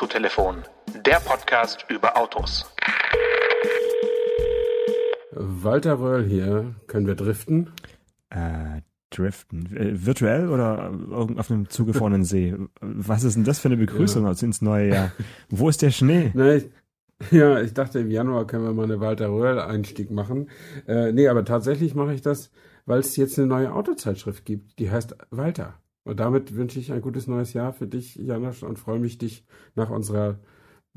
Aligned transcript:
Autotelefon, 0.00 0.62
der 1.04 1.16
Podcast 1.16 1.84
über 1.90 2.16
Autos. 2.16 2.64
Walter 5.32 6.00
Röhrl 6.00 6.24
hier. 6.24 6.74
Können 6.86 7.06
wir 7.06 7.14
driften? 7.14 7.68
Äh, 8.30 8.80
driften. 9.10 9.76
Äh, 9.76 10.06
virtuell 10.06 10.48
oder 10.48 10.90
auf 11.36 11.50
einem 11.50 11.68
zugefrorenen 11.68 12.24
See? 12.24 12.56
Was 12.80 13.24
ist 13.24 13.34
denn 13.36 13.44
das 13.44 13.58
für 13.58 13.68
eine 13.68 13.76
Begrüßung 13.76 14.24
ja. 14.24 14.30
ins 14.30 14.62
neue 14.62 14.88
Jahr? 14.88 15.12
Wo 15.50 15.68
ist 15.68 15.82
der 15.82 15.90
Schnee? 15.90 16.30
Nee, 16.32 16.54
ich, 16.54 16.70
ja, 17.30 17.60
ich 17.60 17.74
dachte, 17.74 17.98
im 17.98 18.10
Januar 18.10 18.46
können 18.46 18.64
wir 18.64 18.72
mal 18.72 18.84
eine 18.84 19.00
Walter 19.00 19.28
Röhrl-Einstieg 19.28 20.10
machen. 20.10 20.48
Äh, 20.88 21.12
nee, 21.12 21.28
aber 21.28 21.44
tatsächlich 21.44 21.94
mache 21.94 22.14
ich 22.14 22.22
das, 22.22 22.50
weil 22.86 23.00
es 23.00 23.16
jetzt 23.16 23.38
eine 23.38 23.48
neue 23.48 23.74
Autozeitschrift 23.74 24.46
gibt. 24.46 24.78
Die 24.78 24.90
heißt 24.90 25.14
Walter. 25.28 25.74
Und 26.04 26.20
damit 26.20 26.56
wünsche 26.56 26.80
ich 26.80 26.92
ein 26.92 27.02
gutes 27.02 27.26
neues 27.26 27.52
Jahr 27.52 27.72
für 27.72 27.86
dich, 27.86 28.16
Janosch, 28.16 28.62
und 28.62 28.78
freue 28.78 28.98
mich, 28.98 29.18
dich 29.18 29.44
nach 29.74 29.90
unserer 29.90 30.38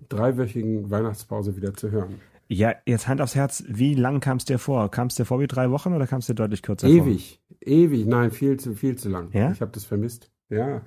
dreiwöchigen 0.09 0.89
Weihnachtspause 0.89 1.55
wieder 1.55 1.73
zu 1.73 1.91
hören. 1.91 2.15
Ja, 2.47 2.73
jetzt 2.85 3.07
Hand 3.07 3.21
aufs 3.21 3.35
Herz, 3.35 3.63
wie 3.67 3.95
lang 3.95 4.19
kam 4.19 4.37
es 4.37 4.45
dir 4.45 4.59
vor? 4.59 4.89
Kam 4.91 5.07
es 5.07 5.15
dir 5.15 5.25
vor 5.25 5.39
wie 5.39 5.47
drei 5.47 5.71
Wochen 5.71 5.93
oder 5.93 6.07
kam 6.07 6.19
es 6.19 6.27
dir 6.27 6.35
deutlich 6.35 6.61
kürzer 6.61 6.87
ewig, 6.87 7.41
vor? 7.47 7.57
Ewig, 7.61 7.91
ewig, 7.93 8.05
nein, 8.05 8.31
viel 8.31 8.57
zu, 8.59 8.75
viel 8.75 8.95
zu 8.97 9.09
lang. 9.09 9.31
Ja? 9.33 9.51
Ich 9.51 9.61
habe 9.61 9.71
das 9.71 9.85
vermisst. 9.85 10.31
Ja. 10.49 10.81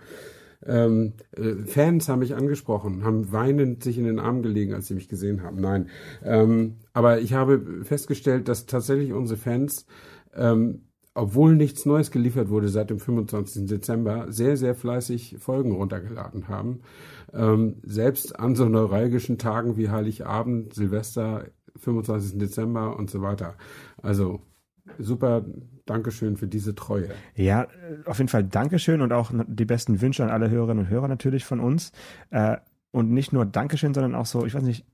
Ähm, 0.65 1.15
äh, 1.33 1.65
Fans 1.67 2.09
haben 2.09 2.21
mich 2.21 2.35
angesprochen, 2.35 3.05
haben 3.05 3.33
weinend 3.33 3.83
sich 3.83 3.99
in 3.99 4.05
den 4.05 4.19
Arm 4.19 4.43
gelegen, 4.43 4.75
als 4.75 4.87
sie 4.87 4.95
mich 4.95 5.09
gesehen 5.09 5.43
haben. 5.43 5.61
Nein. 5.61 5.89
Ähm, 6.25 6.77
aber 6.93 7.21
ich 7.21 7.35
habe 7.35 7.85
festgestellt, 7.85 8.49
dass 8.49 8.67
tatsächlich 8.67 9.13
unsere 9.13 9.39
Fans 9.39 9.87
ähm, 10.35 10.86
obwohl 11.17 11.57
nichts 11.57 11.87
Neues 11.87 12.11
geliefert 12.11 12.51
wurde 12.51 12.69
seit 12.69 12.91
dem 12.91 13.01
25. 13.01 13.67
Dezember, 13.67 14.31
sehr, 14.31 14.57
sehr 14.57 14.75
fleißig 14.75 15.37
Folgen 15.39 15.73
runtergeladen 15.73 16.49
haben. 16.49 16.81
Ähm, 17.33 17.77
selbst 17.83 18.39
an 18.39 18.55
so 18.55 18.69
neuralgischen 18.69 19.39
Tagen 19.39 19.77
wie 19.77 19.89
Heiligabend, 19.89 20.75
Silvester, 20.75 21.47
25. 21.77 22.39
Dezember 22.39 22.97
und 22.97 23.11
so 23.11 23.23
weiter. 23.23 23.55
Also 24.03 24.41
super 24.99 25.45
Dankeschön 25.87 26.37
für 26.37 26.49
diese 26.49 26.75
Treue. 26.75 27.11
Ja, 27.35 27.67
auf 28.05 28.19
jeden 28.19 28.29
Fall 28.29 28.45
Dankeschön 28.45 29.01
und 29.01 29.13
auch 29.13 29.33
die 29.47 29.65
besten 29.65 30.01
Wünsche 30.01 30.23
an 30.23 30.31
alle 30.31 30.51
Hörerinnen 30.51 30.85
und 30.85 30.91
Hörer 30.91 31.09
natürlich 31.09 31.45
von 31.45 31.61
uns. 31.61 31.93
Äh, 32.31 32.59
und 32.91 33.11
nicht 33.11 33.33
nur 33.33 33.47
Dankeschön, 33.47 33.95
sondern 33.95 34.15
auch 34.15 34.27
so, 34.27 34.47
ich 34.47 34.55
weiß 34.55 34.63
nicht, 34.63 34.87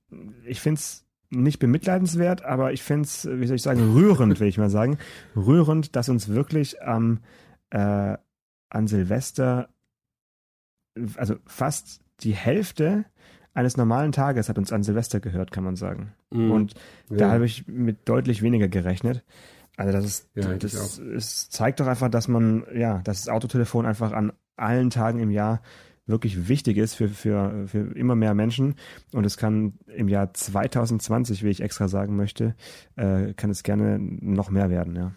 ich 0.45 0.61
finde 0.61 0.79
es 0.79 1.05
nicht 1.33 1.59
bemitleidenswert, 1.59 2.45
aber 2.45 2.73
ich 2.73 2.83
finde 2.83 3.05
es, 3.05 3.29
wie 3.31 3.47
soll 3.47 3.57
ich 3.57 3.63
sagen, 3.63 3.95
rührend, 3.95 4.39
will 4.39 4.49
ich 4.49 4.59
mal 4.59 4.71
sagen. 4.71 4.99
Rührend, 5.35 5.97
dass 5.97 6.09
uns 6.09 6.29
wirklich 6.29 6.83
am 6.83 7.21
äh, 7.71 8.17
an 8.71 8.87
Silvester, 8.87 9.69
also 11.17 11.37
fast 11.47 12.01
die 12.21 12.35
Hälfte 12.35 13.05
eines 13.55 13.77
normalen 13.77 14.13
Tages 14.13 14.49
hat 14.49 14.59
uns 14.59 14.73
an 14.73 14.83
Silvester 14.83 15.21
gehört, 15.21 15.53
kann 15.53 15.65
man 15.65 15.77
sagen. 15.77 16.15
Mm. 16.31 16.51
Und 16.51 16.75
ja. 17.11 17.17
da 17.17 17.31
habe 17.33 17.45
ich 17.45 17.67
mit 17.67 18.09
deutlich 18.09 18.43
weniger 18.43 18.69
gerechnet. 18.69 19.25
Also 19.77 19.93
das 19.93 20.05
ist, 20.05 20.31
ja, 20.35 20.55
das, 20.55 20.99
es 20.99 21.51
zeigt 21.51 21.81
doch 21.81 21.87
einfach, 21.87 22.09
dass 22.09 22.29
man, 22.29 22.65
ja, 22.75 22.99
dass 23.05 23.23
das 23.23 23.29
Autotelefon 23.29 23.87
einfach 23.87 24.13
an 24.13 24.33
allen 24.57 24.91
Tagen 24.91 25.19
im 25.19 25.31
Jahr 25.31 25.63
wirklich 26.07 26.49
wichtig 26.49 26.77
ist 26.77 26.95
für, 26.95 27.09
für, 27.09 27.67
für 27.67 27.97
immer 27.97 28.15
mehr 28.15 28.35
Menschen. 28.35 28.75
Und 29.13 29.25
es 29.25 29.37
kann 29.37 29.75
im 29.87 30.09
Jahr 30.09 30.35
2020, 30.35 31.43
wie 31.43 31.51
ich 31.51 31.61
extra 31.61 31.89
sagen 31.89 32.17
möchte, 32.17 32.55
äh, 32.97 33.35
kann 33.35 33.51
es 33.51 33.63
gerne 33.63 33.99
noch 33.99 34.51
mehr 34.51 34.71
werden, 34.71 34.97
ja. 34.97 35.13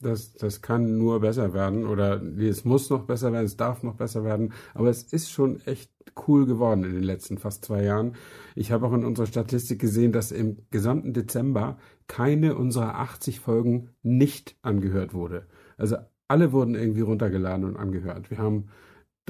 Das, 0.00 0.34
das 0.34 0.62
kann 0.62 0.96
nur 0.96 1.18
besser 1.20 1.54
werden 1.54 1.84
oder 1.84 2.22
es 2.22 2.64
muss 2.64 2.88
noch 2.88 3.04
besser 3.04 3.32
werden, 3.32 3.46
es 3.46 3.56
darf 3.56 3.82
noch 3.82 3.96
besser 3.96 4.22
werden, 4.22 4.52
aber 4.72 4.90
es 4.90 5.02
ist 5.02 5.32
schon 5.32 5.60
echt 5.66 5.90
cool 6.28 6.46
geworden 6.46 6.84
in 6.84 6.92
den 6.92 7.02
letzten 7.02 7.36
fast 7.36 7.64
zwei 7.64 7.82
Jahren. 7.82 8.14
Ich 8.54 8.70
habe 8.70 8.86
auch 8.86 8.92
in 8.92 9.04
unserer 9.04 9.26
Statistik 9.26 9.80
gesehen, 9.80 10.12
dass 10.12 10.30
im 10.30 10.58
gesamten 10.70 11.14
Dezember 11.14 11.78
keine 12.06 12.54
unserer 12.54 12.94
80 12.94 13.40
Folgen 13.40 13.90
nicht 14.02 14.56
angehört 14.62 15.14
wurde. 15.14 15.48
Also 15.76 15.96
alle 16.28 16.52
wurden 16.52 16.76
irgendwie 16.76 17.00
runtergeladen 17.00 17.64
und 17.64 17.76
angehört. 17.76 18.30
Wir 18.30 18.38
haben 18.38 18.68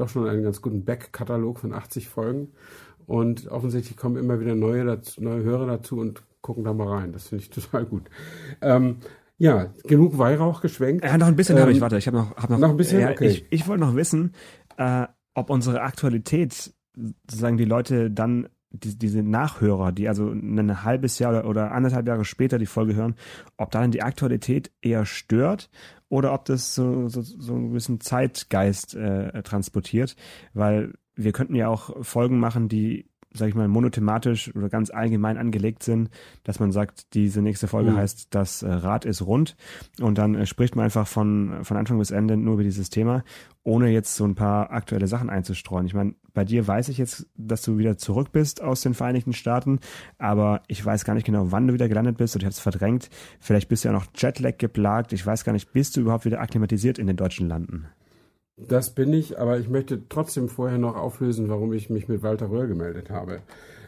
doch 0.00 0.08
schon 0.08 0.28
einen 0.28 0.42
ganz 0.42 0.62
guten 0.62 0.84
Back-Katalog 0.84 1.58
von 1.58 1.72
80 1.72 2.08
Folgen. 2.08 2.52
Und 3.06 3.48
offensichtlich 3.48 3.96
kommen 3.96 4.16
immer 4.16 4.38
wieder 4.40 4.54
neue, 4.54 4.84
dazu, 4.84 5.22
neue 5.22 5.42
Hörer 5.42 5.66
dazu 5.66 5.98
und 5.98 6.22
gucken 6.42 6.64
da 6.64 6.74
mal 6.74 6.88
rein. 6.88 7.12
Das 7.12 7.28
finde 7.28 7.44
ich 7.44 7.50
total 7.62 7.86
gut. 7.86 8.10
Ähm, 8.60 8.96
ja, 9.38 9.72
genug 9.84 10.18
Weihrauch 10.18 10.60
geschwenkt. 10.60 11.04
Ja, 11.04 11.16
noch 11.16 11.28
ein 11.28 11.36
bisschen 11.36 11.56
ähm, 11.56 11.62
habe 11.62 11.72
ich. 11.72 11.80
Warte, 11.80 11.96
ich 11.96 12.06
habe 12.06 12.16
noch, 12.16 12.36
hab 12.36 12.50
noch, 12.50 12.58
noch 12.58 12.70
ein 12.70 12.76
bisschen. 12.76 13.00
Ja, 13.00 13.10
okay. 13.10 13.28
Ich, 13.28 13.46
ich 13.50 13.68
wollte 13.68 13.84
noch 13.84 13.94
wissen, 13.94 14.34
äh, 14.76 15.06
ob 15.34 15.50
unsere 15.50 15.82
Aktualität, 15.82 16.74
sozusagen 16.94 17.56
die 17.56 17.64
Leute 17.64 18.10
dann 18.10 18.48
die, 18.70 18.98
diese 18.98 19.22
Nachhörer, 19.22 19.92
die 19.92 20.08
also 20.08 20.30
ein 20.30 20.84
halbes 20.84 21.18
Jahr 21.18 21.32
oder, 21.32 21.48
oder 21.48 21.72
anderthalb 21.72 22.06
Jahre 22.06 22.24
später 22.24 22.58
die 22.58 22.66
Folge 22.66 22.94
hören, 22.94 23.14
ob 23.56 23.70
da 23.70 23.80
dann 23.80 23.90
die 23.90 24.02
Aktualität 24.02 24.70
eher 24.82 25.06
stört 25.06 25.70
oder 26.08 26.32
ob 26.32 26.44
das 26.44 26.74
so, 26.74 27.08
so, 27.08 27.22
so 27.22 27.54
ein 27.54 27.72
bisschen 27.72 28.00
Zeitgeist 28.00 28.94
äh, 28.94 29.42
transportiert, 29.42 30.16
weil 30.54 30.94
wir 31.16 31.32
könnten 31.32 31.54
ja 31.54 31.68
auch 31.68 32.04
Folgen 32.04 32.38
machen, 32.38 32.68
die 32.68 33.08
sag 33.32 33.48
ich 33.48 33.54
mal, 33.54 33.68
monothematisch 33.68 34.54
oder 34.54 34.68
ganz 34.68 34.90
allgemein 34.90 35.36
angelegt 35.36 35.82
sind, 35.82 36.10
dass 36.44 36.60
man 36.60 36.72
sagt, 36.72 37.14
diese 37.14 37.42
nächste 37.42 37.68
Folge 37.68 37.90
mhm. 37.90 37.96
heißt, 37.96 38.34
das 38.34 38.62
äh, 38.62 38.70
Rad 38.70 39.04
ist 39.04 39.22
rund. 39.22 39.56
Und 40.00 40.18
dann 40.18 40.34
äh, 40.34 40.46
spricht 40.46 40.76
man 40.76 40.86
einfach 40.86 41.06
von, 41.06 41.58
von 41.62 41.76
Anfang 41.76 41.98
bis 41.98 42.10
Ende 42.10 42.36
nur 42.36 42.54
über 42.54 42.62
dieses 42.62 42.90
Thema, 42.90 43.24
ohne 43.68 43.90
jetzt 43.90 44.16
so 44.16 44.24
ein 44.24 44.34
paar 44.34 44.70
aktuelle 44.70 45.06
Sachen 45.06 45.28
einzustreuen. 45.28 45.86
Ich 45.86 45.92
meine, 45.92 46.14
bei 46.32 46.44
dir 46.44 46.66
weiß 46.66 46.88
ich 46.88 46.96
jetzt, 46.96 47.26
dass 47.36 47.60
du 47.60 47.76
wieder 47.76 47.98
zurück 47.98 48.32
bist 48.32 48.62
aus 48.62 48.80
den 48.80 48.94
Vereinigten 48.94 49.34
Staaten, 49.34 49.80
aber 50.16 50.62
ich 50.68 50.84
weiß 50.84 51.04
gar 51.04 51.12
nicht 51.12 51.26
genau, 51.26 51.52
wann 51.52 51.66
du 51.66 51.74
wieder 51.74 51.88
gelandet 51.88 52.16
bist 52.16 52.34
und 52.34 52.40
ich 52.40 52.46
habe 52.46 52.54
es 52.54 52.60
verdrängt. 52.60 53.10
Vielleicht 53.40 53.68
bist 53.68 53.84
du 53.84 53.88
ja 53.88 53.92
noch 53.92 54.06
Jetlag 54.14 54.56
geplagt. 54.56 55.12
Ich 55.12 55.24
weiß 55.24 55.44
gar 55.44 55.52
nicht, 55.52 55.70
bist 55.74 55.96
du 55.96 56.00
überhaupt 56.00 56.24
wieder 56.24 56.40
akklimatisiert 56.40 56.98
in 56.98 57.06
den 57.06 57.16
deutschen 57.16 57.46
Landen? 57.46 57.86
Das 58.56 58.94
bin 58.94 59.12
ich, 59.12 59.38
aber 59.38 59.58
ich 59.58 59.68
möchte 59.68 60.08
trotzdem 60.08 60.48
vorher 60.48 60.78
noch 60.78 60.96
auflösen, 60.96 61.50
warum 61.50 61.74
ich 61.74 61.90
mich 61.90 62.08
mit 62.08 62.22
Walter 62.22 62.50
Röhr 62.50 62.68
gemeldet 62.68 63.10
habe. 63.10 63.42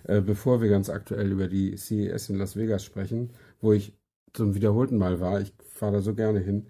Äh, 0.05 0.21
bevor 0.21 0.61
wir 0.61 0.69
ganz 0.69 0.91
aktuell 0.91 1.33
über 1.33 1.49
die 1.49 1.75
CES 1.77 2.29
in 2.29 2.37
Las 2.37 2.55
Vegas 2.55 2.85
sprechen, 2.85 3.31
wo 3.63 3.73
ich 3.73 3.95
zum 4.35 4.55
wiederholten 4.55 4.99
Mal 4.99 5.21
war. 5.21 5.41
Ich 5.41 5.55
fahre 5.73 5.95
da 5.95 6.01
so 6.03 6.15
gerne 6.15 6.41
hin. 6.41 6.67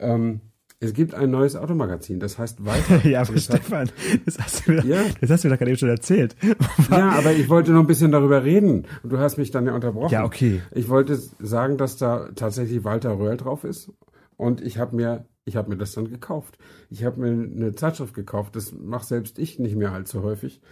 Ähm, 0.00 0.40
es 0.84 0.94
gibt 0.94 1.14
ein 1.14 1.30
neues 1.30 1.56
Automagazin, 1.56 2.20
das 2.20 2.38
heißt 2.38 2.64
Walter. 2.64 3.06
ja, 3.08 3.22
aber 3.22 3.36
Stefan, 3.38 3.90
das 4.24 4.38
hast, 4.38 4.66
du 4.66 4.72
mir, 4.72 4.84
ja. 4.84 5.02
das 5.20 5.30
hast 5.30 5.44
du 5.44 5.48
mir 5.48 5.54
doch 5.54 5.58
gerade 5.58 5.70
eben 5.70 5.78
schon 5.78 5.88
erzählt. 5.88 6.36
ja, 6.90 7.10
aber 7.10 7.32
ich 7.32 7.48
wollte 7.48 7.72
noch 7.72 7.80
ein 7.80 7.86
bisschen 7.86 8.12
darüber 8.12 8.44
reden 8.44 8.86
und 9.02 9.12
du 9.12 9.18
hast 9.18 9.36
mich 9.38 9.50
dann 9.50 9.66
ja 9.66 9.74
unterbrochen. 9.74 10.12
Ja, 10.12 10.24
okay. 10.24 10.62
Ich 10.72 10.88
wollte 10.88 11.16
sagen, 11.16 11.78
dass 11.78 11.96
da 11.96 12.30
tatsächlich 12.34 12.84
Walter 12.84 13.18
Röhrl 13.18 13.36
drauf 13.36 13.64
ist 13.64 13.90
und 14.36 14.60
ich 14.60 14.78
habe 14.78 14.94
mir 14.96 15.26
ich 15.46 15.56
habe 15.56 15.68
mir 15.68 15.76
das 15.76 15.92
dann 15.92 16.08
gekauft. 16.08 16.58
Ich 16.88 17.04
habe 17.04 17.20
mir 17.20 17.30
eine 17.30 17.74
Zeitschrift 17.74 18.14
gekauft, 18.14 18.56
das 18.56 18.72
mache 18.72 19.04
selbst 19.04 19.38
ich 19.38 19.58
nicht 19.58 19.76
mehr 19.76 19.92
allzu 19.92 20.22
häufig, 20.22 20.62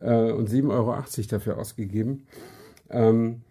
äh, 0.00 0.32
und 0.32 0.48
7,80 0.48 0.70
Euro 0.70 0.96
dafür 1.28 1.58
ausgegeben. 1.58 2.26
Ähm, 2.88 3.42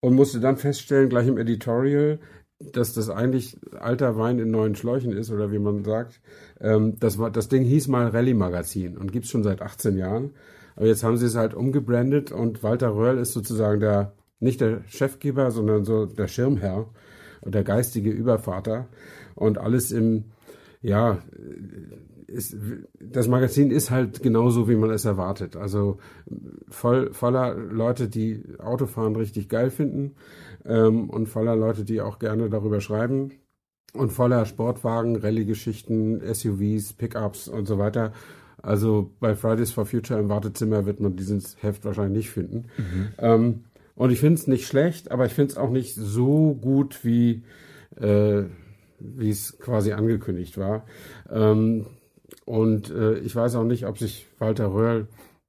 und 0.00 0.14
musste 0.14 0.40
dann 0.40 0.56
feststellen, 0.56 1.08
gleich 1.08 1.26
im 1.26 1.36
Editorial, 1.36 2.20
dass 2.60 2.92
das 2.92 3.08
eigentlich 3.08 3.56
alter 3.78 4.16
Wein 4.18 4.38
in 4.38 4.50
neuen 4.50 4.74
Schläuchen 4.74 5.12
ist, 5.12 5.30
oder 5.30 5.50
wie 5.50 5.58
man 5.58 5.82
sagt. 5.82 6.20
Ähm, 6.60 6.96
das, 7.00 7.18
war, 7.18 7.30
das 7.30 7.48
Ding 7.48 7.64
hieß 7.64 7.88
mal 7.88 8.08
Rallye 8.08 8.34
Magazin 8.34 8.98
und 8.98 9.12
gibt's 9.12 9.30
schon 9.30 9.42
seit 9.42 9.62
18 9.62 9.96
Jahren. 9.96 10.32
Aber 10.76 10.86
jetzt 10.86 11.02
haben 11.02 11.16
sie 11.16 11.26
es 11.26 11.36
halt 11.36 11.54
umgebrandet 11.54 12.32
und 12.32 12.62
Walter 12.62 12.94
Röhrl 12.94 13.18
ist 13.18 13.32
sozusagen 13.32 13.80
der, 13.80 14.12
nicht 14.38 14.60
der 14.60 14.82
Chefgeber, 14.86 15.50
sondern 15.50 15.84
so 15.84 16.06
der 16.06 16.28
Schirmherr 16.28 16.86
und 17.40 17.54
der 17.54 17.64
geistige 17.64 18.10
Übervater 18.10 18.88
und 19.34 19.58
alles 19.58 19.90
im, 19.90 20.24
ja, 20.82 21.18
ist, 22.26 22.56
das 23.00 23.26
Magazin 23.26 23.70
ist 23.70 23.90
halt 23.90 24.22
genauso, 24.22 24.68
wie 24.68 24.76
man 24.76 24.90
es 24.90 25.04
erwartet. 25.04 25.56
Also 25.56 25.98
voll, 26.68 27.12
voller 27.12 27.54
Leute, 27.54 28.08
die 28.08 28.42
Autofahren 28.58 29.16
richtig 29.16 29.48
geil 29.48 29.70
finden 29.70 30.14
ähm, 30.64 31.10
und 31.10 31.28
voller 31.28 31.56
Leute, 31.56 31.84
die 31.84 32.00
auch 32.00 32.18
gerne 32.18 32.48
darüber 32.50 32.80
schreiben 32.80 33.32
und 33.92 34.12
voller 34.12 34.46
Sportwagen, 34.46 35.16
Rallye-Geschichten, 35.16 36.20
SUVs, 36.32 36.92
Pickups 36.92 37.48
und 37.48 37.66
so 37.66 37.78
weiter. 37.78 38.12
Also 38.62 39.10
bei 39.20 39.34
Fridays 39.34 39.70
for 39.70 39.86
Future 39.86 40.20
im 40.20 40.28
Wartezimmer 40.28 40.86
wird 40.86 41.00
man 41.00 41.16
dieses 41.16 41.56
Heft 41.62 41.84
wahrscheinlich 41.84 42.24
nicht 42.24 42.30
finden. 42.30 42.66
Mhm. 42.76 43.08
Ähm, 43.18 43.64
und 43.94 44.10
ich 44.10 44.20
finde 44.20 44.34
es 44.34 44.46
nicht 44.46 44.66
schlecht, 44.66 45.10
aber 45.10 45.26
ich 45.26 45.32
finde 45.32 45.52
es 45.52 45.58
auch 45.58 45.70
nicht 45.70 45.94
so 45.94 46.54
gut 46.54 47.04
wie 47.04 47.42
äh, 48.00 48.44
es 49.18 49.58
quasi 49.58 49.92
angekündigt 49.92 50.58
war. 50.58 50.84
Ähm, 51.30 51.86
und 52.44 52.90
äh, 52.90 53.18
ich 53.18 53.34
weiß 53.34 53.56
auch 53.56 53.64
nicht, 53.64 53.86
ob 53.86 53.98
sich 53.98 54.26
Walter 54.38 54.72
Röhrl 54.72 55.08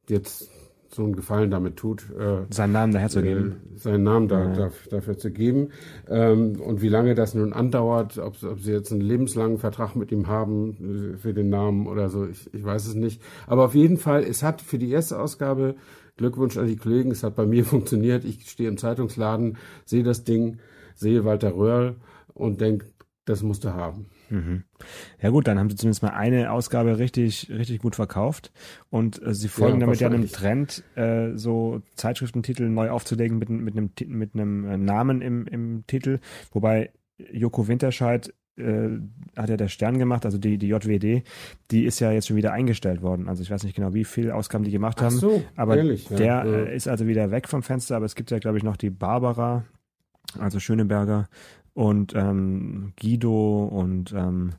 jetzt 0.09 0.50
so 0.93 1.03
einen 1.03 1.15
Gefallen 1.15 1.51
damit 1.51 1.77
tut, 1.77 2.05
äh, 2.17 2.45
seinen 2.53 2.73
Namen 2.73 2.93
daher 2.93 3.09
zu 3.09 3.21
geben. 3.21 3.61
Äh, 3.75 3.79
seinen 3.79 4.03
Namen 4.03 4.27
da, 4.27 4.39
Ja. 4.43 4.53
dafür, 4.53 4.91
dafür 4.91 5.17
zu 5.17 5.31
geben. 5.31 5.69
Ähm, 6.09 6.59
und 6.61 6.81
wie 6.81 6.89
lange 6.89 7.15
das 7.15 7.33
nun 7.33 7.53
andauert, 7.53 8.17
ob, 8.17 8.41
ob 8.43 8.59
sie 8.59 8.71
jetzt 8.71 8.91
einen 8.91 9.01
lebenslangen 9.01 9.57
Vertrag 9.57 9.95
mit 9.95 10.11
ihm 10.11 10.27
haben 10.27 11.13
äh, 11.15 11.17
für 11.17 11.33
den 11.33 11.49
Namen 11.49 11.87
oder 11.87 12.09
so, 12.09 12.25
ich, 12.27 12.53
ich 12.53 12.63
weiß 12.63 12.87
es 12.87 12.95
nicht. 12.95 13.21
Aber 13.47 13.65
auf 13.65 13.75
jeden 13.75 13.97
Fall, 13.97 14.23
es 14.23 14.43
hat 14.43 14.61
für 14.61 14.77
die 14.77 14.91
erste 14.91 15.19
Ausgabe, 15.19 15.75
Glückwunsch 16.17 16.57
an 16.57 16.67
die 16.67 16.75
Kollegen, 16.75 17.11
es 17.11 17.23
hat 17.23 17.35
bei 17.35 17.45
mir 17.45 17.63
funktioniert. 17.65 18.25
Ich 18.25 18.49
stehe 18.49 18.69
im 18.69 18.77
Zeitungsladen, 18.77 19.57
sehe 19.85 20.03
das 20.03 20.23
Ding, 20.23 20.57
sehe 20.95 21.23
Walter 21.25 21.55
Röhrl 21.55 21.95
und 22.33 22.59
denke, 22.61 22.85
das 23.25 23.43
musst 23.43 23.63
du 23.63 23.73
haben. 23.73 24.07
Mhm. 24.29 24.63
Ja 25.21 25.29
gut, 25.29 25.47
dann 25.47 25.59
haben 25.59 25.69
sie 25.69 25.75
zumindest 25.75 26.01
mal 26.03 26.09
eine 26.09 26.51
Ausgabe 26.51 26.97
richtig, 26.97 27.49
richtig 27.51 27.79
gut 27.79 27.95
verkauft 27.95 28.51
und 28.89 29.21
äh, 29.21 29.33
sie 29.33 29.47
folgen 29.47 29.79
Ja, 29.79 29.85
damit 29.85 29.99
ja 29.99 30.07
einem. 30.09 30.27
Trend, 30.27 30.83
äh, 30.95 31.35
so 31.37 31.81
Zeitschriftentitel 31.95 32.67
neu 32.69 32.89
aufzulegen 32.89 33.37
mit, 33.37 33.49
mit 33.49 33.77
einem 33.77 33.91
mit 34.07 34.33
einem 34.33 34.65
äh, 34.65 34.77
Namen 34.77 35.21
im, 35.21 35.45
im 35.47 35.83
Titel, 35.87 36.19
wobei 36.51 36.91
Joko 37.31 37.67
Winterscheid 37.67 38.33
äh, 38.57 38.89
hat 39.37 39.49
ja 39.49 39.57
der 39.57 39.67
Stern 39.69 39.97
gemacht, 39.99 40.25
also 40.25 40.37
die, 40.37 40.57
die 40.57 40.67
JWD, 40.67 41.23
die 41.71 41.85
ist 41.85 41.99
ja 41.99 42.11
jetzt 42.11 42.27
schon 42.27 42.37
wieder 42.37 42.51
eingestellt 42.53 43.01
worden. 43.01 43.29
Also 43.29 43.43
ich 43.43 43.51
weiß 43.51 43.63
nicht 43.63 43.75
genau, 43.75 43.93
wie 43.93 44.03
viele 44.03 44.35
Ausgaben 44.35 44.63
die 44.63 44.71
gemacht 44.71 44.97
Ach 44.99 45.05
haben. 45.05 45.15
so, 45.17 45.43
aber 45.55 45.77
ehrlich, 45.77 46.07
der 46.07 46.25
Ja. 46.25 46.43
Äh, 46.43 46.75
ist 46.75 46.87
also 46.87 47.07
wieder 47.07 47.31
weg 47.31 47.47
vom 47.47 47.61
Fenster, 47.63 47.95
aber 47.95 48.05
es 48.05 48.15
gibt 48.15 48.31
ja, 48.31 48.39
glaube 48.39 48.57
ich, 48.57 48.63
noch 48.63 48.77
die 48.77 48.89
Barbara, 48.89 49.63
also 50.39 50.59
Schöneberger 50.59 51.29
und 51.73 52.13
ähm, 52.15 52.93
Guido 52.99 53.65
und 53.65 54.13
ähm, 54.13 54.53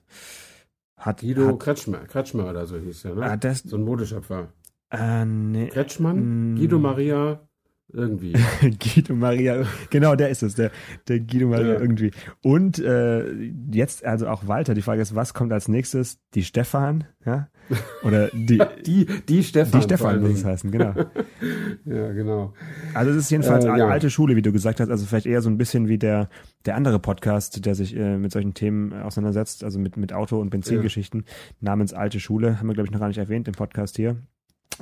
hat 0.97 1.21
Guido 1.21 1.49
hat, 1.49 1.61
Kretschmer, 1.61 1.99
Kretschmer 2.07 2.51
oder 2.51 2.67
so 2.67 2.79
hieß 2.79 3.05
er, 3.07 3.15
ne? 3.15 3.23
ah, 3.25 3.37
das, 3.37 3.61
so 3.61 3.77
ein 3.77 3.83
Modeschöpfer. 3.83 4.53
äh, 4.91 5.25
nee, 5.25 5.69
Kretschmann? 5.69 6.55
Mm. 6.55 6.57
Guido 6.57 6.79
Maria, 6.79 7.41
irgendwie. 7.93 8.33
Guido 8.63 9.15
Maria, 9.15 9.65
genau, 9.91 10.15
der 10.15 10.29
ist 10.31 10.43
es, 10.43 10.55
der, 10.55 10.71
der 11.09 11.21
Guido 11.21 11.49
Maria 11.49 11.75
Ja. 11.75 11.81
irgendwie. 11.81 12.11
Und 12.43 12.79
äh, 12.79 13.31
jetzt 13.71 14.05
also 14.05 14.29
auch 14.29 14.47
Walter, 14.47 14.75
die 14.75 14.83
Frage 14.83 15.03
ist, 15.03 15.15
was 15.15 15.35
kommt 15.35 15.53
als 15.53 15.69
nächstes? 15.69 16.19
Die 16.35 16.45
Stefan, 16.45 17.05
ja? 17.25 17.49
Oder 18.03 18.29
die, 18.33 18.61
Die, 18.87 19.07
die 19.29 19.43
Stefan. 19.45 19.81
die 19.81 19.85
Stefan 19.85 20.21
muss 20.21 20.31
es 20.33 20.45
heißen, 20.45 20.71
genau. 20.71 20.95
Ja, 21.85 22.13
genau. 22.13 22.53
Also 22.95 23.11
es 23.11 23.17
ist 23.17 23.31
jedenfalls 23.31 23.65
Äh, 23.65 23.79
ja. 23.79 23.89
alte 23.89 24.11
Schule, 24.11 24.37
wie 24.37 24.43
du 24.43 24.53
gesagt 24.53 24.79
hast, 24.81 24.89
also 24.91 25.05
vielleicht 25.07 25.27
eher 25.27 25.43
so 25.43 25.51
ein 25.51 25.59
bisschen 25.59 25.89
wie 25.89 25.99
der, 25.99 26.29
der 26.67 26.77
andere 26.77 26.99
Podcast, 26.99 27.65
der 27.65 27.75
sich 27.75 27.97
äh, 27.97 28.17
mit 28.19 28.33
solchen 28.33 28.55
Themen 28.55 28.93
auseinandersetzt, 28.93 29.65
also 29.65 29.79
mit, 29.79 29.97
mit 29.97 30.13
Auto- 30.13 30.41
und 30.41 30.51
Benzingeschichten, 30.51 31.25
namens 31.61 31.93
Alte 31.93 32.21
Schule, 32.21 32.59
haben 32.59 32.69
wir, 32.69 32.75
glaube 32.75 32.87
ich, 32.87 32.93
noch 32.93 33.01
gar 33.01 33.09
nicht 33.09 33.19
erwähnt 33.19 33.49
im 33.49 33.55
Podcast 33.55 33.97
hier. 33.97 34.17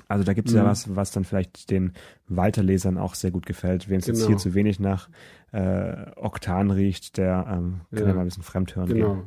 Also 0.08 0.25
da 0.25 0.32
gibt 0.32 0.48
es 0.48 0.54
ja 0.54 0.62
Mhm. 0.62 0.66
was, 0.69 0.96
was 0.96 1.10
dann 1.12 1.25
vielleicht 1.25 1.70
den 1.70 1.92
Walter-Lesern 2.28 2.98
auch 2.98 3.14
sehr 3.14 3.31
gut 3.31 3.46
gefällt. 3.46 3.88
Wem 3.88 3.98
es 3.98 4.06
jetzt 4.06 4.19
Genau. 4.19 4.28
hier 4.28 4.37
zu 4.38 4.54
wenig 4.54 4.81
nach 4.81 5.08
äh, 5.52 6.06
Oktan 6.16 6.70
riecht, 6.70 7.16
der 7.16 7.44
ähm, 7.50 7.81
kann 7.90 7.98
ja. 8.02 8.06
Ja. 8.08 8.14
mal 8.14 8.20
ein 8.20 8.26
bisschen 8.26 8.42
fremdhören 8.44 8.88
Genau. 8.88 9.14
gehen. 9.14 9.22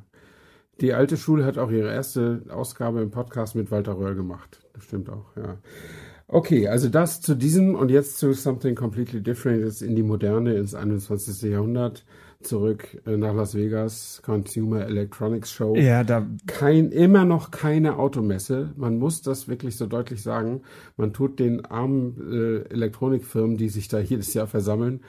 Die 0.82 0.94
alte 0.94 1.18
Schule 1.18 1.46
hat 1.46 1.58
auch 1.58 1.70
ihre 1.70 1.92
erste 1.94 2.44
Ausgabe 2.50 3.02
im 3.02 3.12
Podcast 3.12 3.56
mit 3.56 3.72
Walter 3.72 3.98
Röll 3.98 4.16
gemacht. 4.16 4.66
Das 4.74 4.86
stimmt 4.86 5.10
auch, 5.10 5.36
ja. 5.36 5.58
Okay, 6.28 6.68
also 6.68 6.90
das 6.90 7.22
zu 7.22 7.36
diesem 7.36 7.76
und 7.76 7.92
jetzt 7.92 8.18
zu 8.18 8.34
something 8.34 8.74
completely 8.74 9.22
different, 9.22 9.64
jetzt 9.64 9.82
in 9.82 9.96
die 9.96 10.02
Moderne, 10.04 10.54
ins 10.56 10.74
21. 10.74 11.42
Jahrhundert, 11.52 12.06
zurück 12.46 13.02
äh, 13.06 13.18
nach 13.18 13.34
Las 13.34 13.56
Vegas, 13.56 14.22
Consumer 14.24 14.86
Electronics 14.86 15.52
Show. 15.52 15.76
Ja, 15.76 16.04
da 16.04 16.28
kein, 16.46 16.92
immer 16.92 17.26
noch 17.26 17.52
keine 17.52 17.98
Automesse. 17.98 18.74
Man 18.76 18.98
muss 18.98 19.22
das 19.22 19.48
wirklich 19.48 19.78
so 19.78 19.88
deutlich 19.88 20.22
sagen. 20.22 20.62
Man 20.98 21.14
tut 21.14 21.40
den 21.40 21.66
armen 21.66 22.16
äh, 22.32 22.74
Elektronikfirmen, 22.74 23.58
die 23.58 23.70
sich 23.70 23.88
da 23.88 24.00
jedes 24.00 24.34
Jahr 24.34 24.48
versammeln, 24.48 25.02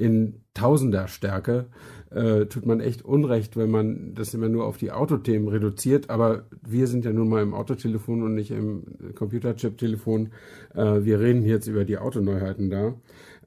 in 0.00 0.40
Tausenderstärke, 0.54 1.66
äh, 2.10 2.46
tut 2.46 2.66
man 2.66 2.80
echt 2.80 3.04
Unrecht, 3.04 3.56
wenn 3.56 3.70
man 3.70 4.14
das 4.14 4.34
immer 4.34 4.48
nur 4.48 4.66
auf 4.66 4.78
die 4.78 4.90
Autothemen 4.90 5.48
reduziert. 5.48 6.10
Aber 6.10 6.46
wir 6.66 6.86
sind 6.86 7.04
ja 7.04 7.12
nun 7.12 7.28
mal 7.28 7.42
im 7.42 7.54
Autotelefon 7.54 8.22
und 8.22 8.34
nicht 8.34 8.50
im 8.50 8.82
Computerchip-Telefon. 9.14 10.30
Äh, 10.74 11.04
wir 11.04 11.20
reden 11.20 11.44
jetzt 11.44 11.66
über 11.66 11.84
die 11.84 11.98
Autoneuheiten 11.98 12.70
da. 12.70 12.94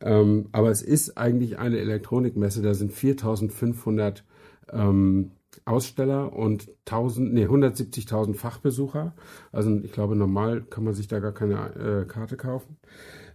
Ähm, 0.04 0.50
aber 0.52 0.70
es 0.70 0.82
ist 0.82 1.18
eigentlich 1.18 1.58
eine 1.58 1.80
Elektronikmesse. 1.80 2.62
Da 2.62 2.74
sind 2.74 2.92
4500 2.92 4.24
ähm, 4.72 5.32
Aussteller 5.66 6.34
und 6.34 6.70
1000, 6.86 7.34
nee, 7.34 7.46
170.000 7.46 8.34
Fachbesucher. 8.34 9.14
Also 9.52 9.80
ich 9.82 9.94
glaube, 9.94 10.16
normal 10.16 10.62
kann 10.62 10.84
man 10.84 10.94
sich 10.94 11.08
da 11.08 11.20
gar 11.20 11.32
keine 11.32 11.76
äh, 11.76 12.06
Karte 12.06 12.36
kaufen. 12.36 12.78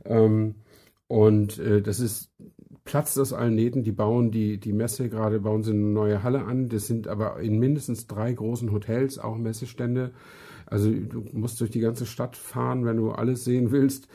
Ähm, 0.05 0.57
und 1.07 1.59
äh, 1.59 1.81
das 1.81 2.01
ist 2.01 2.31
platzt 2.85 3.19
aus 3.19 3.33
allen 3.33 3.55
Nähten. 3.55 3.83
Die 3.83 3.93
bauen 3.93 4.31
die, 4.31 4.59
die 4.59 4.73
Messe 4.73 5.09
gerade, 5.09 5.41
bauen 5.41 5.63
sie 5.63 5.73
eine 5.73 5.81
neue 5.81 6.23
Halle 6.23 6.45
an. 6.45 6.69
Das 6.69 6.87
sind 6.87 7.09
aber 7.09 7.41
in 7.41 7.59
mindestens 7.59 8.07
drei 8.07 8.33
großen 8.33 8.73
Hotels 8.73 9.19
auch 9.19 9.37
Messestände. 9.37 10.13
Also 10.67 10.91
du 10.91 11.25
musst 11.33 11.61
durch 11.61 11.71
die 11.71 11.81
ganze 11.81 12.05
Stadt 12.05 12.37
fahren, 12.37 12.85
wenn 12.85 12.99
du 12.99 13.11
alles 13.13 13.45
sehen 13.45 13.71
willst. 13.71 14.09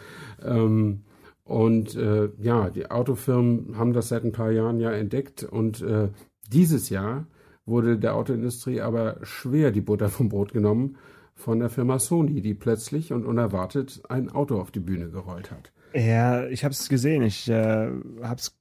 Ähm, 0.43 1.01
und 1.43 1.95
äh, 1.95 2.29
ja, 2.39 2.69
die 2.69 2.89
Autofirmen 2.89 3.77
haben 3.77 3.93
das 3.93 4.09
seit 4.09 4.23
ein 4.23 4.31
paar 4.31 4.51
Jahren 4.51 4.79
ja 4.79 4.91
entdeckt. 4.91 5.43
Und 5.43 5.81
äh, 5.81 6.09
dieses 6.51 6.89
Jahr 6.89 7.27
wurde 7.65 7.97
der 7.97 8.15
Autoindustrie 8.15 8.81
aber 8.81 9.17
schwer 9.23 9.71
die 9.71 9.81
Butter 9.81 10.09
vom 10.09 10.29
Brot 10.29 10.53
genommen 10.53 10.97
von 11.35 11.59
der 11.59 11.69
Firma 11.69 11.99
Sony, 11.99 12.41
die 12.41 12.53
plötzlich 12.53 13.11
und 13.11 13.25
unerwartet 13.25 14.03
ein 14.07 14.29
Auto 14.29 14.59
auf 14.59 14.71
die 14.71 14.79
Bühne 14.79 15.09
gerollt 15.09 15.51
hat. 15.51 15.71
Ja, 15.93 16.47
ich 16.47 16.63
habe 16.63 16.73
es 16.73 16.89
gesehen. 16.89 17.23
Ich 17.23 17.49
äh, 17.49 17.89
habe 18.21 18.35
es 18.37 18.57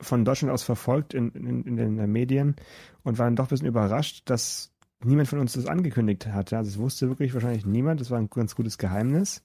von 0.00 0.24
Deutschland 0.24 0.52
aus 0.52 0.62
verfolgt 0.62 1.14
in, 1.14 1.30
in, 1.32 1.64
in 1.64 1.76
den 1.76 2.12
Medien 2.12 2.56
und 3.04 3.18
war 3.18 3.26
dann 3.26 3.36
doch 3.36 3.46
ein 3.46 3.50
bisschen 3.50 3.68
überrascht, 3.68 4.22
dass 4.24 4.72
niemand 5.02 5.28
von 5.28 5.38
uns 5.38 5.52
das 5.52 5.66
angekündigt 5.66 6.26
hatte. 6.26 6.56
Also 6.56 6.70
es 6.70 6.78
wusste 6.78 7.08
wirklich 7.08 7.32
wahrscheinlich 7.34 7.66
niemand. 7.66 8.00
Das 8.00 8.10
war 8.10 8.18
ein 8.18 8.28
ganz 8.28 8.54
gutes 8.54 8.78
Geheimnis. 8.78 9.44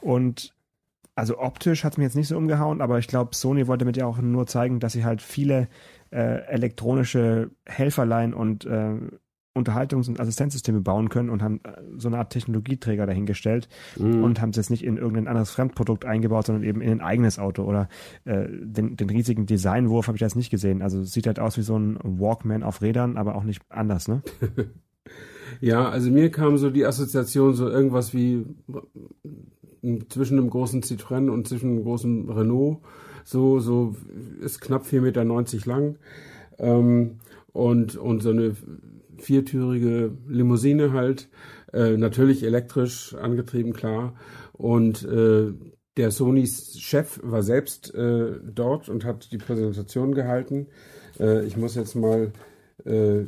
Und 0.00 0.53
also 1.16 1.38
optisch 1.38 1.84
hat 1.84 1.92
es 1.92 1.98
mir 1.98 2.04
jetzt 2.04 2.16
nicht 2.16 2.28
so 2.28 2.36
umgehauen, 2.36 2.80
aber 2.80 2.98
ich 2.98 3.06
glaube, 3.06 3.34
Sony 3.34 3.66
wollte 3.68 3.84
damit 3.84 3.96
ja 3.96 4.06
auch 4.06 4.18
nur 4.18 4.46
zeigen, 4.46 4.80
dass 4.80 4.92
sie 4.94 5.04
halt 5.04 5.22
viele 5.22 5.68
äh, 6.10 6.42
elektronische 6.46 7.50
Helferlein 7.66 8.34
und 8.34 8.64
äh, 8.64 8.94
Unterhaltungs- 9.56 10.08
und 10.08 10.18
Assistenzsysteme 10.18 10.80
bauen 10.80 11.10
können 11.10 11.30
und 11.30 11.40
haben 11.40 11.60
äh, 11.62 11.70
so 11.96 12.08
eine 12.08 12.18
Art 12.18 12.32
Technologieträger 12.32 13.06
dahingestellt 13.06 13.68
Mhm. 13.96 14.24
und 14.24 14.40
haben 14.40 14.50
es 14.50 14.56
jetzt 14.56 14.70
nicht 14.70 14.82
in 14.82 14.96
irgendein 14.96 15.28
anderes 15.28 15.50
Fremdprodukt 15.50 16.04
eingebaut, 16.04 16.46
sondern 16.46 16.64
eben 16.64 16.80
in 16.80 16.90
ein 16.90 17.00
eigenes 17.00 17.38
Auto 17.38 17.62
oder 17.62 17.88
äh, 18.24 18.46
den, 18.50 18.96
den 18.96 19.08
riesigen 19.10 19.46
Designwurf 19.46 20.08
habe 20.08 20.16
ich 20.16 20.22
jetzt 20.22 20.34
nicht 20.34 20.50
gesehen. 20.50 20.82
Also 20.82 21.02
es 21.02 21.12
sieht 21.12 21.28
halt 21.28 21.38
aus 21.38 21.56
wie 21.56 21.62
so 21.62 21.78
ein 21.78 21.96
Walkman 22.02 22.64
auf 22.64 22.82
Rädern, 22.82 23.16
aber 23.16 23.36
auch 23.36 23.44
nicht 23.44 23.62
anders, 23.68 24.08
ne? 24.08 24.22
Ja, 25.60 25.88
also 25.88 26.10
mir 26.10 26.30
kam 26.30 26.56
so 26.56 26.70
die 26.70 26.84
Assoziation 26.86 27.54
so 27.54 27.68
irgendwas 27.68 28.12
wie 28.14 28.44
zwischen 30.08 30.38
einem 30.38 30.50
großen 30.50 30.82
Citroën 30.82 31.28
und 31.28 31.48
zwischen 31.48 31.70
einem 31.70 31.84
großen 31.84 32.30
Renault. 32.30 32.78
So, 33.24 33.58
so 33.58 33.94
ist 34.40 34.60
knapp 34.60 34.84
4,90 34.84 35.00
Meter 35.00 35.24
lang. 35.24 35.96
Ähm, 36.58 37.18
und, 37.52 37.96
und 37.96 38.22
so 38.22 38.30
eine 38.30 38.54
viertürige 39.18 40.12
Limousine 40.28 40.92
halt. 40.92 41.28
Äh, 41.72 41.96
natürlich 41.96 42.42
elektrisch 42.44 43.14
angetrieben, 43.14 43.72
klar. 43.72 44.14
Und 44.52 45.04
äh, 45.04 45.52
der 45.96 46.10
Sonys 46.10 46.78
Chef 46.78 47.20
war 47.22 47.42
selbst 47.42 47.94
äh, 47.94 48.32
dort 48.42 48.88
und 48.88 49.04
hat 49.04 49.30
die 49.32 49.38
Präsentation 49.38 50.14
gehalten. 50.14 50.66
Äh, 51.18 51.44
ich 51.44 51.56
muss 51.56 51.74
jetzt 51.74 51.94
mal 51.94 52.32
äh, 52.84 53.24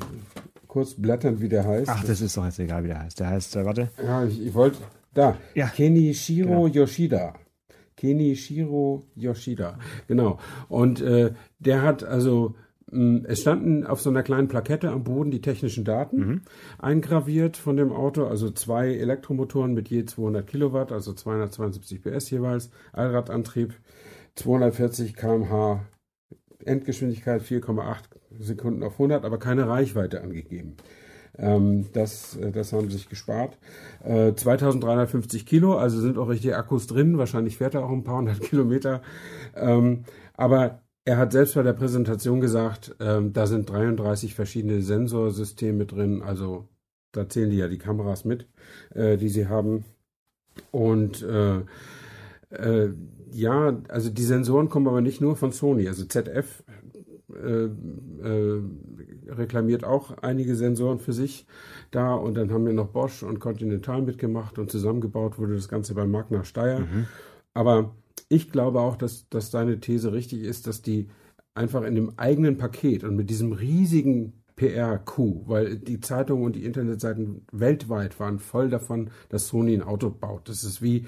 kurz 0.66 0.94
blättern, 0.94 1.40
wie 1.40 1.48
der 1.48 1.64
heißt. 1.64 1.88
Ach, 1.88 2.04
das 2.04 2.20
ist 2.20 2.36
doch 2.36 2.44
jetzt 2.44 2.58
egal, 2.58 2.84
wie 2.84 2.88
der 2.88 3.02
heißt. 3.02 3.20
Der 3.20 3.28
heißt, 3.28 3.56
äh, 3.56 3.64
warte. 3.64 3.88
Ja, 4.02 4.24
ich, 4.24 4.44
ich 4.44 4.54
wollte. 4.54 4.78
Da. 5.16 5.36
Ja. 5.54 5.66
Kenichiro 5.68 6.66
Yoshida. 6.68 7.34
Kenichiro 7.96 9.04
Yoshida. 9.14 9.78
Genau. 10.06 10.38
Und 10.68 11.00
äh, 11.00 11.32
der 11.58 11.82
hat 11.82 12.04
also. 12.04 12.54
mh, 12.90 13.26
Es 13.28 13.40
standen 13.40 13.84
auf 13.86 14.00
so 14.00 14.10
einer 14.10 14.22
kleinen 14.22 14.48
Plakette 14.48 14.90
am 14.90 15.02
Boden 15.04 15.30
die 15.30 15.40
technischen 15.40 15.84
Daten 15.84 16.42
eingraviert 16.78 17.56
von 17.56 17.76
dem 17.76 17.92
Auto, 17.92 18.26
also 18.26 18.50
zwei 18.50 18.94
Elektromotoren 18.94 19.72
mit 19.74 19.88
je 19.88 20.04
200 20.04 20.46
Kilowatt, 20.46 20.92
also 20.92 21.12
272 21.12 22.02
PS 22.02 22.30
jeweils, 22.30 22.70
Allradantrieb, 22.92 23.72
240 24.36 25.16
km/h, 25.16 25.80
Endgeschwindigkeit 26.64 27.42
4,8 27.42 27.98
Sekunden 28.38 28.82
auf 28.82 28.92
100, 28.94 29.24
aber 29.24 29.38
keine 29.38 29.66
Reichweite 29.68 30.20
angegeben. 30.20 30.76
Ähm, 31.38 31.86
das, 31.92 32.36
äh, 32.36 32.50
das 32.52 32.72
haben 32.72 32.88
sie 32.90 32.96
sich 32.96 33.08
gespart. 33.08 33.58
Äh, 34.04 34.34
2350 34.34 35.46
Kilo, 35.46 35.76
also 35.76 36.00
sind 36.00 36.18
auch 36.18 36.28
richtig 36.28 36.54
Akkus 36.56 36.86
drin. 36.86 37.18
Wahrscheinlich 37.18 37.56
fährt 37.58 37.74
er 37.74 37.84
auch 37.84 37.90
ein 37.90 38.04
paar 38.04 38.18
hundert 38.18 38.40
Kilometer. 38.42 39.02
Ähm, 39.54 40.04
aber 40.34 40.82
er 41.04 41.18
hat 41.18 41.32
selbst 41.32 41.54
bei 41.54 41.62
der 41.62 41.72
Präsentation 41.74 42.40
gesagt, 42.40 42.94
ähm, 43.00 43.32
da 43.32 43.46
sind 43.46 43.70
33 43.70 44.34
verschiedene 44.34 44.82
Sensorsysteme 44.82 45.86
drin. 45.86 46.22
Also 46.22 46.68
da 47.12 47.28
zählen 47.28 47.50
die 47.50 47.58
ja 47.58 47.68
die 47.68 47.78
Kameras 47.78 48.24
mit, 48.24 48.46
äh, 48.94 49.16
die 49.16 49.28
sie 49.28 49.48
haben. 49.48 49.84
Und 50.70 51.22
äh, 51.22 51.62
Äh, 52.50 52.90
ja, 53.32 53.82
also 53.88 54.10
die 54.10 54.22
Sensoren 54.24 54.68
kommen 54.68 54.88
aber 54.88 55.00
nicht 55.00 55.20
nur 55.20 55.36
von 55.36 55.52
Sony. 55.52 55.88
Also 55.88 56.04
ZF 56.04 56.64
äh, 57.36 57.64
äh, 58.26 58.62
reklamiert 59.28 59.84
auch 59.84 60.18
einige 60.18 60.54
Sensoren 60.54 60.98
für 60.98 61.12
sich 61.12 61.46
da 61.90 62.14
und 62.14 62.34
dann 62.34 62.52
haben 62.52 62.66
wir 62.66 62.72
noch 62.72 62.88
Bosch 62.88 63.22
und 63.22 63.40
Continental 63.40 64.02
mitgemacht 64.02 64.58
und 64.58 64.70
zusammengebaut 64.70 65.38
wurde 65.38 65.54
das 65.54 65.68
Ganze 65.68 65.94
bei 65.94 66.06
Magna 66.06 66.44
Steyr. 66.44 66.80
Mhm. 66.80 67.06
Aber 67.54 67.94
ich 68.28 68.50
glaube 68.50 68.80
auch, 68.80 68.96
dass, 68.96 69.28
dass 69.28 69.50
deine 69.50 69.80
These 69.80 70.12
richtig 70.12 70.42
ist, 70.42 70.66
dass 70.66 70.82
die 70.82 71.08
einfach 71.54 71.82
in 71.82 71.94
dem 71.94 72.18
eigenen 72.18 72.58
Paket 72.58 73.04
und 73.04 73.16
mit 73.16 73.30
diesem 73.30 73.52
riesigen 73.52 74.42
PR-Coup, 74.56 75.42
weil 75.46 75.76
die 75.76 76.00
Zeitungen 76.00 76.44
und 76.44 76.56
die 76.56 76.64
Internetseiten 76.64 77.46
weltweit 77.52 78.18
waren 78.18 78.38
voll 78.38 78.70
davon, 78.70 79.10
dass 79.28 79.48
Sony 79.48 79.74
ein 79.74 79.82
Auto 79.82 80.10
baut. 80.10 80.48
Das 80.48 80.64
ist 80.64 80.80
wie 80.80 81.06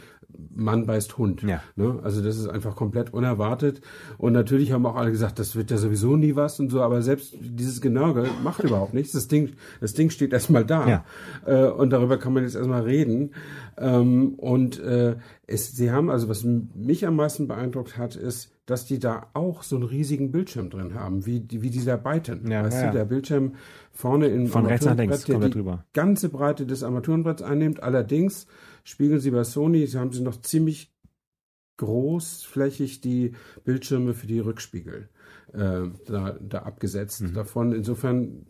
Mann 0.55 0.85
beißt 0.85 1.17
Hund. 1.17 1.43
Ja. 1.43 1.63
Ne? 1.75 1.99
Also 2.03 2.23
das 2.23 2.37
ist 2.37 2.47
einfach 2.47 2.77
komplett 2.77 3.15
unerwartet. 3.15 3.81
Und 4.19 4.35
natürlich 4.35 4.73
haben 4.73 4.85
auch 4.85 4.97
alle 4.97 5.11
gesagt, 5.11 5.39
das 5.39 5.57
wird 5.57 5.71
ja 5.71 5.79
sowieso 5.79 6.17
nie 6.17 6.37
was 6.37 6.61
und 6.61 6.69
so, 6.69 6.83
aber 6.83 7.01
selbst 7.01 7.35
dieses 7.41 7.81
Genörgel 7.81 8.29
macht 8.45 8.63
überhaupt 8.63 8.93
nichts. 8.93 9.13
Das 9.13 9.29
Ding, 9.29 9.55
das 9.81 9.95
Ding 9.95 10.11
steht 10.11 10.35
erstmal 10.35 10.67
da. 10.67 10.87
Ja. 10.87 11.05
Äh, 11.47 11.71
und 11.71 11.91
darüber 11.91 12.19
kann 12.19 12.35
man 12.35 12.43
jetzt 12.43 12.55
erstmal 12.55 12.83
reden. 12.83 13.31
Ähm, 13.79 14.35
und 14.35 14.79
äh, 14.81 15.17
es, 15.47 15.73
sie 15.73 15.91
haben, 15.91 16.11
also 16.11 16.29
was 16.29 16.45
mich 16.45 17.07
am 17.07 17.17
meisten 17.17 17.49
beeindruckt 17.49 17.97
hat, 17.97 18.15
ist, 18.15 18.53
dass 18.69 18.85
die 18.85 18.99
da 18.99 19.31
auch 19.33 19.63
so 19.63 19.77
einen 19.77 19.87
riesigen 19.87 20.31
Bildschirm 20.31 20.69
drin 20.69 20.93
haben, 20.93 21.25
wie, 21.25 21.43
wie 21.51 21.71
dieser 21.71 21.97
Byton. 21.97 22.51
Ja, 22.51 22.63
weißt 22.63 22.83
ja. 22.83 22.87
du, 22.89 22.99
der 22.99 23.07
Bildschirm 23.07 23.55
vorne 23.93 24.27
in 24.29 24.47
Von 24.47 24.67
rechts 24.67 24.85
nach 24.85 24.95
links 24.95 25.25
kommt 25.25 25.43
die 25.43 25.51
drüber. 25.51 25.87
ganze 25.95 26.29
Breite 26.29 26.67
des 26.67 26.83
Armaturenbretts 26.83 27.41
einnimmt. 27.41 27.83
Allerdings 27.83 28.47
spiegeln 28.85 29.21
sie 29.21 29.31
bei 29.31 29.43
Sony, 29.45 29.87
sie 29.87 29.99
haben 29.99 30.13
sie 30.13 30.21
noch 30.21 30.39
ziemlich 30.43 30.95
großflächig 31.79 33.01
die 33.01 33.33
Bildschirme 33.65 34.13
für 34.13 34.27
die 34.27 34.41
Rückspiegel 34.41 35.09
äh, 35.55 35.83
da, 36.07 36.37
da 36.39 36.59
abgesetzt. 36.59 37.23
Mhm. 37.23 37.33
Davon 37.33 37.73
insofern 37.73 38.45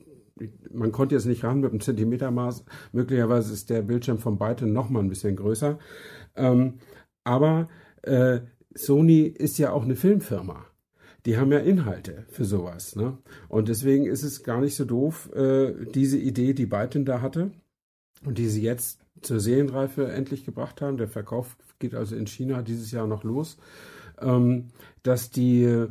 man 0.72 0.90
konnte 0.90 1.14
jetzt 1.14 1.26
nicht 1.26 1.44
ran 1.44 1.60
mit 1.60 1.70
einem 1.70 1.80
Zentimetermaß. 1.80 2.64
Möglicherweise 2.92 3.52
ist 3.52 3.70
der 3.70 3.82
Bildschirm 3.82 4.18
vom 4.18 4.36
Byton 4.38 4.72
noch 4.72 4.90
mal 4.90 5.00
ein 5.00 5.08
bisschen 5.08 5.36
größer. 5.36 5.78
Ähm, 6.34 6.74
aber 7.24 7.68
äh, 8.02 8.40
Sony 8.78 9.22
ist 9.22 9.58
ja 9.58 9.72
auch 9.72 9.84
eine 9.84 9.96
Filmfirma. 9.96 10.64
Die 11.26 11.36
haben 11.36 11.52
ja 11.52 11.58
Inhalte 11.58 12.24
für 12.30 12.44
sowas. 12.44 12.96
Ne? 12.96 13.18
Und 13.48 13.68
deswegen 13.68 14.06
ist 14.06 14.22
es 14.22 14.44
gar 14.44 14.60
nicht 14.60 14.76
so 14.76 14.84
doof, 14.84 15.30
äh, 15.34 15.74
diese 15.92 16.16
Idee, 16.18 16.54
die 16.54 16.66
Byton 16.66 17.04
da 17.04 17.20
hatte 17.20 17.50
und 18.24 18.38
die 18.38 18.48
sie 18.48 18.62
jetzt 18.62 19.00
zur 19.20 19.40
Serienreife 19.40 20.10
endlich 20.10 20.44
gebracht 20.44 20.80
haben. 20.80 20.96
Der 20.96 21.08
Verkauf 21.08 21.56
geht 21.78 21.94
also 21.94 22.14
in 22.16 22.26
China 22.26 22.62
dieses 22.62 22.92
Jahr 22.92 23.06
noch 23.06 23.24
los, 23.24 23.58
ähm, 24.20 24.68
dass 25.02 25.30
die 25.30 25.88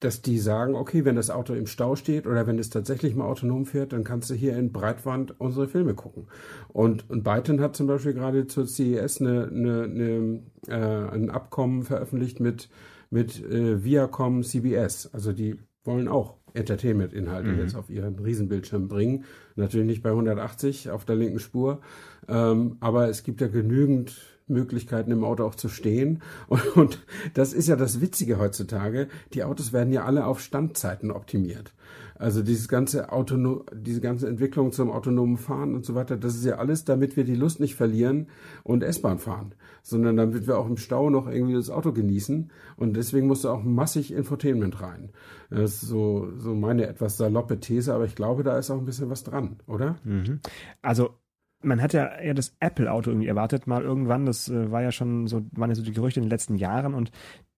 dass 0.00 0.22
die 0.22 0.38
sagen, 0.38 0.74
okay, 0.74 1.04
wenn 1.04 1.16
das 1.16 1.30
Auto 1.30 1.52
im 1.52 1.66
Stau 1.66 1.94
steht 1.94 2.26
oder 2.26 2.46
wenn 2.46 2.58
es 2.58 2.70
tatsächlich 2.70 3.14
mal 3.14 3.26
autonom 3.26 3.66
fährt, 3.66 3.92
dann 3.92 4.02
kannst 4.02 4.30
du 4.30 4.34
hier 4.34 4.56
in 4.56 4.72
Breitwand 4.72 5.38
unsere 5.38 5.68
Filme 5.68 5.94
gucken. 5.94 6.26
Und, 6.68 7.08
und 7.10 7.22
Byton 7.22 7.60
hat 7.60 7.76
zum 7.76 7.86
Beispiel 7.86 8.14
gerade 8.14 8.46
zur 8.46 8.66
CES 8.66 9.20
eine, 9.20 9.48
eine, 9.48 9.82
eine, 9.84 10.40
äh, 10.68 11.14
ein 11.14 11.30
Abkommen 11.30 11.82
veröffentlicht 11.82 12.40
mit, 12.40 12.70
mit 13.10 13.44
äh, 13.44 13.84
Viacom 13.84 14.42
CBS. 14.42 15.10
Also 15.12 15.32
die 15.32 15.58
wollen 15.84 16.08
auch 16.08 16.36
Entertainment-Inhalte 16.54 17.50
mhm. 17.50 17.58
jetzt 17.58 17.76
auf 17.76 17.90
ihren 17.90 18.18
Riesenbildschirm 18.18 18.88
bringen. 18.88 19.24
Natürlich 19.56 19.86
nicht 19.86 20.02
bei 20.02 20.10
180 20.10 20.90
auf 20.90 21.04
der 21.04 21.16
linken 21.16 21.38
Spur, 21.38 21.80
ähm, 22.26 22.76
aber 22.80 23.08
es 23.08 23.22
gibt 23.22 23.40
ja 23.40 23.48
genügend 23.48 24.29
Möglichkeiten 24.50 25.10
im 25.10 25.24
Auto 25.24 25.44
auch 25.44 25.54
zu 25.54 25.68
stehen. 25.68 26.22
Und, 26.48 26.76
und 26.76 27.06
das 27.34 27.52
ist 27.52 27.68
ja 27.68 27.76
das 27.76 28.00
Witzige 28.00 28.38
heutzutage. 28.38 29.08
Die 29.32 29.44
Autos 29.44 29.72
werden 29.72 29.92
ja 29.92 30.04
alle 30.04 30.26
auf 30.26 30.40
Standzeiten 30.40 31.10
optimiert. 31.10 31.72
Also 32.20 32.42
dieses 32.42 32.68
ganze 32.68 33.12
Autono 33.12 33.64
diese 33.72 34.02
ganze 34.02 34.28
Entwicklung 34.28 34.72
zum 34.72 34.90
autonomen 34.90 35.38
Fahren 35.38 35.74
und 35.74 35.86
so 35.86 35.94
weiter, 35.94 36.18
das 36.18 36.34
ist 36.34 36.44
ja 36.44 36.56
alles, 36.56 36.84
damit 36.84 37.16
wir 37.16 37.24
die 37.24 37.34
Lust 37.34 37.60
nicht 37.60 37.76
verlieren 37.76 38.26
und 38.62 38.82
S-Bahn 38.82 39.18
fahren, 39.18 39.54
sondern 39.82 40.18
damit 40.18 40.46
wir 40.46 40.58
auch 40.58 40.66
im 40.68 40.76
Stau 40.76 41.08
noch 41.08 41.26
irgendwie 41.26 41.54
das 41.54 41.70
Auto 41.70 41.92
genießen. 41.92 42.50
Und 42.76 42.94
deswegen 42.94 43.26
musst 43.26 43.44
du 43.44 43.48
auch 43.48 43.62
massig 43.62 44.12
Infotainment 44.12 44.82
rein. 44.82 45.12
Das 45.48 45.76
ist 45.76 45.80
so, 45.80 46.28
so 46.36 46.54
meine 46.54 46.86
etwas 46.88 47.16
saloppe 47.16 47.58
These, 47.58 47.94
aber 47.94 48.04
ich 48.04 48.16
glaube, 48.16 48.42
da 48.42 48.58
ist 48.58 48.70
auch 48.70 48.78
ein 48.78 48.84
bisschen 48.84 49.08
was 49.08 49.24
dran, 49.24 49.56
oder? 49.66 49.96
Mhm. 50.04 50.40
Also 50.82 51.14
man 51.62 51.80
hat 51.82 51.92
ja 51.92 52.06
eher 52.06 52.34
das 52.34 52.56
Apple-Auto 52.60 53.10
irgendwie 53.10 53.28
erwartet, 53.28 53.66
mal 53.66 53.82
irgendwann. 53.82 54.26
Das 54.26 54.48
äh, 54.48 54.70
war 54.70 54.82
ja 54.82 54.92
schon 54.92 55.26
so, 55.26 55.42
waren 55.52 55.70
ja 55.70 55.76
so 55.76 55.82
die 55.82 55.92
Gerüchte 55.92 56.20
in 56.20 56.24
den 56.24 56.30
letzten 56.30 56.56
Jahren 56.56 56.94
und 56.94 57.10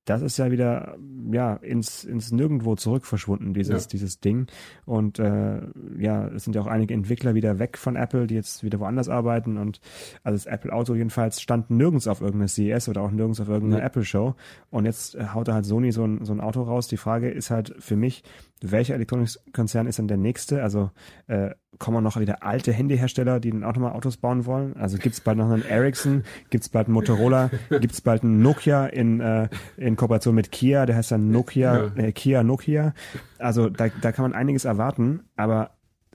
das 0.04 0.22
ist 0.22 0.36
ja 0.36 0.50
wieder 0.50 0.96
ja 1.30 1.54
ins 1.54 2.04
ins 2.04 2.32
Nirgendwo 2.32 2.74
zurück 2.74 3.06
verschwunden 3.06 3.54
dieses 3.54 3.84
ja. 3.84 3.88
dieses 3.90 4.20
Ding 4.20 4.46
und 4.84 5.18
äh, 5.18 5.60
ja 5.96 6.26
es 6.28 6.44
sind 6.44 6.54
ja 6.54 6.62
auch 6.62 6.66
einige 6.66 6.94
Entwickler 6.94 7.34
wieder 7.34 7.58
weg 7.58 7.78
von 7.78 7.94
Apple 7.94 8.26
die 8.26 8.34
jetzt 8.34 8.64
wieder 8.64 8.80
woanders 8.80 9.08
arbeiten 9.08 9.58
und 9.58 9.80
also 10.24 10.36
das 10.36 10.46
Apple 10.46 10.72
Auto 10.72 10.94
jedenfalls 10.94 11.40
stand 11.40 11.70
nirgends 11.70 12.08
auf 12.08 12.20
irgendeiner 12.20 12.48
CES 12.48 12.88
oder 12.88 13.02
auch 13.02 13.10
nirgends 13.10 13.40
auf 13.40 13.48
irgendeiner 13.48 13.80
ja. 13.80 13.86
Apple 13.86 14.04
Show 14.04 14.34
und 14.70 14.86
jetzt 14.86 15.14
äh, 15.14 15.26
haut 15.34 15.48
da 15.48 15.54
halt 15.54 15.66
Sony 15.66 15.92
so 15.92 16.04
ein 16.04 16.24
so 16.24 16.32
ein 16.32 16.40
Auto 16.40 16.62
raus 16.62 16.88
die 16.88 16.96
Frage 16.96 17.30
ist 17.30 17.50
halt 17.50 17.74
für 17.78 17.96
mich 17.96 18.24
welcher 18.60 18.94
Elektronikkonzern 18.94 19.86
ist 19.86 19.98
dann 19.98 20.08
der 20.08 20.16
nächste 20.16 20.62
also 20.62 20.90
äh, 21.28 21.50
kommen 21.78 22.04
noch 22.04 22.18
wieder 22.20 22.42
alte 22.42 22.72
Handyhersteller, 22.72 23.40
die 23.40 23.50
dann 23.50 23.64
auch 23.64 23.74
nochmal 23.74 23.92
Autos 23.92 24.16
bauen 24.16 24.46
wollen? 24.46 24.76
Also 24.76 24.98
gibt 24.98 25.14
es 25.14 25.20
bald 25.20 25.38
noch 25.38 25.50
einen 25.50 25.64
Ericsson, 25.64 26.22
gibt 26.50 26.64
es 26.64 26.68
bald 26.68 26.86
einen 26.86 26.94
Motorola, 26.94 27.50
gibt 27.70 27.92
es 27.92 28.00
bald 28.00 28.22
einen 28.22 28.42
Nokia 28.42 28.86
in, 28.86 29.20
äh, 29.20 29.48
in 29.76 29.91
Kooperation 29.96 30.34
mit 30.34 30.52
Kia, 30.52 30.86
der 30.86 30.96
heißt 30.96 31.12
dann 31.12 31.30
Nokia, 31.30 31.92
äh, 31.96 32.12
Kia 32.12 32.42
Nokia. 32.42 32.94
Also 33.38 33.68
da, 33.68 33.88
da 33.88 34.12
kann 34.12 34.22
man 34.24 34.32
einiges 34.34 34.64
erwarten, 34.64 35.24
aber 35.36 35.70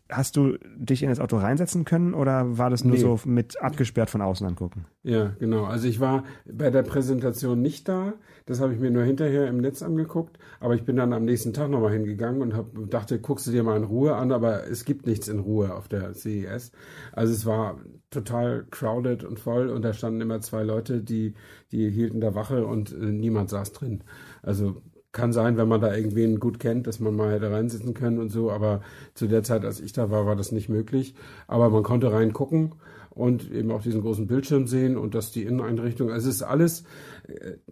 Hast 0.10 0.38
du 0.38 0.58
dich 0.78 1.04
in 1.04 1.10
das 1.10 1.20
Auto 1.20 1.38
reinsetzen 1.38 1.84
können 1.84 2.14
oder 2.14 2.58
war 2.58 2.70
das 2.70 2.84
nur 2.84 2.96
nee. 2.96 3.02
so 3.02 3.20
mit 3.26 3.62
abgesperrt 3.62 4.10
von 4.10 4.22
außen 4.22 4.48
angucken? 4.48 4.86
Ja, 5.04 5.34
genau. 5.40 5.66
Also 5.66 5.88
ich 5.88 6.00
war 6.00 6.24
bei 6.46 6.70
der 6.70 6.84
Präsentation 6.84 7.62
nicht 7.62 7.88
da. 7.90 8.14
Das 8.46 8.62
habe 8.62 8.74
ich 8.74 8.80
mir 8.80 8.90
nur 8.90 9.04
hinterher 9.04 9.48
im 9.48 9.58
Netz 9.58 9.82
angeguckt. 9.82 10.40
Aber 10.60 10.76
ich 10.76 10.84
bin 10.84 10.96
dann 10.96 11.14
am 11.14 11.26
nächsten 11.26 11.54
Tag 11.54 11.70
nochmal 11.70 11.92
hingegangen 11.92 12.42
und 12.42 12.56
hab, 12.56 12.68
dachte, 12.90 13.20
guckst 13.20 13.48
du 13.48 13.52
dir 13.52 13.64
mal 13.64 13.78
in 13.78 13.84
Ruhe 13.84 14.16
an. 14.16 14.32
Aber 14.32 14.68
es 14.68 14.86
gibt 14.86 15.08
nichts 15.08 15.28
in 15.28 15.40
Ruhe 15.40 15.76
auf 15.76 15.88
der 15.88 16.14
CES. 16.14 16.72
Also 17.12 17.34
es 17.34 17.46
war 17.46 17.78
total 18.10 18.66
crowded 18.72 19.24
und 19.24 19.40
voll 19.40 19.70
und 19.70 19.82
da 19.82 19.94
standen 19.94 20.22
immer 20.22 20.40
zwei 20.40 20.64
Leute, 20.64 21.02
die, 21.02 21.34
die 21.72 21.90
hielten 21.90 22.22
da 22.22 22.36
Wache 22.36 22.66
und 22.66 22.94
äh, 22.94 23.12
niemand 23.12 23.50
saß 23.50 23.74
drin. 23.74 24.04
Also 24.42 24.82
kann 25.18 25.34
sein, 25.34 25.58
wenn 25.58 25.68
man 25.68 25.82
da 25.82 25.94
irgendwen 25.94 26.40
gut 26.40 26.60
kennt, 26.60 26.86
dass 26.86 27.00
man 27.00 27.16
mal 27.16 27.34
hätte 27.34 27.52
reinsitzen 27.52 27.96
können 27.96 28.20
und 28.20 28.30
so, 28.30 28.52
aber 28.52 28.82
zu 29.16 29.28
der 29.28 29.42
Zeit, 29.42 29.66
als 29.66 29.80
ich 29.80 29.92
da 29.92 30.12
war, 30.12 30.28
war 30.28 30.36
das 30.36 30.52
nicht 30.52 30.70
möglich. 30.70 31.16
Aber 31.48 31.70
man 31.72 31.82
konnte 31.82 32.14
reingucken 32.14 32.76
und 33.10 33.52
eben 33.52 33.72
auch 33.72 33.82
diesen 33.82 34.02
großen 34.02 34.28
Bildschirm 34.28 34.68
sehen 34.68 34.96
und 34.96 35.16
dass 35.16 35.32
die 35.32 35.42
Inneneinrichtung, 35.42 36.12
also 36.12 36.30
es 36.30 36.36
ist 36.36 36.44
alles, 36.44 36.84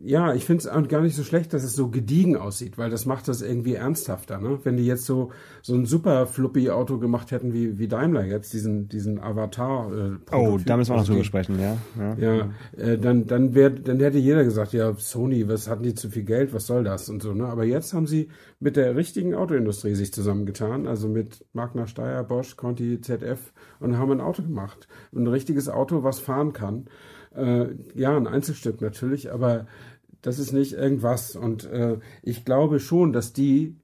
ja, 0.04 0.34
ich 0.34 0.46
finde 0.46 0.68
es 0.68 0.90
gar 0.90 1.02
nicht 1.02 1.16
so 1.16 1.24
schlecht, 1.24 1.54
dass 1.54 1.64
es 1.64 1.76
so 1.76 1.90
gediegen 1.90 2.36
aussieht, 2.36 2.78
weil 2.78 2.90
das 2.90 3.06
macht 3.06 3.28
das 3.28 3.42
irgendwie 3.42 3.76
ernsthafter, 3.76 4.40
ne? 4.40 4.60
Wenn 4.64 4.76
die 4.76 4.86
jetzt 4.86 5.06
so, 5.06 5.32
so 5.62 5.76
ein 5.76 5.86
super 5.86 6.28
fluppy 6.28 6.70
Auto 6.70 6.98
gemacht 6.98 7.32
hätten 7.32 7.54
wie, 7.54 7.80
wie 7.80 7.88
Daimler 7.88 8.26
jetzt, 8.26 8.54
diesen, 8.54 8.90
diesen 8.90 9.20
Avatar. 9.20 9.92
Äh, 9.92 10.36
oh, 10.36 10.58
da 10.64 10.76
müssen 10.76 10.94
wir 10.94 10.98
noch 10.98 11.06
drüber 11.06 11.24
sprechen, 11.24 11.60
ja. 11.60 11.78
Ja, 11.98 12.16
ja 12.18 12.50
äh, 12.78 12.98
dann, 12.98 13.28
dann 13.28 13.56
wäre, 13.56 13.72
dann 13.72 14.00
hätte 14.00 14.18
jeder 14.18 14.44
gesagt, 14.44 14.74
ja, 14.74 14.94
Sony, 14.98 15.48
was 15.48 15.70
hatten 15.70 15.84
die 15.84 15.96
zu 15.96 16.10
viel 16.10 16.24
Geld, 16.24 16.54
was 16.54 16.68
soll 16.68 16.84
das 16.84 17.10
und 17.10 17.22
so, 17.22 17.34
ne? 17.34 17.46
Aber 17.46 17.64
jetzt 17.64 17.94
haben 17.94 18.08
sie 18.08 18.30
mit 18.60 18.76
der 18.76 18.96
richtigen 18.96 19.36
Autoindustrie 19.36 19.96
sich 19.96 20.14
zusammengetan, 20.14 20.86
also 20.86 21.08
mit 21.08 21.46
Magna 21.54 21.88
Steyr, 21.88 22.24
Bosch, 22.24 22.58
Conti, 22.58 23.00
ZF 23.00 23.54
und 23.80 23.98
haben 23.98 24.12
ein 24.12 24.22
Auto 24.22 24.44
gemacht. 24.44 24.88
Ein 25.16 25.28
richtiges 25.28 25.70
Auto, 25.70 26.04
was 26.04 26.20
fahren 26.20 26.52
kann. 26.52 26.88
Äh, 27.36 27.76
ja, 27.94 28.16
ein 28.16 28.28
Einzelstück 28.28 28.82
natürlich, 28.82 29.32
aber 29.32 29.68
das 30.22 30.40
ist 30.40 30.54
nicht 30.54 30.74
irgendwas. 30.74 31.36
Und 31.36 31.66
äh, 31.66 32.00
ich 32.24 32.46
glaube 32.46 32.80
schon, 32.80 33.14
dass 33.14 33.34
die 33.34 33.76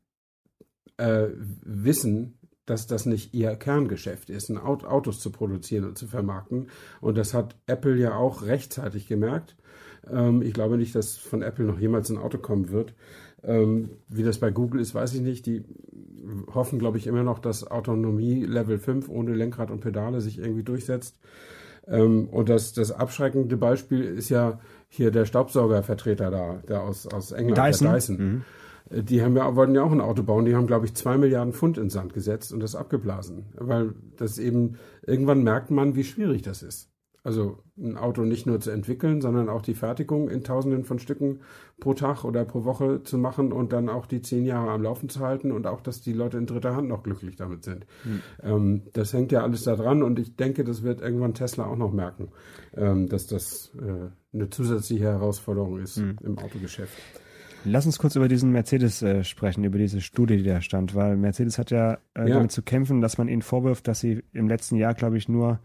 äh, 0.98 1.27
wissen, 1.38 2.39
dass 2.65 2.88
das 2.88 3.05
nicht 3.05 3.34
ihr 3.34 3.55
Kerngeschäft 3.55 4.29
ist, 4.29 4.50
Autos 4.51 5.20
zu 5.20 5.31
produzieren 5.31 5.86
und 5.86 5.98
zu 5.98 6.08
vermarkten. 6.08 6.70
Und 7.01 7.17
das 7.17 7.34
hat 7.34 7.58
Apple 7.65 7.98
ja 7.98 8.15
auch 8.15 8.43
rechtzeitig 8.43 9.08
gemerkt. 9.08 9.58
Ähm, 10.10 10.41
ich 10.41 10.53
glaube 10.53 10.77
nicht, 10.77 10.96
dass 10.96 11.17
von 11.17 11.41
Apple 11.41 11.65
noch 11.65 11.79
jemals 11.79 12.10
ein 12.10 12.17
Auto 12.17 12.38
kommen 12.38 12.70
wird. 12.70 12.93
Ähm, 13.43 13.89
wie 14.08 14.24
das 14.24 14.38
bei 14.38 14.51
Google 14.51 14.79
ist, 14.79 14.93
weiß 14.93 15.13
ich 15.15 15.22
nicht. 15.22 15.46
Die 15.48 15.63
hoffen, 16.53 16.79
glaube 16.79 16.98
ich, 16.98 17.08
immer 17.08 17.24
noch, 17.24 17.39
dass 17.39 17.70
Autonomie 17.70 18.46
Level 18.46 18.77
5 18.77 19.10
ohne 19.10 19.34
Lenkrad 19.34 19.72
und 19.72 19.81
Pedale 19.81 20.22
sich 20.22 20.38
irgendwie 20.38 20.63
durchsetzt. 20.63 21.20
Ähm, 21.91 22.29
und 22.29 22.50
das, 22.50 22.74
das 22.74 22.91
abschreckende 22.91 23.57
Beispiel 23.57 24.03
ist 24.03 24.29
ja 24.29 24.60
hier 24.88 25.12
der 25.12 25.25
Staubsaugervertreter 25.25 26.31
da, 26.31 26.62
der 26.67 26.81
aus, 26.81 27.05
aus 27.05 27.31
England, 27.31 27.57
Dyson. 27.57 27.88
der 27.88 27.95
Dyson. 27.95 28.17
Mhm. 28.17 28.41
Äh, 28.89 29.03
die 29.03 29.21
haben 29.21 29.36
ja, 29.36 29.55
wollten 29.55 29.75
ja 29.75 29.83
auch 29.83 29.91
ein 29.91 30.01
Auto 30.01 30.24
bauen, 30.24 30.45
die 30.45 30.55
haben, 30.55 30.67
glaube 30.67 30.86
ich, 30.86 30.93
zwei 30.95 31.17
Milliarden 31.17 31.53
Pfund 31.53 31.77
ins 31.77 31.93
Sand 31.93 32.13
gesetzt 32.13 32.53
und 32.53 32.62
das 32.62 32.75
abgeblasen. 32.75 33.45
Weil 33.57 33.93
das 34.17 34.39
eben, 34.39 34.77
irgendwann 35.05 35.43
merkt 35.43 35.69
man, 35.69 35.95
wie 35.95 36.03
schwierig 36.03 36.41
das 36.41 36.63
ist. 36.63 36.90
Also 37.24 37.60
ein 37.78 37.98
Auto 37.98 38.24
nicht 38.24 38.48
nur 38.48 38.60
zu 38.60 38.72
entwickeln, 38.72 39.22
sondern 39.22 39.48
auch 39.48 39.62
die 39.62 39.75
Fertigung 39.75 40.28
in 40.28 40.44
Tausenden 40.44 40.84
von 40.84 40.98
Stücken 40.98 41.42
pro 41.80 41.94
Tag 41.94 42.24
oder 42.24 42.46
pro 42.46 42.63
Woche 42.63 43.04
zu 43.04 43.20
machen 43.20 43.51
und 43.51 43.74
dann 43.74 43.90
auch 43.90 44.08
die 44.08 44.24
zehn 44.24 44.44
Jahre 44.44 44.72
am 44.72 44.82
Laufen 44.82 45.08
zu 45.08 45.20
halten 45.20 45.51
und 45.51 45.68
auch, 45.68 45.82
dass 45.82 46.01
die 46.01 46.13
Leute 46.13 46.40
in 46.40 46.48
dritter 46.48 46.75
Hand 46.75 46.88
noch 46.88 47.04
glücklich 47.04 47.36
damit 47.36 47.63
sind. 47.63 47.86
Mhm. 48.04 48.22
Ähm, 48.42 48.82
das 48.94 49.13
hängt 49.13 49.32
ja 49.32 49.44
alles 49.44 49.63
da 49.63 49.75
dran 49.75 50.01
und 50.01 50.18
ich 50.18 50.36
denke, 50.36 50.63
das 50.63 50.82
wird 50.82 51.01
irgendwann 51.01 51.36
Tesla 51.36 51.66
auch 51.66 51.78
noch 51.78 51.94
merken, 51.94 52.30
ähm, 52.75 53.08
dass 53.08 53.28
das 53.28 53.72
äh, 53.80 54.10
eine 54.34 54.50
zusätzliche 54.50 55.06
Herausforderung 55.06 55.80
ist 55.80 55.98
mhm. 55.98 56.18
im 56.24 56.40
Autogeschäft. 56.40 56.98
Lass 57.63 57.86
uns 57.86 58.00
kurz 58.00 58.16
über 58.16 58.28
diesen 58.28 58.51
Mercedes 58.51 59.04
äh, 59.04 59.24
sprechen, 59.24 59.63
über 59.63 59.78
diese 59.78 60.01
Studie, 60.01 60.38
die 60.38 60.44
da 60.44 60.62
stand, 60.62 60.96
weil 60.96 61.16
Mercedes 61.16 61.60
hat 61.60 61.70
ja, 61.70 62.00
äh, 62.16 62.28
ja, 62.28 62.36
damit 62.36 62.51
zu 62.51 62.63
kämpfen, 62.63 63.01
dass 63.01 63.20
man 63.20 63.28
ihnen 63.28 63.44
vorwirft, 63.44 63.88
dass 63.88 64.00
sie 64.00 64.24
im 64.34 64.48
letzten 64.48 64.78
Jahr, 64.78 64.96
glaube 64.96 65.18
ich, 65.18 65.30
nur 65.30 65.60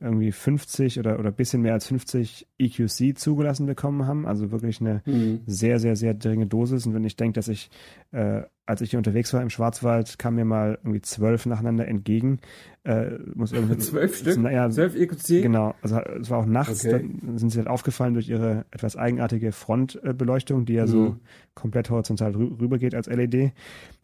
irgendwie 0.00 0.32
50 0.32 0.98
oder 0.98 1.18
oder 1.18 1.30
bisschen 1.30 1.62
mehr 1.62 1.74
als 1.74 1.86
50 1.86 2.46
EQC 2.58 3.18
zugelassen 3.18 3.66
bekommen 3.66 4.06
haben, 4.06 4.26
also 4.26 4.50
wirklich 4.50 4.80
eine 4.80 5.02
mhm. 5.04 5.40
sehr 5.46 5.78
sehr 5.78 5.94
sehr 5.96 6.14
geringe 6.14 6.46
Dosis. 6.46 6.86
Und 6.86 6.94
wenn 6.94 7.04
ich 7.04 7.16
denke, 7.16 7.34
dass 7.34 7.48
ich 7.48 7.70
äh, 8.12 8.42
als 8.70 8.80
ich 8.80 8.90
hier 8.90 8.98
unterwegs 8.98 9.34
war 9.34 9.42
im 9.42 9.50
Schwarzwald, 9.50 10.18
kam 10.18 10.36
mir 10.36 10.44
mal 10.44 10.78
irgendwie 10.82 11.02
zwölf 11.02 11.44
nacheinander 11.44 11.88
entgegen. 11.88 12.38
Äh, 12.84 13.18
muss 13.34 13.52
irgendwie 13.52 13.76
zwölf 13.78 14.16
Stück, 14.16 14.38
naja, 14.38 14.70
zwölf 14.70 14.94
EQC. 14.94 15.42
Genau, 15.42 15.74
also 15.82 15.98
es 15.98 16.30
war 16.30 16.38
auch 16.38 16.46
nachts. 16.46 16.86
Okay. 16.86 17.10
Dann 17.20 17.36
sind 17.36 17.50
sie 17.50 17.58
halt 17.58 17.68
aufgefallen 17.68 18.14
durch 18.14 18.28
ihre 18.28 18.64
etwas 18.70 18.96
eigenartige 18.96 19.52
Frontbeleuchtung, 19.52 20.66
die 20.66 20.74
ja 20.74 20.84
mhm. 20.86 20.90
so 20.90 21.16
komplett 21.54 21.90
horizontal 21.90 22.32
rüber 22.32 22.78
geht 22.78 22.94
als 22.94 23.08
LED. 23.08 23.52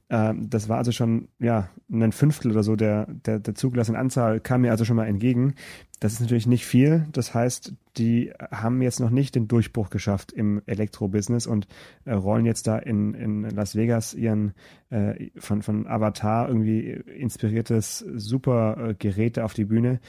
Ähm, 0.09 0.49
das 0.49 0.69
war 0.69 0.79
also 0.79 0.93
schon, 0.93 1.29
ja, 1.39 1.69
ein 1.91 2.13
Fünftel 2.13 2.53
oder 2.53 2.63
so 2.63 2.77
der, 2.77 3.07
der, 3.07 3.41
der 3.41 3.55
zugelassenen 3.55 4.01
Anzahl 4.01 4.41
kam 4.41 4.61
mir 4.61 4.71
also 4.71 4.85
schon 4.85 4.97
mal 4.97 5.07
entgegen. 5.07 5.55
Das 5.99 6.13
ist 6.13 6.21
natürlich 6.21 6.47
nicht 6.47 6.67
viel. 6.67 7.07
Das 7.13 7.35
heißt, 7.35 7.73
die 7.97 8.33
haben 8.51 8.83
jetzt 8.83 9.01
noch 9.01 9.11
nicht 9.11 9.35
den 9.35 9.49
Durchbruch 9.49 9.91
geschafft 9.91 10.31
im 10.33 10.63
Elektrobusiness 10.67 11.47
und 11.47 11.67
äh, 12.05 12.13
rollen 12.13 12.47
jetzt 12.47 12.67
da 12.67 12.79
in, 12.79 13.15
in 13.15 13.51
Las 13.51 13.75
Vegas 13.75 14.15
ihren 14.15 14.53
äh, 14.91 15.31
von, 15.39 15.63
von 15.63 15.87
Avatar 15.87 16.49
irgendwie 16.49 16.91
inspiriertes 16.91 17.99
super 17.99 18.95
äh, 19.01 19.41
auf 19.41 19.55
die 19.55 19.65
Bühne. 19.65 20.01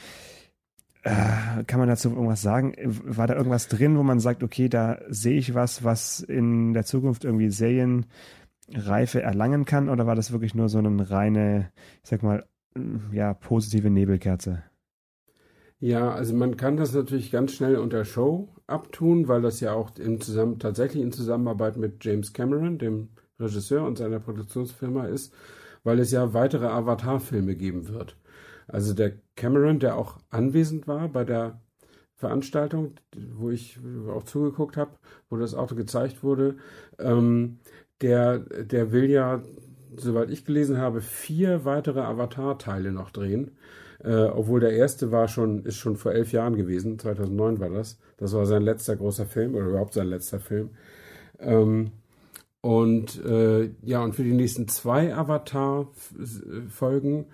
Äh, 1.02 1.64
kann 1.66 1.80
man 1.80 1.88
dazu 1.88 2.10
irgendwas 2.10 2.42
sagen? 2.42 2.74
War 2.84 3.26
da 3.26 3.34
irgendwas 3.34 3.68
drin, 3.68 3.96
wo 3.96 4.02
man 4.02 4.20
sagt, 4.20 4.42
okay, 4.42 4.68
da 4.68 4.98
sehe 5.08 5.38
ich 5.38 5.54
was, 5.54 5.82
was 5.82 6.20
in 6.20 6.74
der 6.74 6.84
Zukunft 6.84 7.24
irgendwie 7.24 7.50
Serien 7.50 8.06
Reife 8.74 9.22
erlangen 9.22 9.64
kann 9.64 9.88
oder 9.88 10.06
war 10.06 10.14
das 10.14 10.32
wirklich 10.32 10.54
nur 10.54 10.68
so 10.68 10.78
eine 10.78 11.10
reine, 11.10 11.70
ich 12.02 12.10
sag 12.10 12.22
mal, 12.22 12.46
ja, 13.12 13.34
positive 13.34 13.90
Nebelkerze? 13.90 14.62
Ja, 15.80 16.10
also 16.12 16.34
man 16.34 16.56
kann 16.56 16.76
das 16.76 16.92
natürlich 16.92 17.30
ganz 17.30 17.52
schnell 17.52 17.76
unter 17.76 18.04
Show 18.04 18.48
abtun, 18.66 19.28
weil 19.28 19.42
das 19.42 19.60
ja 19.60 19.72
auch 19.72 19.96
in 19.96 20.20
zusammen, 20.20 20.58
tatsächlich 20.58 21.02
in 21.02 21.12
Zusammenarbeit 21.12 21.76
mit 21.76 22.04
James 22.04 22.32
Cameron, 22.32 22.78
dem 22.78 23.10
Regisseur 23.38 23.86
und 23.86 23.98
seiner 23.98 24.18
Produktionsfirma 24.18 25.06
ist, 25.06 25.32
weil 25.84 26.00
es 26.00 26.10
ja 26.10 26.34
weitere 26.34 26.66
Avatar-Filme 26.66 27.54
geben 27.54 27.88
wird. 27.88 28.16
Also 28.66 28.92
der 28.92 29.12
Cameron, 29.36 29.78
der 29.78 29.96
auch 29.96 30.18
anwesend 30.30 30.88
war 30.88 31.08
bei 31.08 31.24
der 31.24 31.60
Veranstaltung, 32.16 32.94
wo 33.14 33.50
ich 33.50 33.78
auch 34.08 34.24
zugeguckt 34.24 34.76
habe, 34.76 34.90
wo 35.30 35.36
das 35.36 35.54
Auto 35.54 35.76
gezeigt 35.76 36.24
wurde, 36.24 36.56
ähm, 36.98 37.60
der, 38.00 38.38
der 38.38 38.92
will 38.92 39.10
ja, 39.10 39.42
soweit 39.96 40.30
ich 40.30 40.44
gelesen 40.44 40.78
habe, 40.78 41.00
vier 41.00 41.64
weitere 41.64 42.00
Avatar-Teile 42.00 42.92
noch 42.92 43.10
drehen. 43.10 43.52
Äh, 44.02 44.26
obwohl 44.26 44.60
der 44.60 44.72
erste 44.72 45.10
war 45.10 45.28
schon, 45.28 45.64
ist 45.64 45.76
schon 45.76 45.96
vor 45.96 46.12
elf 46.12 46.32
Jahren 46.32 46.56
gewesen, 46.56 46.98
2009 46.98 47.58
war 47.58 47.70
das. 47.70 47.98
Das 48.16 48.32
war 48.32 48.46
sein 48.46 48.62
letzter 48.62 48.96
großer 48.96 49.26
Film 49.26 49.54
oder 49.54 49.66
überhaupt 49.66 49.94
sein 49.94 50.06
letzter 50.06 50.38
Film. 50.38 50.70
Ähm, 51.40 51.90
und 52.60 53.24
äh, 53.24 53.70
ja, 53.82 54.02
und 54.02 54.14
für 54.14 54.24
die 54.24 54.34
nächsten 54.34 54.68
zwei 54.68 55.14
Avatar-Folgen 55.14 57.26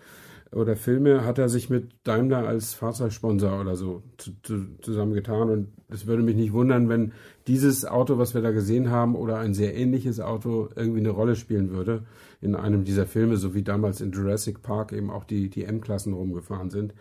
oder 0.55 0.77
Filme 0.77 1.25
hat 1.25 1.39
er 1.39 1.49
sich 1.49 1.69
mit 1.69 1.93
Daimler 2.05 2.47
als 2.47 2.75
Fahrzeugsponsor 2.75 3.61
oder 3.61 3.77
so 3.77 4.03
zu, 4.19 4.33
zu, 4.43 4.67
zusammengetan. 4.81 5.51
Und 5.51 5.69
es 5.89 6.07
würde 6.07 6.23
mich 6.23 6.37
nicht 6.37 6.53
wundern, 6.53 6.89
wenn 6.89 7.13
dieses 7.47 7.85
Auto, 7.85 8.19
was 8.19 8.35
wir 8.35 8.43
da 8.43 8.53
gesehen 8.53 8.91
haben, 8.91 9.17
oder 9.17 9.39
ein 9.39 9.55
sehr 9.55 9.75
ähnliches 9.75 10.21
Auto 10.21 10.69
irgendwie 10.77 11.01
eine 11.01 11.11
Rolle 11.11 11.35
spielen 11.37 11.71
würde 11.71 12.05
in 12.41 12.55
einem 12.55 12.85
dieser 12.85 13.07
Filme, 13.07 13.37
so 13.37 13.55
wie 13.55 13.63
damals 13.63 14.01
in 14.01 14.13
Jurassic 14.13 14.63
Park 14.63 14.93
eben 14.93 15.11
auch 15.11 15.25
die, 15.25 15.49
die 15.51 15.65
M-Klassen 15.65 16.13
rumgefahren 16.13 16.71
sind. 16.71 16.95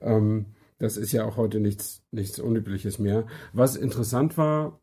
Ähm, 0.00 0.46
das 0.78 0.96
ist 0.96 1.12
ja 1.12 1.24
auch 1.24 1.36
heute 1.36 1.60
nichts, 1.60 2.02
nichts 2.10 2.38
Unübliches 2.38 2.98
mehr. 2.98 3.26
Was 3.52 3.76
interessant 3.76 4.36
war, 4.38 4.79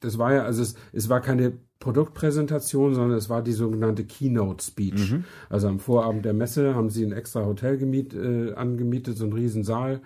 das 0.00 0.18
war 0.18 0.32
ja, 0.32 0.44
also 0.44 0.62
es, 0.62 0.74
es 0.92 1.08
war 1.08 1.20
keine 1.20 1.52
Produktpräsentation, 1.80 2.94
sondern 2.94 3.16
es 3.16 3.30
war 3.30 3.42
die 3.42 3.52
sogenannte 3.52 4.04
Keynote 4.04 4.64
Speech. 4.64 5.12
Mhm. 5.12 5.24
Also 5.48 5.68
am 5.68 5.78
Vorabend 5.78 6.24
der 6.24 6.34
Messe 6.34 6.74
haben 6.74 6.90
sie 6.90 7.04
ein 7.04 7.12
extra 7.12 7.44
Hotel 7.44 7.78
gemiet, 7.78 8.14
äh, 8.14 8.54
angemietet, 8.54 9.16
so 9.16 9.24
einen 9.24 9.32
riesen 9.32 9.64
Saal. 9.64 10.00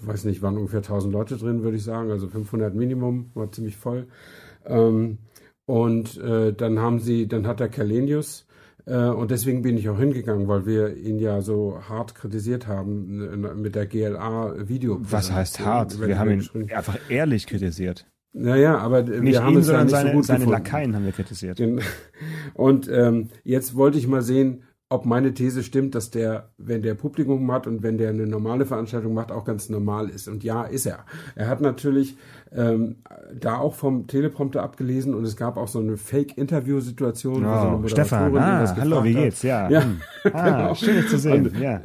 Ich 0.00 0.06
weiß 0.06 0.24
nicht, 0.24 0.42
waren 0.42 0.56
ungefähr 0.56 0.80
1000 0.80 1.12
Leute 1.12 1.36
drin, 1.36 1.62
würde 1.62 1.76
ich 1.76 1.84
sagen, 1.84 2.10
also 2.10 2.28
500 2.28 2.74
Minimum, 2.74 3.30
war 3.34 3.52
ziemlich 3.52 3.76
voll. 3.76 4.06
Ähm, 4.64 5.18
und 5.66 6.18
äh, 6.18 6.52
dann 6.52 6.78
haben 6.78 6.98
sie, 6.98 7.28
dann 7.28 7.46
hat 7.46 7.60
der 7.60 7.68
Kalenius 7.68 8.46
äh, 8.86 8.96
und 8.96 9.30
deswegen 9.30 9.62
bin 9.62 9.76
ich 9.76 9.88
auch 9.88 9.98
hingegangen, 9.98 10.48
weil 10.48 10.66
wir 10.66 10.96
ihn 10.96 11.18
ja 11.18 11.40
so 11.40 11.80
hart 11.88 12.14
kritisiert 12.14 12.66
haben 12.66 13.44
äh, 13.44 13.54
mit 13.54 13.74
der 13.74 13.86
GLA-Video. 13.86 14.98
Was 15.02 15.30
heißt 15.30 15.60
hart? 15.60 16.00
Wir 16.00 16.18
haben 16.18 16.30
ihn 16.30 16.72
einfach 16.72 16.98
ehrlich 17.08 17.46
kritisiert. 17.46 18.06
Naja, 18.32 18.78
aber 18.78 19.02
nicht 19.02 19.22
wir 19.22 19.44
haben 19.44 19.54
ihn, 19.54 19.58
es 19.58 19.66
sondern 19.66 19.80
ja 19.80 19.84
nicht 19.84 19.94
seine, 19.94 20.10
so 20.10 20.16
gut 20.16 20.24
seine 20.24 20.38
gefunden. 20.40 20.64
Lakaien 20.64 20.94
haben 20.96 21.04
wir 21.04 21.12
kritisiert. 21.12 21.60
Und 22.54 22.88
ähm, 22.90 23.28
jetzt 23.44 23.74
wollte 23.74 23.98
ich 23.98 24.06
mal 24.06 24.22
sehen, 24.22 24.62
ob 24.92 25.06
meine 25.06 25.32
These 25.32 25.62
stimmt, 25.62 25.94
dass 25.94 26.10
der, 26.10 26.50
wenn 26.58 26.82
der 26.82 26.94
Publikum 26.94 27.50
hat 27.50 27.66
und 27.66 27.82
wenn 27.82 27.96
der 27.96 28.10
eine 28.10 28.26
normale 28.26 28.66
Veranstaltung 28.66 29.14
macht, 29.14 29.32
auch 29.32 29.44
ganz 29.44 29.70
normal 29.70 30.10
ist. 30.10 30.28
Und 30.28 30.44
ja, 30.44 30.64
ist 30.64 30.84
er. 30.84 31.06
Er 31.34 31.48
hat 31.48 31.62
natürlich 31.62 32.18
ähm, 32.52 32.96
da 33.34 33.56
auch 33.56 33.74
vom 33.74 34.06
Teleprompter 34.06 34.62
abgelesen 34.62 35.14
und 35.14 35.24
es 35.24 35.36
gab 35.36 35.56
auch 35.56 35.68
so 35.68 35.78
eine 35.78 35.96
Fake-Interview-Situation. 35.96 37.44
Oh, 37.46 37.80
so 37.82 37.88
Stefan, 37.88 38.36
ah, 38.36 38.66
hallo, 38.76 39.02
wie 39.02 39.14
geht's? 39.14 39.42
Ja, 39.42 39.70
ja. 39.70 39.82
Hm. 39.82 40.00
ah, 40.34 40.50
genau. 40.50 40.74
schön 40.74 41.08
zu 41.08 41.18
sehen. 41.18 41.46
Und, 41.46 41.58
ja. 41.58 41.80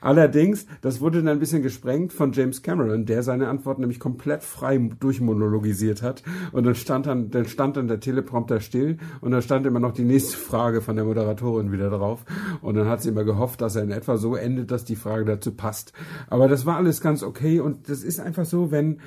Allerdings, 0.00 0.66
das 0.80 1.00
wurde 1.00 1.18
dann 1.18 1.28
ein 1.28 1.38
bisschen 1.38 1.62
gesprengt 1.62 2.12
von 2.12 2.32
James 2.32 2.62
Cameron, 2.62 3.06
der 3.06 3.22
seine 3.22 3.48
Antworten 3.48 3.82
nämlich 3.82 4.00
komplett 4.00 4.42
frei 4.42 4.78
durchmonologisiert 5.00 6.02
hat 6.02 6.22
und 6.52 6.64
dann 6.64 6.74
stand 6.74 7.06
dann, 7.06 7.30
dann 7.30 7.46
stand 7.46 7.76
dann 7.76 7.88
der 7.88 8.00
Teleprompter 8.00 8.60
still 8.60 8.98
und 9.20 9.30
dann 9.32 9.42
stand 9.42 9.66
immer 9.66 9.80
noch 9.80 9.92
die 9.92 10.04
nächste 10.04 10.36
Frage 10.36 10.80
von 10.80 10.96
der 10.96 11.04
Moderatorin 11.04 11.72
wieder 11.72 11.90
drauf 11.90 12.24
und 12.60 12.74
dann 12.74 12.88
hat 12.88 13.02
sie 13.02 13.08
immer 13.08 13.24
gehofft, 13.24 13.60
dass 13.60 13.76
er 13.76 13.82
in 13.82 13.90
etwa 13.90 14.16
so 14.16 14.36
endet, 14.36 14.70
dass 14.70 14.84
die 14.84 14.96
Frage 14.96 15.24
dazu 15.24 15.52
passt. 15.52 15.92
Aber 16.28 16.48
das 16.48 16.66
war 16.66 16.76
alles 16.76 17.00
ganz 17.00 17.22
okay 17.22 17.60
und 17.60 17.88
das 17.88 18.02
ist 18.02 18.20
einfach 18.20 18.44
so, 18.44 18.70
wenn 18.70 19.00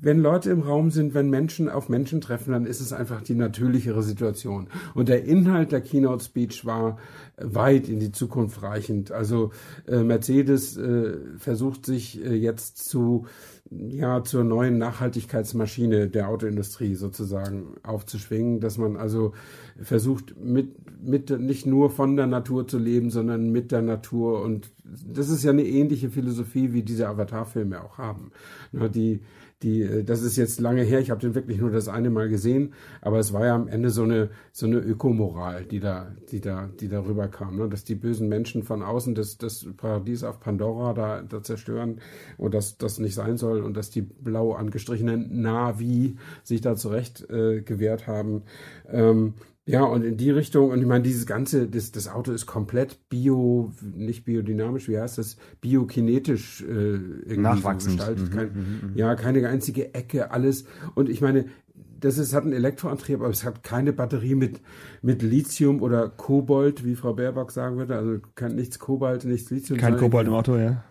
wenn 0.00 0.20
Leute 0.20 0.50
im 0.50 0.62
Raum 0.62 0.90
sind, 0.90 1.14
wenn 1.14 1.28
Menschen 1.28 1.68
auf 1.68 1.88
Menschen 1.88 2.20
treffen, 2.20 2.52
dann 2.52 2.66
ist 2.66 2.80
es 2.80 2.92
einfach 2.92 3.20
die 3.20 3.34
natürlichere 3.34 4.02
Situation. 4.02 4.68
Und 4.94 5.08
der 5.08 5.24
Inhalt 5.24 5.72
der 5.72 5.80
Keynote 5.80 6.24
Speech 6.24 6.64
war 6.64 6.98
weit 7.36 7.88
in 7.88 7.98
die 7.98 8.12
Zukunft 8.12 8.62
reichend. 8.62 9.10
Also 9.10 9.50
äh, 9.86 10.02
Mercedes 10.02 10.76
äh, 10.76 11.16
versucht 11.36 11.84
sich 11.84 12.24
äh, 12.24 12.34
jetzt 12.34 12.88
zu 12.88 13.26
ja 13.70 14.24
zur 14.24 14.44
neuen 14.44 14.78
Nachhaltigkeitsmaschine 14.78 16.08
der 16.08 16.28
Autoindustrie 16.28 16.94
sozusagen 16.94 17.76
aufzuschwingen, 17.82 18.60
dass 18.60 18.78
man 18.78 18.96
also 18.96 19.34
versucht 19.82 20.34
mit 20.42 20.70
mit 21.02 21.38
nicht 21.38 21.66
nur 21.66 21.90
von 21.90 22.16
der 22.16 22.26
Natur 22.26 22.66
zu 22.66 22.78
leben, 22.78 23.10
sondern 23.10 23.50
mit 23.50 23.70
der 23.70 23.82
Natur 23.82 24.42
und 24.42 24.70
das 24.84 25.28
ist 25.28 25.44
ja 25.44 25.50
eine 25.50 25.66
ähnliche 25.66 26.08
Philosophie, 26.08 26.72
wie 26.72 26.82
diese 26.82 27.08
Avatar-Filme 27.08 27.82
auch 27.84 27.98
haben. 27.98 28.32
Die 28.72 29.20
die, 29.62 29.82
äh, 29.82 30.04
das 30.04 30.22
ist 30.22 30.36
jetzt 30.36 30.60
lange 30.60 30.82
her, 30.82 31.00
ich 31.00 31.10
habe 31.10 31.20
den 31.20 31.34
wirklich 31.34 31.58
nur 31.58 31.70
das 31.70 31.88
eine 31.88 32.10
Mal 32.10 32.28
gesehen, 32.28 32.74
aber 33.00 33.18
es 33.18 33.32
war 33.32 33.46
ja 33.46 33.54
am 33.54 33.68
Ende 33.68 33.90
so 33.90 34.02
eine, 34.02 34.30
so 34.52 34.66
eine 34.66 34.78
Ökomoral, 34.78 35.64
die 35.64 35.80
da, 35.80 36.12
die 36.30 36.40
da, 36.40 36.68
die 36.80 36.88
darüber 36.88 37.28
kam, 37.28 37.56
ne? 37.56 37.68
dass 37.68 37.84
die 37.84 37.94
bösen 37.94 38.28
Menschen 38.28 38.62
von 38.62 38.82
außen 38.82 39.14
das, 39.14 39.38
das 39.38 39.66
Paradies 39.76 40.24
auf 40.24 40.40
Pandora 40.40 40.94
da, 40.94 41.22
da 41.22 41.42
zerstören 41.42 42.00
und 42.36 42.54
dass 42.54 42.78
das 42.78 42.98
nicht 42.98 43.14
sein 43.14 43.36
soll 43.36 43.62
und 43.62 43.76
dass 43.76 43.90
die 43.90 44.02
blau 44.02 44.52
angestrichenen 44.52 45.40
Navi 45.40 46.16
sich 46.44 46.60
da 46.60 46.76
zurecht 46.76 47.28
äh, 47.30 47.62
gewehrt 47.62 48.06
haben. 48.06 48.42
Ähm, 48.88 49.34
ja, 49.68 49.84
und 49.84 50.02
in 50.02 50.16
die 50.16 50.30
Richtung, 50.30 50.70
und 50.70 50.80
ich 50.80 50.86
meine, 50.86 51.02
dieses 51.02 51.26
ganze, 51.26 51.68
das, 51.68 51.92
das 51.92 52.08
Auto 52.08 52.32
ist 52.32 52.46
komplett 52.46 53.08
bio, 53.10 53.70
nicht 53.82 54.24
biodynamisch, 54.24 54.88
wie 54.88 54.98
heißt 54.98 55.18
das, 55.18 55.36
biokinetisch 55.60 56.62
äh, 56.62 56.64
irgendwie 56.64 57.36
Nachwachsend. 57.36 58.00
So 58.00 58.06
gestaltet. 58.06 58.32
Mhm, 58.32 58.36
Kein, 58.36 58.46
mhm, 58.48 58.90
mhm. 58.90 58.96
ja, 58.96 59.14
keine 59.14 59.46
einzige 59.46 59.92
Ecke, 59.92 60.30
alles. 60.30 60.64
Und 60.94 61.10
ich 61.10 61.20
meine, 61.20 61.44
das 62.00 62.16
ist, 62.16 62.34
hat 62.34 62.44
einen 62.44 62.54
Elektroantrieb, 62.54 63.20
aber 63.20 63.28
es 63.28 63.44
hat 63.44 63.62
keine 63.62 63.92
Batterie 63.92 64.36
mit, 64.36 64.62
mit 65.02 65.20
Lithium 65.20 65.82
oder 65.82 66.08
Kobold, 66.08 66.86
wie 66.86 66.94
Frau 66.94 67.12
Baerbock 67.12 67.52
sagen 67.52 67.76
würde. 67.76 67.96
Also 67.96 68.20
kein, 68.36 68.54
nichts 68.54 68.78
Kobalt, 68.78 69.26
nichts 69.26 69.50
Lithium. 69.50 69.78
Kein 69.78 69.98
Kobold 69.98 70.28
im 70.28 70.32
Auto, 70.32 70.56
ja. 70.56 70.82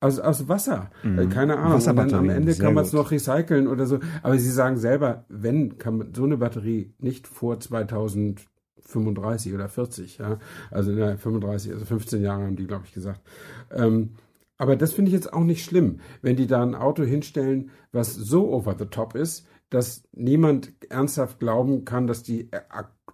Aus, 0.00 0.18
aus 0.18 0.48
Wasser. 0.48 0.90
Mhm. 1.02 1.18
Äh, 1.18 1.26
Keine 1.26 1.56
Ahnung. 1.58 1.74
Und 1.74 1.86
dann 1.86 2.14
am 2.14 2.30
Ende 2.30 2.54
kann 2.54 2.74
man 2.74 2.84
es 2.84 2.92
noch 2.92 3.10
recyceln 3.10 3.66
oder 3.66 3.86
so. 3.86 4.00
Aber 4.22 4.38
sie 4.38 4.50
sagen 4.50 4.76
selber, 4.76 5.24
wenn, 5.28 5.78
kann 5.78 5.98
man 5.98 6.14
so 6.14 6.24
eine 6.24 6.36
Batterie 6.36 6.94
nicht 6.98 7.26
vor 7.26 7.58
2035 7.58 9.54
oder 9.54 9.68
40, 9.68 10.18
ja. 10.18 10.38
Also 10.70 10.92
ne, 10.92 11.16
35, 11.16 11.72
also 11.72 11.84
15 11.84 12.22
Jahre 12.22 12.44
haben 12.44 12.56
die, 12.56 12.66
glaube 12.66 12.84
ich, 12.86 12.92
gesagt. 12.92 13.22
Ähm, 13.70 14.10
aber 14.58 14.76
das 14.76 14.92
finde 14.92 15.10
ich 15.10 15.14
jetzt 15.14 15.32
auch 15.32 15.44
nicht 15.44 15.64
schlimm, 15.64 16.00
wenn 16.22 16.36
die 16.36 16.46
da 16.46 16.62
ein 16.62 16.74
Auto 16.74 17.02
hinstellen, 17.02 17.70
was 17.92 18.14
so 18.14 18.50
over 18.52 18.74
the 18.78 18.86
top 18.86 19.14
ist, 19.14 19.46
dass 19.70 20.04
niemand 20.12 20.72
ernsthaft 20.88 21.40
glauben 21.40 21.84
kann, 21.84 22.06
dass 22.06 22.22
die 22.22 22.48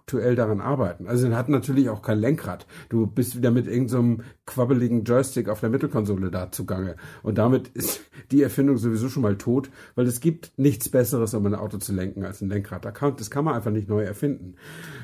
aktuell 0.03 0.35
daran 0.35 0.59
arbeiten. 0.59 1.07
Also 1.07 1.23
dann 1.23 1.35
hat 1.35 1.47
natürlich 1.47 1.89
auch 1.89 2.01
kein 2.01 2.19
Lenkrad. 2.19 2.67
Du 2.89 3.07
bist 3.07 3.37
wieder 3.37 3.51
mit 3.51 3.67
irgendeinem 3.67 4.17
so 4.17 4.23
quabbeligen 4.45 5.05
Joystick 5.05 5.47
auf 5.47 5.61
der 5.61 5.69
Mittelkonsole 5.69 6.29
da 6.29 6.51
zugange. 6.51 6.97
Und 7.21 7.37
damit 7.37 7.69
ist 7.69 8.01
die 8.31 8.41
Erfindung 8.41 8.77
sowieso 8.77 9.07
schon 9.07 9.23
mal 9.23 9.37
tot, 9.37 9.69
weil 9.95 10.05
es 10.05 10.19
gibt 10.19 10.51
nichts 10.57 10.89
Besseres, 10.89 11.33
um 11.33 11.45
ein 11.45 11.55
Auto 11.55 11.77
zu 11.77 11.93
lenken 11.93 12.25
als 12.25 12.41
ein 12.41 12.49
Lenkrad. 12.49 12.85
Das 12.85 13.31
kann 13.31 13.45
man 13.45 13.55
einfach 13.55 13.71
nicht 13.71 13.87
neu 13.87 14.03
erfinden. 14.03 14.55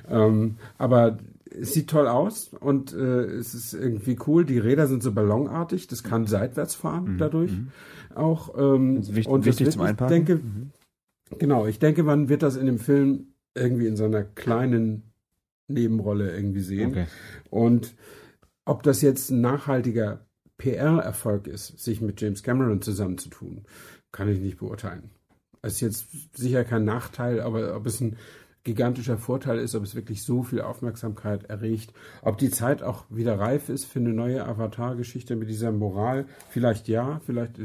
Ähm, 0.09 0.57
aber 0.77 1.17
es 1.49 1.73
sieht 1.73 1.89
toll 1.89 2.07
aus 2.07 2.51
und 2.59 2.93
äh, 2.93 3.23
es 3.23 3.53
ist 3.53 3.73
irgendwie 3.73 4.19
cool. 4.27 4.43
Die 4.43 4.59
Räder 4.59 4.87
sind 4.87 5.01
so 5.01 5.13
ballonartig, 5.13 5.87
das 5.87 6.03
kann 6.03 6.27
seitwärts 6.27 6.75
fahren 6.75 7.15
dadurch 7.17 7.53
auch. 8.13 8.53
Ähm, 8.57 8.97
wichtig- 9.07 9.27
und 9.27 9.45
wichtig 9.45 9.71
zum 9.71 9.81
Einparken. 9.83 10.25
denke, 10.25 10.41
genau, 11.39 11.67
ich 11.67 11.79
denke, 11.79 12.03
man 12.03 12.27
wird 12.27 12.43
das 12.43 12.57
in 12.57 12.65
dem 12.65 12.79
Film 12.79 13.27
irgendwie 13.55 13.87
in 13.87 13.97
so 13.97 14.05
einer 14.05 14.23
kleinen 14.23 15.13
Nebenrolle 15.67 16.35
irgendwie 16.35 16.61
sehen. 16.61 16.91
Okay. 16.91 17.07
Und 17.49 17.95
ob 18.65 18.83
das 18.83 19.01
jetzt 19.01 19.29
ein 19.29 19.41
nachhaltiger 19.41 20.25
PR-Erfolg 20.57 21.47
ist, 21.47 21.79
sich 21.79 22.01
mit 22.01 22.21
James 22.21 22.43
Cameron 22.43 22.81
zusammenzutun, 22.81 23.65
kann 24.11 24.29
ich 24.29 24.39
nicht 24.39 24.57
beurteilen. 24.57 25.11
Es 25.61 25.73
ist 25.73 25.81
jetzt 25.81 26.37
sicher 26.37 26.63
kein 26.63 26.85
Nachteil, 26.85 27.41
aber 27.41 27.75
ob 27.75 27.85
es 27.85 27.99
ein 28.01 28.17
gigantischer 28.63 29.17
Vorteil 29.17 29.59
ist, 29.59 29.75
ob 29.75 29.83
es 29.83 29.95
wirklich 29.95 30.23
so 30.23 30.43
viel 30.43 30.61
Aufmerksamkeit 30.61 31.45
erregt, 31.45 31.93
ob 32.21 32.37
die 32.37 32.49
Zeit 32.49 32.83
auch 32.83 33.05
wieder 33.09 33.39
reif 33.39 33.69
ist 33.69 33.85
für 33.85 33.99
eine 33.99 34.13
neue 34.13 34.45
Avatar-Geschichte 34.45 35.35
mit 35.35 35.49
dieser 35.49 35.71
Moral, 35.71 36.25
vielleicht 36.49 36.87
ja, 36.87 37.21
vielleicht, 37.25 37.59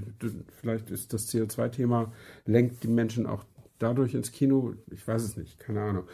vielleicht 0.61 0.91
ist 0.91 1.13
das 1.13 1.29
CO2-Thema, 1.29 2.13
lenkt 2.47 2.85
die 2.85 2.89
Menschen 2.89 3.27
auch 3.27 3.45
dadurch 3.79 4.15
ins 4.15 4.33
Kino, 4.33 4.75
ich 4.91 5.07
weiß 5.07 5.23
es 5.23 5.37
nicht, 5.37 5.59
keine 5.59 5.83
Ahnung. 5.83 6.05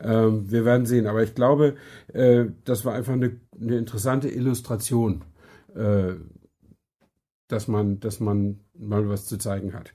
Ähm, 0.00 0.50
wir 0.50 0.64
werden 0.64 0.86
sehen, 0.86 1.06
aber 1.06 1.22
ich 1.22 1.34
glaube, 1.34 1.76
äh, 2.12 2.46
das 2.64 2.84
war 2.84 2.94
einfach 2.94 3.14
eine, 3.14 3.40
eine 3.60 3.78
interessante 3.78 4.28
Illustration, 4.28 5.24
äh, 5.74 6.14
dass 7.48 7.66
man, 7.68 8.00
dass 8.00 8.20
man 8.20 8.60
mal 8.74 9.08
was 9.08 9.26
zu 9.26 9.38
zeigen 9.38 9.72
hat. 9.72 9.94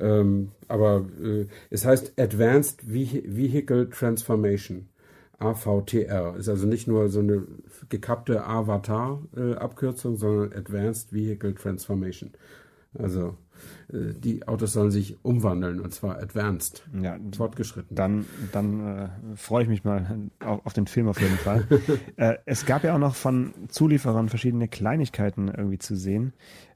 Ähm, 0.00 0.52
aber 0.68 1.06
äh, 1.22 1.46
es 1.70 1.84
heißt 1.84 2.18
Advanced 2.18 2.82
Vehi- 2.82 3.24
Vehicle 3.26 3.90
Transformation. 3.90 4.88
AVTR 5.38 6.36
ist 6.36 6.48
also 6.48 6.66
nicht 6.66 6.86
nur 6.88 7.08
so 7.08 7.18
eine 7.20 7.46
gekappte 7.88 8.44
Avatar-Abkürzung, 8.44 10.16
sondern 10.16 10.52
Advanced 10.52 11.12
Vehicle 11.12 11.54
Transformation. 11.54 12.30
Also 12.98 13.36
äh, 13.92 14.14
die 14.16 14.46
Autos 14.46 14.72
sollen 14.72 14.90
sich 14.90 15.16
umwandeln 15.24 15.80
und 15.80 15.92
zwar 15.92 16.18
advanced, 16.18 16.88
Ja, 17.00 17.16
fortgeschritten. 17.36 17.94
dann, 17.96 18.24
dann 18.52 18.80
äh, 18.98 19.08
freue 19.36 19.62
ich 19.64 19.68
mich 19.68 19.84
mal 19.84 20.28
auf, 20.40 20.64
auf 20.66 20.72
den 20.72 20.86
Film 20.86 21.08
auf 21.08 21.20
jeden 21.20 21.36
Fall. 21.36 21.66
äh, 22.16 22.34
es 22.46 22.66
gab 22.66 22.84
ja 22.84 22.94
auch 22.94 22.98
noch 22.98 23.14
von 23.14 23.52
Zulieferern 23.68 24.28
verschiedene 24.28 24.68
Kleinigkeiten 24.68 25.48
irgendwie 25.48 25.78
zu 25.78 25.96
sehen. 25.96 26.32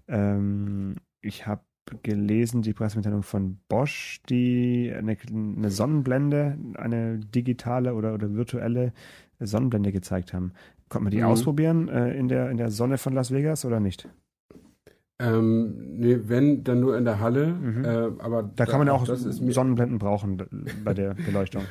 Ähm, 0.09 0.97
ich 1.21 1.47
habe 1.47 1.63
gelesen, 2.03 2.63
die 2.63 2.75
Pressemitteilung 2.75 3.23
von 3.23 3.59
Bosch, 3.69 4.21
die 4.29 4.93
eine, 4.95 5.17
eine 5.33 5.71
Sonnenblende, 5.71 6.59
eine 6.75 7.19
digitale 7.19 7.95
oder, 7.95 8.13
oder 8.15 8.35
virtuelle 8.35 8.93
Sonnenblende 9.41 9.91
gezeigt 9.93 10.35
haben. 10.35 10.53
Konnte 10.91 11.05
man 11.05 11.11
die 11.13 11.19
Mhm. 11.19 11.25
ausprobieren 11.25 11.89
äh, 11.89 12.13
in, 12.15 12.29
der, 12.29 12.51
in 12.51 12.57
der 12.59 12.71
Sonne 12.71 12.99
von 12.99 13.15
Las 13.15 13.31
Vegas 13.31 13.65
oder 13.65 13.81
nicht? 13.81 14.09
Ähm, 15.21 15.99
nee, 15.99 16.19
wenn, 16.27 16.63
dann 16.63 16.81
nur 16.81 16.97
in 16.97 17.05
der 17.05 17.19
Halle. 17.19 17.49
Mhm. 17.49 17.85
Äh, 17.85 17.89
aber 18.19 18.51
Da 18.55 18.67
kann 18.67 18.79
man 18.79 18.87
ja 18.87 18.93
auch 18.93 19.07
mir, 19.07 19.53
Sonnenblenden 19.53 19.99
brauchen 19.99 20.43
bei 20.85 20.95
der 20.95 21.15
Beleuchtung. 21.27 21.65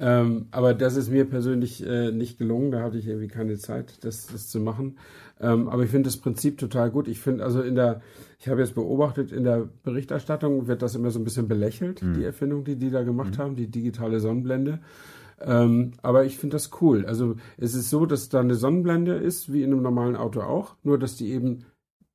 Ähm, 0.00 0.46
aber 0.50 0.74
das 0.74 0.96
ist 0.96 1.10
mir 1.10 1.24
persönlich 1.24 1.84
äh, 1.84 2.12
nicht 2.12 2.38
gelungen. 2.38 2.70
Da 2.70 2.82
hatte 2.82 2.98
ich 2.98 3.06
irgendwie 3.06 3.28
keine 3.28 3.58
Zeit, 3.58 4.04
das, 4.04 4.28
das 4.28 4.48
zu 4.48 4.60
machen. 4.60 4.98
Ähm, 5.40 5.68
aber 5.68 5.82
ich 5.82 5.90
finde 5.90 6.08
das 6.08 6.16
Prinzip 6.16 6.58
total 6.58 6.90
gut. 6.90 7.08
Ich 7.08 7.20
finde 7.20 7.44
also 7.44 7.60
in 7.60 7.74
der, 7.74 8.00
ich 8.38 8.48
habe 8.48 8.60
jetzt 8.60 8.74
beobachtet, 8.74 9.32
in 9.32 9.44
der 9.44 9.68
Berichterstattung 9.82 10.68
wird 10.68 10.82
das 10.82 10.94
immer 10.94 11.10
so 11.10 11.18
ein 11.18 11.24
bisschen 11.24 11.48
belächelt, 11.48 12.02
die 12.16 12.24
Erfindung, 12.24 12.64
die 12.64 12.76
die 12.76 12.90
da 12.90 13.02
gemacht 13.02 13.38
haben, 13.38 13.56
die 13.56 13.70
digitale 13.70 14.20
Sonnenblende. 14.20 14.80
Ähm, 15.40 15.92
aber 16.02 16.24
ich 16.24 16.38
finde 16.38 16.54
das 16.54 16.70
cool. 16.80 17.04
Also 17.06 17.36
es 17.56 17.74
ist 17.74 17.90
so, 17.90 18.06
dass 18.06 18.28
da 18.28 18.40
eine 18.40 18.54
Sonnenblende 18.54 19.14
ist, 19.14 19.52
wie 19.52 19.62
in 19.62 19.72
einem 19.72 19.82
normalen 19.82 20.16
Auto 20.16 20.40
auch, 20.40 20.76
nur 20.82 20.98
dass 20.98 21.16
die 21.16 21.30
eben 21.32 21.64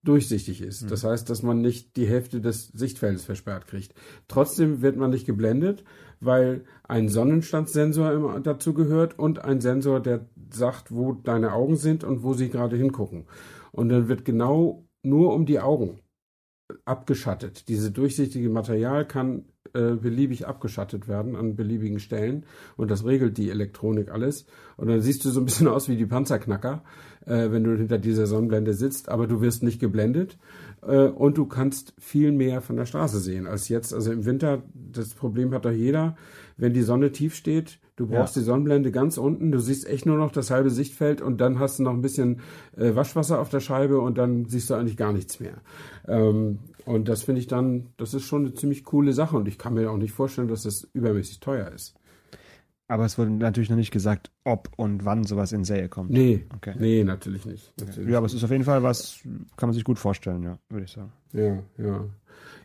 durchsichtig 0.03 0.61
ist. 0.61 0.89
Das 0.91 1.03
heißt, 1.03 1.29
dass 1.29 1.43
man 1.43 1.61
nicht 1.61 1.95
die 1.95 2.05
Hälfte 2.05 2.41
des 2.41 2.67
Sichtfeldes 2.67 3.23
versperrt 3.23 3.67
kriegt. 3.67 3.93
Trotzdem 4.27 4.81
wird 4.81 4.97
man 4.97 5.11
nicht 5.11 5.25
geblendet, 5.25 5.83
weil 6.19 6.65
ein 6.83 7.09
Sonnenstandssensor 7.09 8.11
immer 8.11 8.39
dazu 8.39 8.73
gehört 8.73 9.17
und 9.17 9.39
ein 9.39 9.61
Sensor, 9.61 10.01
der 10.01 10.25
sagt, 10.51 10.91
wo 10.91 11.13
deine 11.13 11.53
Augen 11.53 11.77
sind 11.77 12.03
und 12.03 12.23
wo 12.23 12.33
sie 12.33 12.49
gerade 12.49 12.75
hingucken. 12.75 13.25
Und 13.71 13.89
dann 13.89 14.07
wird 14.09 14.25
genau 14.25 14.85
nur 15.03 15.33
um 15.33 15.45
die 15.45 15.59
Augen 15.59 15.99
abgeschattet. 16.85 17.67
Diese 17.67 17.91
durchsichtige 17.91 18.49
Material 18.49 19.05
kann 19.07 19.45
äh, 19.73 19.95
beliebig 19.95 20.47
abgeschattet 20.47 21.07
werden 21.07 21.35
an 21.35 21.55
beliebigen 21.55 21.99
Stellen 21.99 22.45
und 22.77 22.91
das 22.91 23.05
regelt 23.05 23.37
die 23.37 23.49
Elektronik 23.49 24.11
alles. 24.11 24.45
Und 24.77 24.87
dann 24.87 25.01
siehst 25.01 25.25
du 25.25 25.29
so 25.29 25.39
ein 25.39 25.45
bisschen 25.45 25.67
aus 25.67 25.89
wie 25.89 25.97
die 25.97 26.05
Panzerknacker, 26.05 26.83
äh, 27.25 27.51
wenn 27.51 27.63
du 27.63 27.75
hinter 27.77 27.97
dieser 27.97 28.27
Sonnenblende 28.27 28.73
sitzt, 28.73 29.09
aber 29.09 29.27
du 29.27 29.41
wirst 29.41 29.63
nicht 29.63 29.79
geblendet 29.79 30.37
äh, 30.81 31.05
und 31.07 31.37
du 31.37 31.45
kannst 31.45 31.93
viel 31.99 32.31
mehr 32.31 32.61
von 32.61 32.75
der 32.75 32.85
Straße 32.85 33.19
sehen 33.19 33.47
als 33.47 33.69
jetzt. 33.69 33.93
Also 33.93 34.11
im 34.11 34.25
Winter, 34.25 34.63
das 34.73 35.09
Problem 35.13 35.53
hat 35.53 35.65
doch 35.65 35.71
jeder, 35.71 36.15
wenn 36.57 36.73
die 36.73 36.81
Sonne 36.83 37.11
tief 37.11 37.35
steht, 37.35 37.79
du 37.95 38.07
brauchst 38.07 38.35
Ja. 38.35 38.41
die 38.41 38.45
Sonnenblende 38.45 38.91
ganz 38.91 39.17
unten, 39.17 39.51
du 39.51 39.59
siehst 39.59 39.87
echt 39.87 40.05
nur 40.05 40.17
noch 40.17 40.31
das 40.31 40.51
halbe 40.51 40.69
Sichtfeld 40.69 41.21
und 41.21 41.39
dann 41.41 41.59
hast 41.59 41.79
du 41.79 41.83
noch 41.83 41.93
ein 41.93 42.01
bisschen 42.01 42.41
äh, 42.77 42.95
Waschwasser 42.95 43.39
auf 43.39 43.49
der 43.49 43.59
Scheibe 43.59 43.99
und 43.99 44.17
dann 44.17 44.45
siehst 44.45 44.69
du 44.69 44.73
eigentlich 44.75 44.97
gar 44.97 45.13
nichts 45.13 45.39
mehr. 45.39 45.61
Ähm, 46.07 46.59
und 46.85 47.07
das 47.07 47.23
finde 47.23 47.39
ich 47.39 47.47
dann, 47.47 47.87
das 47.97 48.13
ist 48.13 48.23
schon 48.23 48.45
eine 48.45 48.53
ziemlich 48.53 48.83
coole 48.83 49.13
Sache 49.13 49.37
und 49.37 49.47
ich 49.47 49.57
kann 49.57 49.73
mir 49.73 49.89
auch 49.89 49.97
nicht 49.97 50.11
vorstellen, 50.11 50.49
dass 50.49 50.63
das 50.63 50.87
übermäßig 50.93 51.39
teuer 51.39 51.71
ist. 51.71 51.95
Aber 52.87 53.05
es 53.05 53.17
wurde 53.17 53.31
natürlich 53.31 53.69
noch 53.69 53.77
nicht 53.77 53.91
gesagt, 53.91 54.29
ob 54.43 54.69
und 54.75 55.05
wann 55.05 55.23
sowas 55.23 55.51
in 55.51 55.63
Serie 55.63 55.89
kommt. 55.89 56.11
Nee, 56.11 56.45
Okay. 56.55 56.75
nee, 56.77 57.03
natürlich 57.03 57.45
nicht. 57.45 57.73
Natürlich 57.79 58.09
Ja, 58.09 58.17
aber 58.17 58.27
es 58.27 58.33
ist 58.33 58.43
auf 58.43 58.51
jeden 58.51 58.65
Fall 58.65 58.83
was, 58.83 59.19
kann 59.55 59.69
man 59.69 59.73
sich 59.73 59.83
gut 59.85 59.99
vorstellen, 59.99 60.43
ja, 60.43 60.59
würde 60.69 60.85
ich 60.85 60.91
sagen. 60.91 61.11
Ja, 61.31 61.63
ja. 61.77 62.05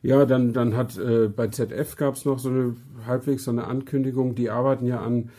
Ja, 0.02 0.26
dann, 0.26 0.52
dann 0.52 0.76
hat 0.76 0.96
äh, 0.98 1.28
bei 1.28 1.48
ZF 1.48 1.96
gab 1.96 2.14
es 2.14 2.24
noch 2.24 2.38
so 2.38 2.50
eine 2.50 2.76
halbwegs 3.06 3.44
so 3.44 3.50
eine 3.50 3.64
Ankündigung, 3.64 4.34
die 4.34 4.50
arbeiten 4.50 4.86
ja 4.86 5.00
an, 5.00 5.30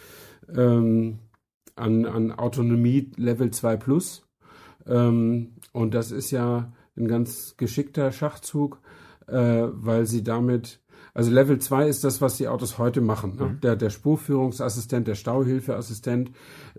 ähm, 0.55 1.19
an, 1.75 2.05
an 2.05 2.31
Autonomie 2.31 3.11
Level 3.17 3.51
2 3.51 3.77
Plus. 3.77 4.25
Ähm, 4.85 5.55
und 5.71 5.93
das 5.93 6.11
ist 6.11 6.31
ja 6.31 6.71
ein 6.97 7.07
ganz 7.07 7.55
geschickter 7.57 8.11
Schachzug, 8.11 8.79
äh, 9.27 9.33
weil 9.35 10.05
sie 10.05 10.23
damit, 10.23 10.81
also 11.13 11.31
Level 11.31 11.59
2 11.59 11.87
ist 11.87 12.03
das, 12.03 12.21
was 12.21 12.37
die 12.37 12.47
Autos 12.47 12.77
heute 12.77 13.01
machen. 13.01 13.35
Ne? 13.35 13.57
Der, 13.61 13.75
der 13.75 13.89
Spurführungsassistent, 13.89 15.07
der 15.07 15.15
Stauhilfeassistent, 15.15 16.31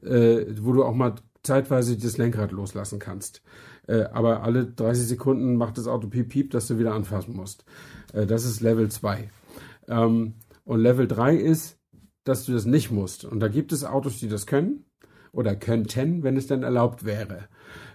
äh, 0.02 0.46
wo 0.60 0.72
du 0.72 0.84
auch 0.84 0.94
mal 0.94 1.14
zeitweise 1.42 1.96
das 1.96 2.18
Lenkrad 2.18 2.52
loslassen 2.52 2.98
kannst. 2.98 3.42
Äh, 3.86 4.04
aber 4.12 4.42
alle 4.42 4.66
30 4.66 5.06
Sekunden 5.06 5.56
macht 5.56 5.78
das 5.78 5.86
Auto 5.86 6.08
piep 6.08 6.28
piep, 6.28 6.50
dass 6.50 6.68
du 6.68 6.78
wieder 6.78 6.94
anfassen 6.94 7.34
musst. 7.34 7.64
Äh, 8.12 8.26
das 8.26 8.44
ist 8.44 8.60
Level 8.60 8.90
2. 8.90 9.30
Ähm, 9.88 10.34
und 10.64 10.80
Level 10.80 11.08
3 11.08 11.36
ist, 11.36 11.78
dass 12.24 12.44
du 12.44 12.52
das 12.52 12.66
nicht 12.66 12.90
musst. 12.90 13.24
Und 13.24 13.40
da 13.40 13.48
gibt 13.48 13.72
es 13.72 13.84
Autos, 13.84 14.18
die 14.18 14.28
das 14.28 14.46
können 14.46 14.84
oder 15.32 15.56
könnten, 15.56 16.22
wenn 16.22 16.36
es 16.36 16.46
denn 16.46 16.62
erlaubt 16.62 17.04
wäre. 17.04 17.48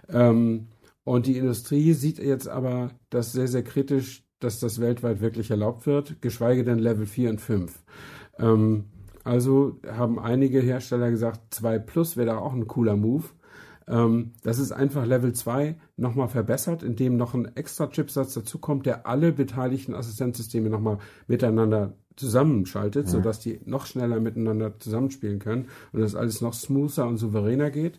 Ähm, 0.08 0.68
und 1.04 1.26
die 1.26 1.38
Industrie 1.38 1.92
sieht 1.92 2.18
jetzt 2.18 2.48
aber 2.48 2.90
das 3.10 3.32
sehr, 3.32 3.46
sehr 3.46 3.62
kritisch, 3.62 4.25
dass 4.40 4.60
das 4.60 4.80
weltweit 4.80 5.20
wirklich 5.20 5.50
erlaubt 5.50 5.86
wird, 5.86 6.20
geschweige 6.20 6.64
denn 6.64 6.78
Level 6.78 7.06
4 7.06 7.30
und 7.30 7.40
5. 7.40 7.82
Ähm, 8.38 8.84
also 9.24 9.80
haben 9.86 10.18
einige 10.18 10.60
Hersteller 10.60 11.10
gesagt, 11.10 11.54
2 11.54 11.78
Plus 11.80 12.16
wäre 12.16 12.28
da 12.28 12.38
auch 12.38 12.52
ein 12.52 12.68
cooler 12.68 12.96
Move. 12.96 13.24
Ähm, 13.88 14.32
das 14.42 14.58
ist 14.58 14.72
einfach 14.72 15.06
Level 15.06 15.32
2 15.32 15.76
nochmal 15.96 16.28
verbessert, 16.28 16.82
indem 16.82 17.16
noch 17.16 17.34
ein 17.34 17.56
extra 17.56 17.88
Chipsatz 17.88 18.34
dazukommt, 18.34 18.86
der 18.86 19.06
alle 19.06 19.32
beteiligten 19.32 19.94
Assistenzsysteme 19.94 20.70
nochmal 20.70 20.98
miteinander 21.26 21.94
zusammenschaltet, 22.16 23.08
sodass 23.08 23.40
die 23.40 23.60
noch 23.64 23.86
schneller 23.86 24.20
miteinander 24.20 24.78
zusammenspielen 24.80 25.38
können 25.38 25.68
und 25.92 26.00
das 26.00 26.14
alles 26.14 26.40
noch 26.40 26.54
smoother 26.54 27.06
und 27.06 27.18
souveräner 27.18 27.70
geht. 27.70 27.98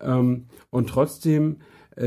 Ähm, 0.00 0.46
und 0.70 0.88
trotzdem 0.88 1.56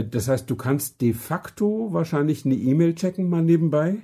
das 0.02 0.28
heißt, 0.28 0.50
du 0.50 0.56
kannst 0.56 1.02
de 1.02 1.14
facto 1.14 1.90
wahrscheinlich 1.92 2.46
eine 2.46 2.56
E-Mail 2.56 2.96
checken 2.96 3.30
mal 3.30 3.44
nebenbei, 3.44 3.98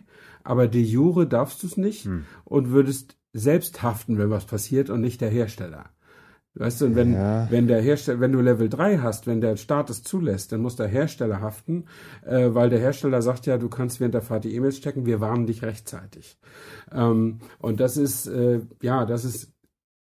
aber 0.43 0.67
de 0.67 0.81
jure 0.81 1.27
darfst 1.27 1.63
du 1.63 1.67
es 1.67 1.77
nicht 1.77 2.05
hm. 2.05 2.25
und 2.45 2.69
würdest 2.69 3.17
selbst 3.33 3.81
haften, 3.81 4.17
wenn 4.17 4.29
was 4.29 4.45
passiert 4.45 4.89
und 4.89 5.01
nicht 5.01 5.21
der 5.21 5.29
Hersteller. 5.29 5.85
Weißt 6.55 6.81
du, 6.81 6.87
und 6.87 6.95
wenn, 6.95 7.13
ja. 7.13 7.47
wenn 7.51 7.67
der 7.67 7.81
Hersteller, 7.81 8.19
wenn 8.19 8.31
du 8.31 8.41
Level 8.41 8.69
3 8.69 8.97
hast, 8.97 9.27
wenn 9.27 9.39
der 9.39 9.55
Staat 9.55 9.89
es 9.89 10.03
zulässt, 10.03 10.51
dann 10.51 10.61
muss 10.61 10.75
der 10.75 10.87
Hersteller 10.87 11.41
haften, 11.41 11.85
äh, 12.25 12.53
weil 12.53 12.69
der 12.69 12.79
Hersteller 12.79 13.21
sagt 13.21 13.45
ja, 13.45 13.57
du 13.57 13.69
kannst 13.69 13.99
während 13.99 14.15
der 14.15 14.23
Fahrt 14.23 14.43
die 14.43 14.55
E-Mails 14.55 14.81
checken, 14.81 15.05
wir 15.05 15.21
warnen 15.21 15.45
dich 15.45 15.61
rechtzeitig. 15.61 16.37
Ähm, 16.91 17.39
und 17.59 17.79
das 17.79 17.97
ist, 17.97 18.27
äh, 18.27 18.61
ja, 18.81 19.05
das 19.05 19.25
ist, 19.25 19.53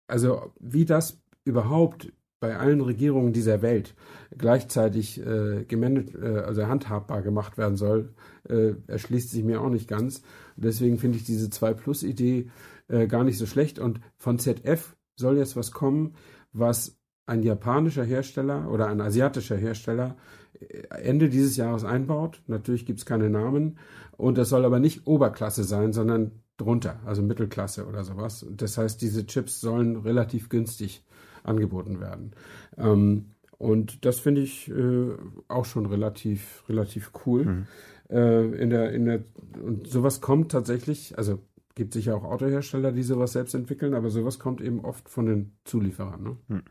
also 0.08 0.54
wie 0.60 0.86
das 0.86 1.22
überhaupt 1.44 2.12
bei 2.42 2.58
allen 2.58 2.82
Regierungen 2.82 3.32
dieser 3.32 3.62
Welt 3.62 3.94
gleichzeitig 4.36 5.26
äh, 5.26 5.64
gemanagt, 5.64 6.16
äh, 6.16 6.40
also 6.40 6.68
handhabbar 6.68 7.22
gemacht 7.22 7.58
werden 7.58 7.78
soll, 7.78 8.14
äh, 8.50 8.74
erschließt 8.88 9.30
sich 9.30 9.44
mir 9.44 9.62
auch 9.62 9.70
nicht 9.70 9.88
ganz. 9.88 10.24
Deswegen 10.58 10.98
finde 10.98 11.18
ich 11.18 11.24
diese 11.24 11.50
2 11.50 11.76
Plus 11.76 12.04
Idee 12.04 12.50
äh, 12.90 13.08
gar 13.08 13.24
nicht 13.24 13.38
so 13.38 13.46
schlecht. 13.46 13.78
Und 13.80 14.02
von 14.18 14.40
ZF 14.40 14.98
soll 15.16 15.38
jetzt 15.38 15.56
was 15.56 15.72
kommen, 15.72 16.16
was 16.52 16.98
ein 17.28 17.44
japanischer 17.44 18.04
Hersteller 18.04 18.70
oder 18.72 18.88
ein 18.88 19.02
asiatischer 19.02 19.56
Hersteller 19.56 20.18
äh, 20.60 20.82
Ende 20.90 21.30
dieses 21.30 21.58
Jahres 21.58 21.86
einbaut. 21.86 22.42
Natürlich 22.48 22.88
gibt 22.88 23.00
es 23.00 23.06
keine 23.06 23.30
Namen. 23.30 23.78
Und 24.18 24.40
das 24.40 24.50
soll 24.50 24.66
aber 24.66 24.80
nicht 24.80 25.06
Oberklasse 25.06 25.64
sein, 25.64 25.94
sondern 25.94 26.32
drunter, 26.58 27.00
also 27.06 27.22
Mittelklasse 27.22 27.86
oder 27.86 28.04
sowas. 28.04 28.48
Das 28.50 28.80
heißt, 28.80 29.00
diese 29.00 29.28
Chips 29.28 29.62
sollen 29.62 29.98
relativ 29.98 30.50
günstig 30.50 31.04
angeboten 31.44 32.00
werden. 32.00 32.32
Ähm, 32.78 33.26
und 33.58 34.06
das 34.06 34.20
finde 34.20 34.42
ich 34.42 34.72
äh, 34.72 35.10
auch 35.48 35.66
schon 35.66 35.86
relativ, 35.86 36.64
relativ 36.68 37.12
cool. 37.26 37.46
Mhm. 37.46 37.68
Äh, 38.10 38.46
in 38.56 38.70
der, 38.70 38.92
in 38.92 39.06
der, 39.06 39.24
und 39.64 39.88
sowas 39.88 40.20
kommt 40.20 40.52
tatsächlich, 40.52 41.18
also 41.18 41.40
gibt 41.76 41.94
sicher 41.94 42.16
auch 42.16 42.24
Autohersteller, 42.24 42.92
die 42.92 43.04
sowas 43.04 43.34
selbst 43.34 43.54
entwickeln, 43.54 43.94
aber 43.94 44.10
sowas 44.10 44.40
kommt 44.40 44.62
eben 44.62 44.82
oft 44.82 45.08
von 45.10 45.26
den 45.26 45.52
Zulieferern. 45.64 46.24
Ne? 46.24 46.38
Hm. 46.48 46.62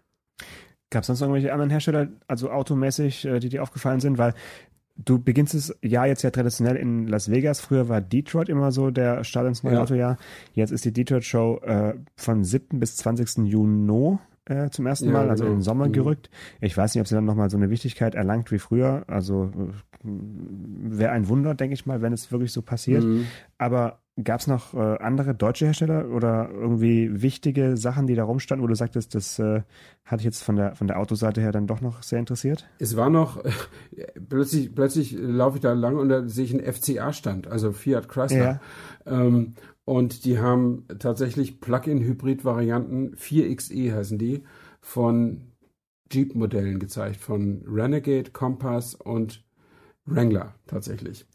Gab 0.91 1.03
es 1.03 1.07
sonst 1.07 1.21
irgendwelche 1.21 1.53
anderen 1.53 1.71
Hersteller, 1.71 2.09
also 2.27 2.51
automäßig, 2.51 3.25
äh, 3.25 3.39
die 3.39 3.49
dir 3.49 3.63
aufgefallen 3.63 4.01
sind? 4.01 4.19
Weil 4.19 4.35
du 4.97 5.19
beginnst 5.19 5.55
das 5.55 5.75
Jahr 5.83 6.07
jetzt 6.07 6.23
ja 6.23 6.31
traditionell 6.31 6.77
in 6.77 7.07
Las 7.07 7.31
Vegas. 7.31 7.61
Früher 7.61 7.89
war 7.89 8.01
Detroit 8.01 8.49
immer 8.49 8.73
so 8.73 8.91
der 8.91 9.25
Start 9.25 9.47
ins 9.47 9.63
neue 9.63 9.75
ja. 9.75 9.83
Autojahr. 9.83 10.17
Jetzt 10.53 10.73
ist 10.73 10.85
die 10.85 10.93
Detroit 10.93 11.25
Show 11.25 11.61
äh, 11.63 11.95
von 12.17 12.45
7. 12.45 12.81
bis 12.81 12.97
20. 12.97 13.47
Juni 13.47 14.19
äh, 14.51 14.71
zum 14.71 14.87
ersten 14.87 15.07
ja, 15.07 15.13
Mal, 15.13 15.31
also 15.31 15.45
genau. 15.45 15.53
in 15.53 15.59
den 15.59 15.63
Sommer 15.63 15.89
mhm. 15.89 15.93
gerückt. 15.93 16.31
Ich 16.61 16.77
weiß 16.77 16.95
nicht, 16.95 17.01
ob 17.01 17.09
sie 17.09 17.15
dann 17.15 17.25
nochmal 17.25 17.51
so 17.51 17.57
eine 17.57 17.71
Wichtigkeit 17.71 18.15
erlangt 18.15 18.51
wie 18.51 18.59
früher. 18.59 19.05
Also 19.07 19.45
äh, 19.45 19.73
wäre 20.03 21.13
ein 21.13 21.29
Wunder, 21.29 21.55
denke 21.55 21.75
ich 21.75 21.87
mal, 21.87 22.03
wenn 22.03 22.13
es 22.13 22.33
wirklich 22.33 22.53
so 22.53 22.63
passiert. 22.63 23.05
Mhm. 23.05 23.27
Aber 23.59 24.01
gab 24.25 24.41
es 24.41 24.47
noch 24.47 24.75
äh, 24.75 24.99
andere 24.99 25.35
deutsche 25.35 25.67
Hersteller 25.67 26.09
oder 26.11 26.51
irgendwie 26.51 27.23
wichtige 27.23 27.77
Sachen, 27.77 28.07
die 28.07 28.15
da 28.15 28.25
rumstanden, 28.25 28.63
wo 28.63 28.67
du 28.67 28.75
sagtest, 28.75 29.15
das 29.15 29.39
äh, 29.39 29.63
hat 30.05 30.21
dich 30.21 30.25
jetzt 30.25 30.43
von 30.43 30.57
der, 30.57 30.75
von 30.75 30.87
der 30.87 30.99
Autoseite 30.99 31.41
her 31.41 31.53
dann 31.53 31.67
doch 31.67 31.81
noch 31.81 32.03
sehr 32.03 32.19
interessiert? 32.19 32.69
Es 32.79 32.97
war 32.97 33.11
noch, 33.11 33.43
plötzlich, 34.29 34.75
plötzlich 34.75 35.17
laufe 35.19 35.57
ich 35.57 35.63
da 35.63 35.73
lang 35.73 35.97
und 35.97 36.09
da 36.09 36.29
sehe 36.29 36.45
ich 36.45 36.53
einen 36.53 36.73
FCA-Stand, 36.73 37.47
also 37.49 37.73
Fiat 37.73 38.09
Chrysler. 38.09 38.39
Ja. 38.39 38.61
Ähm, 39.07 39.55
und 39.85 40.25
die 40.25 40.39
haben 40.39 40.87
tatsächlich 40.99 41.61
Plug-in-Hybrid-Varianten, 41.61 43.15
4xe 43.17 43.95
heißen 43.95 44.19
die, 44.19 44.43
von 44.81 45.53
Jeep-Modellen 46.13 46.79
gezeigt, 46.79 47.17
von 47.17 47.65
Renegade, 47.67 48.31
Compass 48.33 48.95
und 48.95 49.45
Wrangler 50.07 50.55
tatsächlich. 50.67 51.27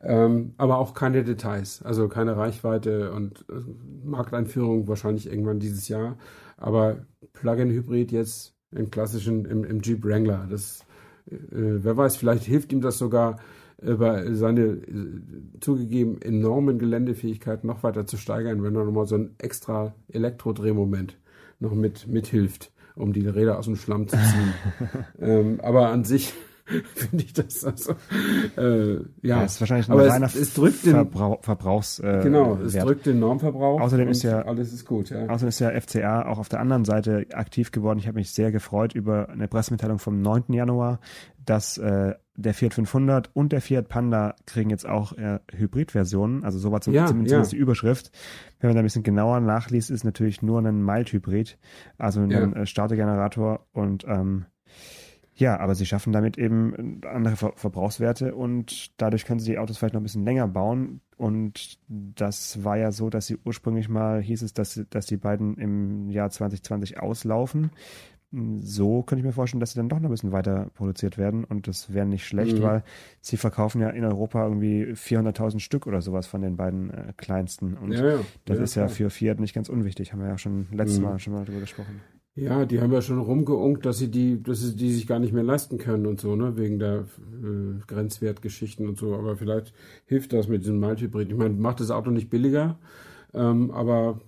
Ähm, 0.00 0.54
aber 0.56 0.78
auch 0.78 0.94
keine 0.94 1.22
Details, 1.22 1.82
also 1.82 2.08
keine 2.08 2.36
Reichweite 2.36 3.12
und 3.12 3.44
äh, 3.48 3.54
Markteinführung 4.04 4.88
wahrscheinlich 4.88 5.26
irgendwann 5.26 5.60
dieses 5.60 5.88
Jahr. 5.88 6.16
Aber 6.56 7.04
Plug-in-Hybrid 7.34 8.10
jetzt 8.10 8.54
im 8.72 8.90
klassischen, 8.90 9.44
im, 9.44 9.64
im 9.64 9.80
Jeep 9.80 10.04
Wrangler. 10.04 10.46
Das, 10.50 10.80
äh, 11.30 11.36
wer 11.50 11.96
weiß, 11.96 12.16
vielleicht 12.16 12.44
hilft 12.44 12.72
ihm 12.72 12.80
das 12.80 12.98
sogar, 12.98 13.38
über 13.82 14.34
seine 14.34 14.62
äh, 14.62 15.20
zugegeben 15.60 16.20
enormen 16.22 16.78
Geländefähigkeit 16.78 17.64
noch 17.64 17.82
weiter 17.82 18.06
zu 18.06 18.16
steigern, 18.16 18.62
wenn 18.62 18.76
er 18.76 18.84
nochmal 18.84 19.06
so 19.06 19.16
ein 19.16 19.34
extra 19.38 19.94
Elektrodrehmoment 20.08 21.18
noch 21.60 21.74
mit 21.74 22.06
mithilft, 22.06 22.72
um 22.94 23.12
die 23.12 23.26
Räder 23.26 23.58
aus 23.58 23.66
dem 23.66 23.76
Schlamm 23.76 24.08
zu 24.08 24.16
ziehen. 24.16 24.54
ähm, 25.20 25.60
aber 25.62 25.88
an 25.88 26.04
sich 26.04 26.32
finde 26.94 27.24
ich 27.24 27.32
das 27.32 27.64
also 27.64 27.94
äh, 28.56 28.94
ja. 28.94 29.02
ja 29.22 29.44
ist 29.44 29.60
wahrscheinlich 29.60 29.88
ein 29.88 29.92
aber 29.92 30.08
reiner 30.08 30.26
es, 30.26 30.34
es 30.34 30.54
drückt 30.54 30.84
den, 30.86 30.92
Verbrauch, 30.92 31.42
Verbrauchs 31.42 31.98
äh, 31.98 32.20
genau 32.22 32.58
es 32.64 32.74
Wert. 32.74 32.86
drückt 32.86 33.06
den 33.06 33.20
Normverbrauch 33.20 33.80
außerdem 33.80 34.08
ist 34.08 34.22
ja 34.22 34.42
alles 34.42 34.72
ist 34.72 34.86
gut 34.86 35.10
ja. 35.10 35.26
außerdem 35.26 35.48
ist 35.48 35.60
ja 35.60 35.80
FCA 35.80 36.26
auch 36.26 36.38
auf 36.38 36.48
der 36.48 36.60
anderen 36.60 36.84
Seite 36.84 37.26
aktiv 37.32 37.70
geworden 37.70 37.98
ich 37.98 38.06
habe 38.06 38.18
mich 38.18 38.32
sehr 38.32 38.52
gefreut 38.52 38.94
über 38.94 39.28
eine 39.28 39.48
Pressemitteilung 39.48 39.98
vom 39.98 40.20
9. 40.20 40.52
Januar 40.52 41.00
dass 41.44 41.78
äh, 41.78 42.14
der 42.36 42.54
Fiat 42.54 42.74
500 42.74 43.30
und 43.34 43.52
der 43.52 43.60
Fiat 43.60 43.88
Panda 43.88 44.34
kriegen 44.46 44.70
jetzt 44.70 44.86
auch 44.86 45.12
äh, 45.12 45.40
Hybridversionen, 45.52 46.44
also 46.44 46.58
so 46.58 46.72
war 46.72 46.80
zum, 46.80 46.94
ja, 46.94 47.06
zumindest 47.06 47.34
ja. 47.34 47.42
die 47.42 47.56
Überschrift. 47.56 48.10
Wenn 48.60 48.70
man 48.70 48.76
da 48.76 48.80
ein 48.80 48.86
bisschen 48.86 49.02
genauer 49.02 49.40
nachliest, 49.40 49.90
ist 49.90 50.04
natürlich 50.04 50.42
nur 50.42 50.60
ein 50.60 50.82
Mild-Hybrid, 50.82 51.58
also 51.98 52.20
ein 52.20 52.30
ja. 52.30 52.40
äh, 52.40 52.66
Startergenerator 52.66 53.66
und 53.72 54.04
ähm, 54.08 54.46
ja, 55.34 55.58
aber 55.58 55.74
sie 55.74 55.86
schaffen 55.86 56.12
damit 56.12 56.36
eben 56.36 57.00
andere 57.06 57.36
Ver 57.36 57.52
Verbrauchswerte 57.56 58.34
und 58.34 58.92
dadurch 59.00 59.24
können 59.24 59.40
sie 59.40 59.52
die 59.52 59.58
Autos 59.58 59.78
vielleicht 59.78 59.94
noch 59.94 60.00
ein 60.00 60.04
bisschen 60.04 60.24
länger 60.24 60.46
bauen. 60.46 61.00
Und 61.16 61.78
das 61.88 62.64
war 62.64 62.76
ja 62.76 62.90
so, 62.90 63.08
dass 63.08 63.28
sie 63.28 63.38
ursprünglich 63.44 63.88
mal 63.88 64.20
hieß 64.20 64.42
es, 64.42 64.52
dass, 64.52 64.82
dass 64.90 65.06
die 65.06 65.16
beiden 65.16 65.56
im 65.56 66.10
Jahr 66.10 66.30
2020 66.30 67.00
auslaufen 67.00 67.70
so 68.60 69.02
könnte 69.02 69.20
ich 69.20 69.26
mir 69.26 69.32
vorstellen, 69.32 69.60
dass 69.60 69.72
sie 69.72 69.78
dann 69.78 69.90
doch 69.90 69.98
noch 69.98 70.08
ein 70.08 70.10
bisschen 70.10 70.32
weiter 70.32 70.70
produziert 70.74 71.18
werden 71.18 71.44
und 71.44 71.68
das 71.68 71.92
wäre 71.92 72.06
nicht 72.06 72.26
schlecht, 72.26 72.58
mhm. 72.58 72.62
weil 72.62 72.84
sie 73.20 73.36
verkaufen 73.36 73.82
ja 73.82 73.90
in 73.90 74.04
Europa 74.04 74.42
irgendwie 74.42 74.92
400.000 74.92 75.60
Stück 75.60 75.86
oder 75.86 76.00
sowas 76.00 76.26
von 76.26 76.40
den 76.40 76.56
beiden 76.56 76.90
äh, 76.90 77.12
kleinsten 77.16 77.74
und 77.74 77.92
ja, 77.92 78.06
ja. 78.06 78.18
das 78.46 78.56
ja, 78.56 78.64
ist 78.64 78.74
ja 78.74 78.88
für 78.88 79.10
Fiat 79.10 79.38
nicht 79.38 79.54
ganz 79.54 79.68
unwichtig, 79.68 80.12
haben 80.12 80.20
wir 80.20 80.28
ja 80.28 80.38
schon 80.38 80.68
letztes 80.72 80.98
mhm. 80.98 81.04
Mal 81.04 81.18
schon 81.18 81.34
mal 81.34 81.44
drüber 81.44 81.60
gesprochen. 81.60 82.00
Ja, 82.34 82.64
die 82.64 82.80
haben 82.80 82.92
ja 82.92 83.02
schon 83.02 83.18
rumgeunkt, 83.18 83.84
dass 83.84 83.98
sie 83.98 84.10
die, 84.10 84.42
dass 84.42 84.60
sie 84.60 84.74
die 84.74 84.90
sich 84.90 85.06
gar 85.06 85.18
nicht 85.18 85.34
mehr 85.34 85.42
leisten 85.42 85.76
können 85.76 86.06
und 86.06 86.18
so, 86.18 86.34
ne, 86.34 86.56
wegen 86.56 86.78
der 86.78 87.00
äh, 87.42 87.78
Grenzwertgeschichten 87.86 88.88
und 88.88 88.98
so. 88.98 89.14
Aber 89.14 89.36
vielleicht 89.36 89.74
hilft 90.06 90.32
das 90.32 90.48
mit 90.48 90.62
diesem 90.62 90.80
Mild-Hybrid. 90.80 91.28
Ich 91.30 91.36
meine, 91.36 91.54
macht 91.54 91.80
das 91.80 91.90
Auto 91.90 92.10
nicht 92.10 92.30
billiger, 92.30 92.78
ähm, 93.34 93.70
aber 93.70 94.20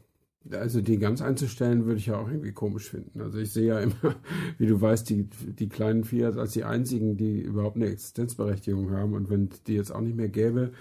also 0.51 0.83
die 0.83 0.99
ganz 0.99 1.23
einzustellen, 1.23 1.87
würde 1.87 1.99
ich 1.99 2.07
ja 2.07 2.19
auch 2.19 2.29
irgendwie 2.29 2.53
komisch 2.53 2.91
finden. 2.91 3.23
Also 3.23 3.39
ich 3.39 3.53
sehe 3.53 3.69
ja 3.69 3.81
immer, 3.81 4.17
wie 4.59 4.67
du 4.67 4.79
weißt, 4.79 5.09
die, 5.09 5.25
die 5.25 5.71
kleinen 5.71 6.05
Fiat 6.05 6.37
als 6.37 6.53
die 6.53 6.65
einzigen, 6.65 7.17
die 7.17 7.41
überhaupt 7.41 7.77
eine 7.77 7.87
Existenzberechtigung 7.87 8.91
haben. 8.91 9.15
Und 9.15 9.31
wenn 9.31 9.49
die 9.67 9.75
jetzt 9.75 9.91
auch 9.91 10.03
nicht 10.03 10.17
mehr 10.17 10.29
gäbe, 10.29 10.73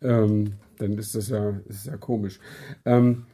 ähm, 0.00 0.54
dann 0.78 0.96
ist 0.96 1.14
das 1.14 1.28
ja, 1.28 1.60
ist 1.68 1.86
ja 1.86 1.98
komisch. 1.98 2.40
Ähm, 2.86 3.26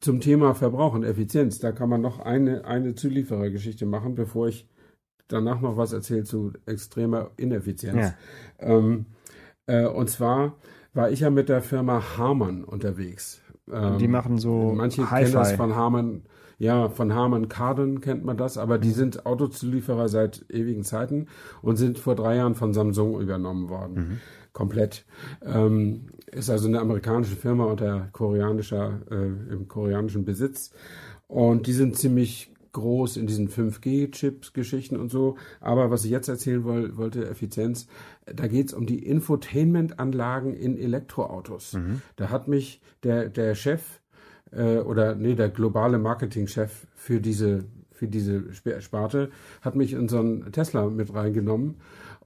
zum 0.00 0.20
Thema 0.20 0.54
Verbrauch 0.54 0.94
und 0.94 1.04
Effizienz, 1.04 1.58
da 1.58 1.72
kann 1.72 1.88
man 1.88 2.00
noch 2.00 2.18
eine, 2.18 2.64
eine 2.64 2.94
Zulieferergeschichte 2.94 3.86
machen, 3.86 4.14
bevor 4.14 4.48
ich 4.48 4.68
danach 5.28 5.60
noch 5.60 5.76
was 5.76 5.92
erzähle 5.92 6.24
zu 6.24 6.52
extremer 6.66 7.30
Ineffizienz. 7.36 7.96
Ja. 7.96 8.14
Ähm, 8.58 9.06
äh, 9.66 9.86
und 9.86 10.08
zwar 10.10 10.56
war 10.94 11.10
ich 11.10 11.20
ja 11.20 11.30
mit 11.30 11.48
der 11.48 11.62
Firma 11.62 12.16
Harman 12.16 12.64
unterwegs. 12.64 13.42
Ähm, 13.72 13.98
die 13.98 14.08
machen 14.08 14.38
so 14.38 14.72
Manche 14.74 15.04
kennen 15.04 15.32
das 15.32 15.52
von 15.52 15.74
Harman, 15.74 16.22
ja, 16.58 16.88
von 16.88 17.12
Harman 17.12 17.48
Kardon 17.48 18.00
kennt 18.00 18.24
man 18.24 18.36
das, 18.36 18.56
aber 18.56 18.78
die 18.78 18.90
sind 18.90 19.26
Autozulieferer 19.26 20.08
seit 20.08 20.46
ewigen 20.48 20.84
Zeiten 20.84 21.26
und 21.62 21.76
sind 21.76 21.98
vor 21.98 22.14
drei 22.14 22.36
Jahren 22.36 22.54
von 22.54 22.72
Samsung 22.72 23.20
übernommen 23.20 23.68
worden. 23.68 23.94
Mhm. 23.94 24.20
Komplett. 24.52 25.04
Ähm, 25.44 26.06
ist 26.32 26.48
also 26.48 26.66
eine 26.66 26.80
amerikanische 26.80 27.36
Firma 27.36 27.64
unter 27.64 28.08
koreanischer, 28.12 29.00
äh, 29.10 29.52
im 29.52 29.68
koreanischen 29.68 30.24
Besitz. 30.24 30.70
Und 31.26 31.66
die 31.66 31.74
sind 31.74 31.96
ziemlich 31.96 32.54
groß 32.72 33.16
in 33.16 33.26
diesen 33.26 33.48
5G-Chips-Geschichten 33.48 34.96
und 34.96 35.10
so. 35.10 35.36
Aber 35.60 35.90
was 35.90 36.04
ich 36.04 36.10
jetzt 36.10 36.28
erzählen 36.28 36.64
woll, 36.64 36.96
wollte, 36.96 37.28
Effizienz, 37.28 37.86
da 38.26 38.46
geht 38.46 38.68
es 38.68 38.74
um 38.74 38.86
die 38.86 39.04
Infotainment-Anlagen 39.04 40.54
in 40.54 40.78
Elektroautos. 40.78 41.74
Mhm. 41.74 42.02
Da 42.16 42.30
hat 42.30 42.48
mich 42.48 42.80
der, 43.02 43.28
der 43.28 43.54
Chef 43.54 44.00
äh, 44.56 44.78
oder 44.78 45.14
nee, 45.14 45.34
der 45.34 45.48
globale 45.48 45.98
Marketingchef 45.98 46.86
für 46.94 47.20
diese, 47.20 47.64
für 47.92 48.08
diese 48.08 48.44
Sparte 48.80 49.30
hat 49.62 49.76
mich 49.76 49.92
in 49.92 50.08
so 50.08 50.18
einen 50.18 50.52
Tesla 50.52 50.86
mit 50.86 51.14
reingenommen 51.14 51.76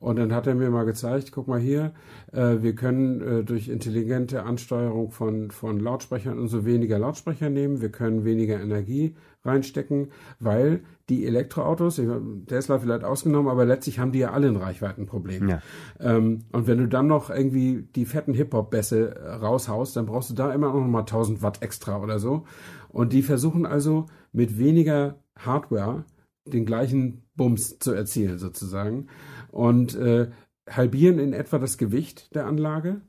Und 0.01 0.17
dann 0.17 0.35
hat 0.35 0.47
er 0.47 0.55
mir 0.55 0.71
mal 0.71 0.85
gezeigt, 0.85 1.31
guck 1.31 1.47
mal 1.47 1.61
hier, 1.61 1.93
äh, 2.33 2.57
wir 2.63 2.75
können 2.75 3.21
äh, 3.21 3.45
durch 3.45 3.69
intelligente 3.69 4.45
Ansteuerung 4.45 5.11
von, 5.11 5.51
von 5.51 5.79
Lautsprechern 5.79 6.39
und 6.39 6.49
so 6.49 6.65
weniger 6.65 6.99
Lautsprecher 6.99 7.51
nehmen, 7.51 7.83
wir 7.83 7.91
können 7.91 8.25
weniger 8.25 8.59
Energie 8.59 9.15
reinstecken, 9.45 10.11
weil 10.39 10.81
die 11.11 11.27
Elektroautos, 11.27 12.01
Tesla 12.47 12.79
vielleicht 12.79 13.05
ausgenommen, 13.05 13.51
aber 13.51 13.67
letztlich 13.67 13.99
haben 13.99 14.13
die 14.13 14.21
ja 14.21 14.31
alle 14.31 14.49
ein 14.49 14.57
Reichweitenproblem. 14.57 15.49
Ja. 15.49 15.63
Ähm, 15.99 16.45
und 16.53 16.67
wenn 16.67 16.79
du 16.79 16.89
dann 16.89 17.07
noch 17.07 17.29
irgendwie 17.29 17.87
die 17.95 18.07
fetten 18.07 18.33
Hip-Hop-Bässe 18.33 19.39
raushaust, 19.43 19.97
dann 19.97 20.07
brauchst 20.07 20.31
du 20.31 20.35
da 20.35 20.53
immer 20.53 20.73
noch 20.73 20.87
mal 20.87 21.01
1000 21.01 21.43
Watt 21.43 21.63
extra 21.63 22.01
oder 22.03 22.19
so. 22.19 22.45
Und 22.89 23.13
die 23.13 23.23
versuchen 23.23 23.67
also 23.67 24.07
mit 24.33 24.59
weniger 24.59 25.17
Hardware 25.37 26.05
den 26.47 26.65
gleichen 26.65 27.23
Bums 27.37 27.79
zu 27.79 27.93
erzielen 27.93 28.39
sozusagen 28.39 29.09
und 29.51 29.97
äh, 29.97 30.29
halbieren 30.69 31.19
in 31.19 31.33
etwa 31.33 31.59
das 31.59 31.79
Gewicht 31.79 32.35
der 32.35 32.47
Anlage 32.47 33.01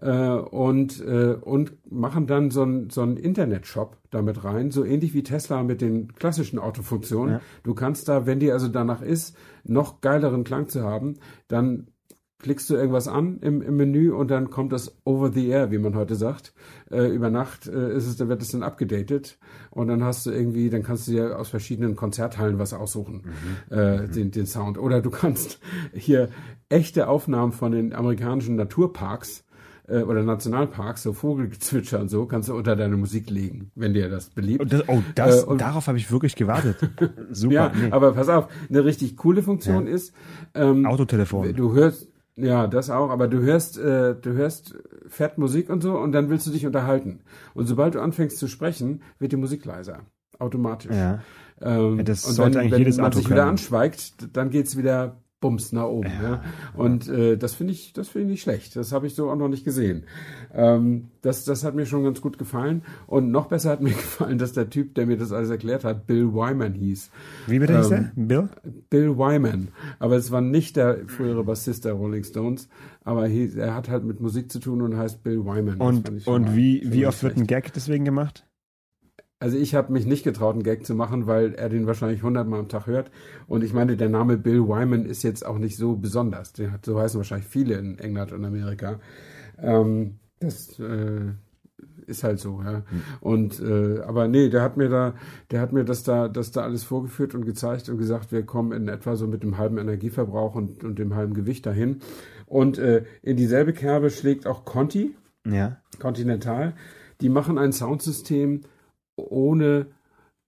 äh, 0.00 0.30
und, 0.30 1.00
äh, 1.00 1.36
und 1.40 1.72
machen 1.90 2.26
dann 2.26 2.50
so 2.50 2.62
einen 2.62 2.90
so 2.90 3.02
Internet-Shop 3.02 3.96
damit 4.10 4.44
rein, 4.44 4.70
so 4.70 4.84
ähnlich 4.84 5.14
wie 5.14 5.22
Tesla 5.22 5.62
mit 5.62 5.80
den 5.80 6.14
klassischen 6.14 6.58
Autofunktionen. 6.58 7.34
Ja. 7.34 7.40
Du 7.62 7.74
kannst 7.74 8.08
da, 8.08 8.26
wenn 8.26 8.40
dir 8.40 8.52
also 8.52 8.68
danach 8.68 9.02
ist, 9.02 9.36
noch 9.64 10.00
geileren 10.00 10.44
Klang 10.44 10.68
zu 10.68 10.82
haben, 10.82 11.14
dann 11.48 11.88
klickst 12.38 12.70
du 12.70 12.76
irgendwas 12.76 13.08
an 13.08 13.38
im, 13.40 13.62
im 13.62 13.76
Menü 13.76 14.12
und 14.12 14.30
dann 14.30 14.50
kommt 14.50 14.72
das 14.72 14.96
over 15.04 15.32
the 15.32 15.48
air, 15.48 15.70
wie 15.70 15.78
man 15.78 15.96
heute 15.96 16.14
sagt. 16.14 16.52
Äh, 16.90 17.06
über 17.08 17.30
Nacht 17.30 17.66
äh, 17.66 17.94
ist 17.96 18.06
es, 18.06 18.16
dann 18.16 18.28
wird 18.28 18.42
es 18.42 18.52
dann 18.52 18.62
abgedatet 18.62 19.38
und 19.70 19.88
dann 19.88 20.04
hast 20.04 20.26
du 20.26 20.30
irgendwie, 20.30 20.70
dann 20.70 20.82
kannst 20.82 21.08
du 21.08 21.12
dir 21.12 21.38
aus 21.38 21.48
verschiedenen 21.48 21.96
Konzerthallen 21.96 22.58
was 22.58 22.72
aussuchen, 22.72 23.24
mhm. 23.70 23.76
Äh, 23.76 24.02
mhm. 24.02 24.12
Den, 24.12 24.30
den 24.30 24.46
Sound. 24.46 24.78
Oder 24.78 25.02
du 25.02 25.10
kannst 25.10 25.58
hier 25.92 26.28
echte 26.68 27.08
Aufnahmen 27.08 27.52
von 27.52 27.72
den 27.72 27.92
amerikanischen 27.92 28.54
Naturparks 28.56 29.44
äh, 29.88 30.02
oder 30.02 30.22
Nationalparks, 30.22 31.02
so 31.02 31.12
Vogelgezwitscher 31.12 32.00
und 32.00 32.08
so, 32.08 32.26
kannst 32.26 32.48
du 32.48 32.54
unter 32.54 32.76
deine 32.76 32.96
Musik 32.96 33.30
legen, 33.30 33.70
wenn 33.74 33.94
dir 33.94 34.08
das 34.08 34.30
beliebt. 34.30 34.72
Das, 34.72 34.88
oh, 34.88 35.02
das, 35.14 35.44
äh, 35.44 35.56
darauf 35.56 35.86
habe 35.86 35.98
ich 35.98 36.10
wirklich 36.10 36.36
gewartet. 36.36 36.76
Super. 37.30 37.54
Ja, 37.54 37.72
nee. 37.74 37.90
aber 37.90 38.12
pass 38.12 38.28
auf, 38.28 38.48
eine 38.68 38.84
richtig 38.84 39.16
coole 39.16 39.42
Funktion 39.42 39.86
ja. 39.86 39.94
ist, 39.94 40.12
ähm, 40.54 40.86
Autotelefon. 40.86 41.54
Du 41.54 41.72
hörst, 41.72 42.07
ja, 42.38 42.66
das 42.66 42.90
auch, 42.90 43.10
aber 43.10 43.28
du 43.28 43.40
hörst, 43.40 43.78
äh, 43.78 44.14
du 44.14 44.32
hörst 44.32 44.76
fährt 45.08 45.38
Musik 45.38 45.70
und 45.70 45.82
so 45.82 45.98
und 45.98 46.12
dann 46.12 46.30
willst 46.30 46.46
du 46.46 46.50
dich 46.50 46.66
unterhalten. 46.66 47.20
Und 47.54 47.66
sobald 47.66 47.94
du 47.94 48.00
anfängst 48.00 48.38
zu 48.38 48.48
sprechen, 48.48 49.02
wird 49.18 49.32
die 49.32 49.36
Musik 49.36 49.64
leiser. 49.64 50.00
Automatisch. 50.38 50.94
Ja. 50.94 51.20
Ähm, 51.60 52.04
das 52.04 52.24
und 52.24 52.34
sollte 52.34 52.54
wenn, 52.54 52.60
eigentlich 52.60 52.72
wenn 52.72 52.78
jedes 52.78 52.96
man 52.98 53.06
Auto 53.06 53.18
sich 53.18 53.26
können. 53.26 53.38
wieder 53.38 53.46
anschweigt, 53.48 54.36
dann 54.36 54.50
geht's 54.50 54.76
wieder 54.76 55.16
Bums 55.40 55.72
nach 55.72 55.84
oben. 55.84 56.10
Ja, 56.20 56.30
ja. 56.30 56.42
Und 56.74 57.08
äh, 57.08 57.36
das 57.36 57.54
finde 57.54 57.72
ich, 57.72 57.92
das 57.92 58.08
finde 58.08 58.26
ich 58.26 58.30
nicht 58.32 58.42
schlecht. 58.42 58.74
Das 58.74 58.90
habe 58.90 59.06
ich 59.06 59.14
so 59.14 59.30
auch 59.30 59.36
noch 59.36 59.48
nicht 59.48 59.64
gesehen. 59.64 60.04
Ähm, 60.52 61.08
das, 61.22 61.44
das 61.44 61.62
hat 61.62 61.76
mir 61.76 61.86
schon 61.86 62.02
ganz 62.02 62.20
gut 62.20 62.38
gefallen. 62.38 62.82
Und 63.06 63.30
noch 63.30 63.46
besser 63.46 63.70
hat 63.70 63.80
mir 63.80 63.90
gefallen, 63.94 64.38
dass 64.38 64.52
der 64.52 64.68
Typ, 64.68 64.94
der 64.96 65.06
mir 65.06 65.16
das 65.16 65.30
alles 65.30 65.50
erklärt 65.50 65.84
hat, 65.84 66.06
Bill 66.06 66.32
Wyman 66.32 66.74
hieß. 66.74 67.10
Wie 67.46 67.58
bitte 67.60 67.74
ähm, 67.74 67.78
hieß 67.78 67.90
er? 67.92 68.12
Bill? 68.16 68.48
Bill 68.90 69.16
Wyman. 69.16 69.68
Aber 70.00 70.16
es 70.16 70.32
war 70.32 70.40
nicht 70.40 70.76
der 70.76 71.06
frühere 71.06 71.44
Bassist 71.44 71.84
der 71.84 71.92
Rolling 71.92 72.24
Stones. 72.24 72.68
Aber 73.04 73.26
he, 73.28 73.52
er 73.56 73.74
hat 73.74 73.88
halt 73.88 74.04
mit 74.04 74.20
Musik 74.20 74.50
zu 74.50 74.58
tun 74.58 74.82
und 74.82 74.96
heißt 74.96 75.22
Bill 75.22 75.44
Wyman. 75.44 75.80
Und, 75.80 76.26
und 76.26 76.56
wie, 76.56 76.82
wie 76.84 77.06
oft 77.06 77.22
wird 77.22 77.36
ein 77.36 77.46
Gag 77.46 77.72
deswegen 77.72 78.04
gemacht? 78.04 78.47
Also 79.40 79.56
ich 79.56 79.74
habe 79.74 79.92
mich 79.92 80.04
nicht 80.04 80.24
getraut, 80.24 80.54
einen 80.54 80.64
Gag 80.64 80.84
zu 80.84 80.94
machen, 80.94 81.26
weil 81.26 81.54
er 81.54 81.68
den 81.68 81.86
wahrscheinlich 81.86 82.22
hundertmal 82.22 82.58
am 82.58 82.68
Tag 82.68 82.86
hört. 82.86 83.10
Und 83.46 83.62
ich 83.62 83.72
meine, 83.72 83.96
der 83.96 84.08
Name 84.08 84.36
Bill 84.36 84.66
Wyman 84.66 85.06
ist 85.06 85.22
jetzt 85.22 85.46
auch 85.46 85.58
nicht 85.58 85.76
so 85.76 85.96
besonders. 85.96 86.52
Den 86.52 86.72
hat, 86.72 86.84
so 86.84 86.98
heißen 86.98 87.18
wahrscheinlich 87.18 87.46
viele 87.46 87.74
in 87.74 87.98
England 87.98 88.32
und 88.32 88.44
Amerika. 88.44 88.98
Ähm, 89.60 90.18
das 90.40 90.78
äh, 90.80 91.32
ist 92.06 92.24
halt 92.24 92.40
so, 92.40 92.60
ja. 92.64 92.78
Mhm. 92.78 93.02
Und 93.20 93.60
äh, 93.60 94.00
aber 94.00 94.26
nee, 94.26 94.48
der 94.48 94.62
hat 94.62 94.76
mir 94.76 94.88
da, 94.88 95.14
der 95.52 95.60
hat 95.60 95.72
mir 95.72 95.84
das 95.84 96.02
da, 96.02 96.26
das 96.26 96.50
da 96.50 96.62
alles 96.62 96.82
vorgeführt 96.82 97.34
und 97.36 97.44
gezeigt 97.44 97.88
und 97.88 97.98
gesagt, 97.98 98.32
wir 98.32 98.44
kommen 98.44 98.72
in 98.72 98.88
etwa 98.88 99.14
so 99.14 99.28
mit 99.28 99.44
dem 99.44 99.56
halben 99.56 99.78
Energieverbrauch 99.78 100.56
und, 100.56 100.82
und 100.82 100.98
dem 100.98 101.14
halben 101.14 101.34
Gewicht 101.34 101.64
dahin. 101.64 102.00
Und 102.46 102.78
äh, 102.78 103.04
in 103.22 103.36
dieselbe 103.36 103.72
Kerbe 103.72 104.10
schlägt 104.10 104.48
auch 104.48 104.64
Conti, 104.64 105.14
ja. 105.46 105.76
Continental. 106.00 106.74
Die 107.20 107.28
machen 107.28 107.58
ein 107.58 107.72
Soundsystem 107.72 108.62
ohne 109.18 109.86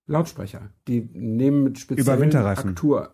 Lautsprecher. 0.06 0.70
Die 0.88 1.08
nehmen 1.12 1.64
mit 1.64 1.78
speziellen 1.78 2.34
Aktur 2.36 3.10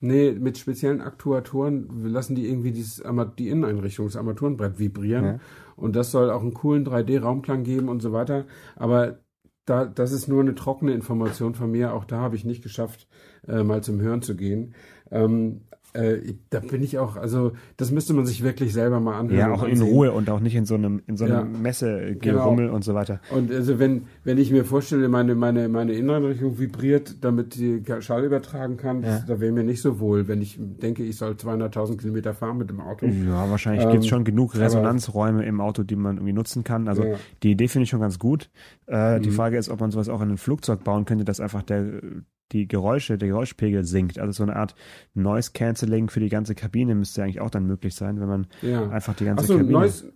Nee, 0.00 0.32
mit 0.32 0.58
speziellen 0.58 1.00
Aktuatoren 1.00 2.04
lassen 2.04 2.34
die 2.34 2.48
irgendwie 2.48 2.72
dieses, 2.72 3.02
die 3.38 3.48
Inneneinrichtung, 3.48 4.06
das 4.06 4.16
Armaturenbrett 4.16 4.78
vibrieren. 4.78 5.24
Ja. 5.24 5.38
Und 5.76 5.96
das 5.96 6.10
soll 6.10 6.30
auch 6.30 6.42
einen 6.42 6.54
coolen 6.54 6.86
3D-Raumklang 6.86 7.64
geben 7.64 7.88
und 7.88 8.00
so 8.00 8.12
weiter. 8.12 8.46
Aber 8.76 9.18
da, 9.66 9.84
das 9.84 10.12
ist 10.12 10.26
nur 10.26 10.40
eine 10.40 10.54
trockene 10.54 10.92
Information 10.92 11.54
von 11.54 11.70
mir. 11.70 11.94
Auch 11.94 12.04
da 12.04 12.18
habe 12.20 12.36
ich 12.36 12.44
nicht 12.44 12.62
geschafft, 12.62 13.08
äh, 13.46 13.62
mal 13.62 13.82
zum 13.82 14.00
Hören 14.00 14.22
zu 14.22 14.36
gehen. 14.36 14.74
Ähm, 15.10 15.62
äh, 15.92 16.34
da 16.50 16.60
bin 16.60 16.82
ich 16.82 16.98
auch, 16.98 17.16
also 17.16 17.52
das 17.76 17.90
müsste 17.90 18.14
man 18.14 18.26
sich 18.26 18.42
wirklich 18.42 18.72
selber 18.72 19.00
mal 19.00 19.18
anhören. 19.18 19.38
Ja, 19.38 19.52
auch 19.52 19.64
in 19.64 19.80
Ruhe 19.82 20.12
und 20.12 20.30
auch 20.30 20.40
nicht 20.40 20.54
in 20.54 20.64
so 20.64 20.74
einem, 20.74 21.02
in 21.06 21.16
so 21.16 21.24
einem 21.24 21.34
ja, 21.34 21.58
Messegerummel 21.60 22.66
genau. 22.66 22.76
und 22.76 22.84
so 22.84 22.94
weiter. 22.94 23.20
Und 23.30 23.50
also 23.50 23.78
wenn, 23.78 24.02
wenn 24.24 24.38
ich 24.38 24.52
mir 24.52 24.64
vorstelle, 24.64 25.08
meine, 25.08 25.34
meine, 25.34 25.68
meine 25.68 25.92
Inneneinrichtung 25.92 26.58
vibriert, 26.58 27.24
damit 27.24 27.56
die 27.56 27.82
Schall 28.00 28.24
übertragen 28.24 28.76
kann, 28.76 29.02
ja. 29.02 29.24
da 29.26 29.40
wäre 29.40 29.52
mir 29.52 29.64
nicht 29.64 29.82
so 29.82 29.98
wohl, 30.00 30.28
wenn 30.28 30.40
ich 30.40 30.58
denke, 30.58 31.02
ich 31.02 31.16
soll 31.16 31.32
200.000 31.32 31.98
Kilometer 31.98 32.34
fahren 32.34 32.58
mit 32.58 32.70
dem 32.70 32.80
Auto. 32.80 33.06
Ja, 33.06 33.50
wahrscheinlich 33.50 33.84
ähm, 33.84 33.90
gibt 33.90 34.04
es 34.04 34.08
schon 34.08 34.24
genug 34.24 34.56
Resonanzräume 34.56 35.44
im 35.44 35.60
Auto, 35.60 35.82
die 35.82 35.96
man 35.96 36.16
irgendwie 36.16 36.32
nutzen 36.32 36.62
kann. 36.62 36.88
Also 36.88 37.04
ja. 37.04 37.16
die 37.42 37.50
Idee 37.52 37.68
finde 37.68 37.84
ich 37.84 37.90
schon 37.90 38.00
ganz 38.00 38.18
gut. 38.18 38.50
Äh, 38.86 39.18
mhm. 39.18 39.22
Die 39.22 39.30
Frage 39.30 39.58
ist, 39.58 39.68
ob 39.68 39.80
man 39.80 39.90
sowas 39.90 40.08
auch 40.08 40.20
in 40.22 40.30
ein 40.30 40.38
Flugzeug 40.38 40.84
bauen 40.84 41.04
könnte, 41.04 41.24
dass 41.24 41.40
einfach 41.40 41.62
der 41.62 42.00
die 42.52 42.68
Geräusche, 42.68 43.18
der 43.18 43.28
Geräuschpegel 43.28 43.84
sinkt. 43.84 44.18
Also 44.18 44.32
so 44.32 44.42
eine 44.42 44.56
Art 44.56 44.74
Noise 45.14 45.50
Cancelling 45.52 46.10
für 46.10 46.20
die 46.20 46.28
ganze 46.28 46.54
Kabine 46.54 46.94
müsste 46.94 47.22
eigentlich 47.22 47.40
auch 47.40 47.50
dann 47.50 47.66
möglich 47.66 47.94
sein, 47.94 48.20
wenn 48.20 48.28
man 48.28 48.46
ja. 48.62 48.88
einfach 48.90 49.14
die 49.14 49.24
ganze 49.24 49.44
Ach 49.44 49.48
so, 49.48 49.56
Kabine. 49.56 49.72
Noise, 49.72 50.12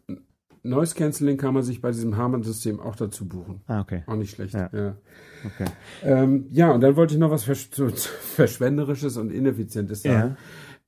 Noise 0.63 0.95
Cancelling 0.95 1.37
kann 1.37 1.53
man 1.53 1.63
sich 1.63 1.81
bei 1.81 1.91
diesem 1.91 2.17
Harman-System 2.17 2.81
auch 2.81 2.97
dazu 2.97 3.29
buchen. 3.29 3.61
Ah, 3.67 3.81
okay. 3.81 4.03
Auch 4.07 4.17
nicht 4.17 4.35
schlecht. 4.35 4.55
Ja. 4.55 4.71
Ja. 4.73 4.97
Okay. 5.45 5.71
Ähm, 6.03 6.47
ja, 6.51 6.71
und 6.71 6.81
dann 6.81 6.97
wollte 6.97 7.15
ich 7.15 7.21
noch 7.21 7.31
was 7.31 7.45
Versch 7.45 7.69
Verschwenderisches 8.35 9.19
und 9.19 9.31
Ineffizientes 9.31 10.03
sagen. 10.03 10.37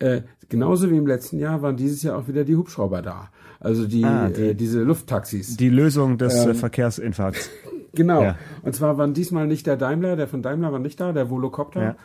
Ja. 0.01 0.09
Äh, 0.09 0.23
genauso 0.49 0.91
wie 0.91 0.97
im 0.97 1.07
letzten 1.07 1.39
Jahr 1.39 1.63
waren 1.63 1.77
dieses 1.77 2.03
Jahr 2.03 2.19
auch 2.19 2.27
wieder 2.27 2.45
die 2.45 2.57
Hubschrauber 2.57 3.03
da. 3.03 3.31
Also 3.61 3.87
die, 3.87 4.05
ah, 4.05 4.29
die 4.31 4.43
äh, 4.43 4.55
diese 4.55 4.83
Lufttaxis. 4.83 5.57
Die 5.57 5.71
Lösung 5.71 6.19
des 6.19 6.47
ähm, 6.47 6.55
Verkehrsinfarkts. 6.55 7.51
Genau. 7.97 8.23
Ja. 8.23 8.37
Und 8.63 8.75
zwar 8.75 8.99
waren 8.99 9.15
diesmal 9.15 9.47
nicht 9.47 9.67
der 9.67 9.77
Daimler, 9.77 10.17
der 10.17 10.29
von 10.29 10.43
Daimler 10.43 10.73
war 10.73 10.79
nicht 10.79 11.01
da, 11.01 11.13
der 11.13 11.31
Volocopter, 11.31 11.97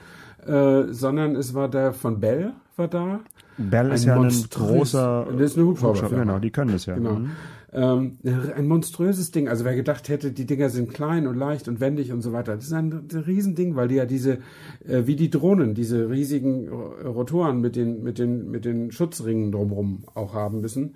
ja. 0.47 0.81
äh, 0.81 0.93
sondern 0.93 1.35
es 1.35 1.53
war 1.53 1.69
der 1.69 1.93
von 1.93 2.19
Bell 2.19 2.53
war 2.75 2.87
da. 2.87 3.19
Bell 3.57 3.87
ein 3.87 3.91
ist 3.91 4.05
ja 4.05 4.19
ein 4.19 4.45
großer. 4.49 5.27
Das 5.31 5.51
ist 5.51 5.57
eine 5.57 5.67
Hubschrauber. 5.67 6.09
Genau, 6.09 6.39
die 6.39 6.49
können 6.49 6.71
das 6.71 6.85
ja. 6.85 6.95
Genau. 6.95 7.13
Mhm. 7.13 7.31
Ähm, 7.73 8.17
ein 8.23 8.67
monströses 8.67 9.31
Ding. 9.31 9.47
Also 9.47 9.63
wer 9.63 9.75
gedacht 9.75 10.09
hätte, 10.09 10.31
die 10.31 10.45
Dinger 10.45 10.69
sind 10.69 10.93
klein 10.93 11.25
und 11.25 11.37
leicht 11.37 11.69
und 11.69 11.79
wendig 11.79 12.11
und 12.11 12.21
so 12.21 12.33
weiter. 12.33 12.55
Das 12.55 12.65
ist 12.65 12.73
ein, 12.73 12.91
ein 12.91 13.23
Riesending, 13.25 13.75
weil 13.75 13.87
die 13.87 13.95
ja 13.95 14.05
diese, 14.05 14.39
äh, 14.85 15.05
wie 15.05 15.15
die 15.15 15.29
Drohnen, 15.29 15.73
diese 15.73 16.09
riesigen 16.09 16.67
Rotoren 16.69 17.61
mit 17.61 17.77
den, 17.77 18.03
mit 18.03 18.19
den, 18.19 18.51
mit 18.51 18.65
den 18.65 18.91
Schutzringen 18.91 19.53
drumherum 19.53 20.03
auch 20.15 20.33
haben 20.33 20.59
müssen. 20.59 20.95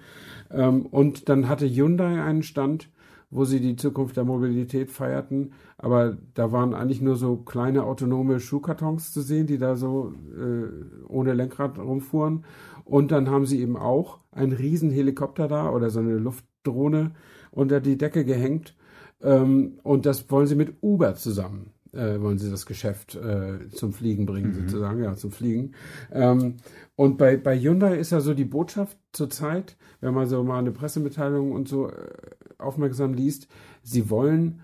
Ähm, 0.52 0.86
und 0.86 1.30
dann 1.30 1.48
hatte 1.48 1.66
Hyundai 1.66 2.22
einen 2.22 2.44
Stand, 2.44 2.90
wo 3.36 3.44
sie 3.44 3.60
die 3.60 3.76
Zukunft 3.76 4.16
der 4.16 4.24
Mobilität 4.24 4.90
feierten. 4.90 5.52
Aber 5.78 6.18
da 6.34 6.54
waren 6.54 6.74
eigentlich 6.74 7.02
nur 7.02 7.18
so 7.18 7.36
kleine 7.36 7.84
autonome 7.84 8.40
Schuhkartons 8.40 9.12
zu 9.12 9.22
sehen, 9.22 9.46
die 9.46 9.58
da 9.58 9.76
so 9.76 10.14
äh, 10.38 11.06
ohne 11.10 11.34
Lenkrad 11.34 11.78
rumfuhren. 11.78 12.46
Und 12.86 13.12
dann 13.12 13.30
haben 13.30 13.46
sie 13.46 13.60
eben 13.62 13.76
auch 13.76 14.20
einen 14.32 14.54
riesen 14.54 14.90
Helikopter 14.90 15.50
da 15.50 15.70
oder 15.70 15.90
so 15.90 16.00
eine 16.00 16.18
Luftdrohne 16.18 17.12
unter 17.52 17.82
die 17.82 17.98
Decke 17.98 18.24
gehängt. 18.24 18.76
Ähm, 19.22 19.80
und 19.84 20.06
das 20.06 20.32
wollen 20.32 20.48
sie 20.48 20.56
mit 20.56 20.78
Uber 20.82 21.16
zusammen 21.16 21.75
äh, 21.96 22.22
wollen 22.22 22.38
sie 22.38 22.52
das 22.52 22.66
Geschäft 22.66 23.16
äh, 23.16 23.70
zum 23.70 23.94
Fliegen 23.94 24.26
bringen, 24.26 24.50
mhm. 24.50 24.68
sozusagen, 24.68 25.04
ja, 25.04 25.16
zum 25.16 25.32
Fliegen. 25.32 25.74
Ähm, 26.12 26.58
und 26.96 27.18
bei, 27.18 27.38
bei 27.38 27.60
Hyundai 27.60 27.98
ist 27.98 28.12
ja 28.12 28.22
so 28.22 28.34
die 28.34 28.46
Botschaft 28.46 28.98
zurzeit, 29.12 29.78
wenn 30.02 30.14
man 30.14 30.28
so 30.28 30.44
mal 30.44 30.60
eine 30.60 30.72
Pressemitteilung 30.72 31.52
und 31.52 31.68
so 31.68 31.90
äh, 31.90 31.94
aufmerksam 32.58 33.14
liest, 33.14 33.48
sie 33.84 34.10
wollen 34.10 34.62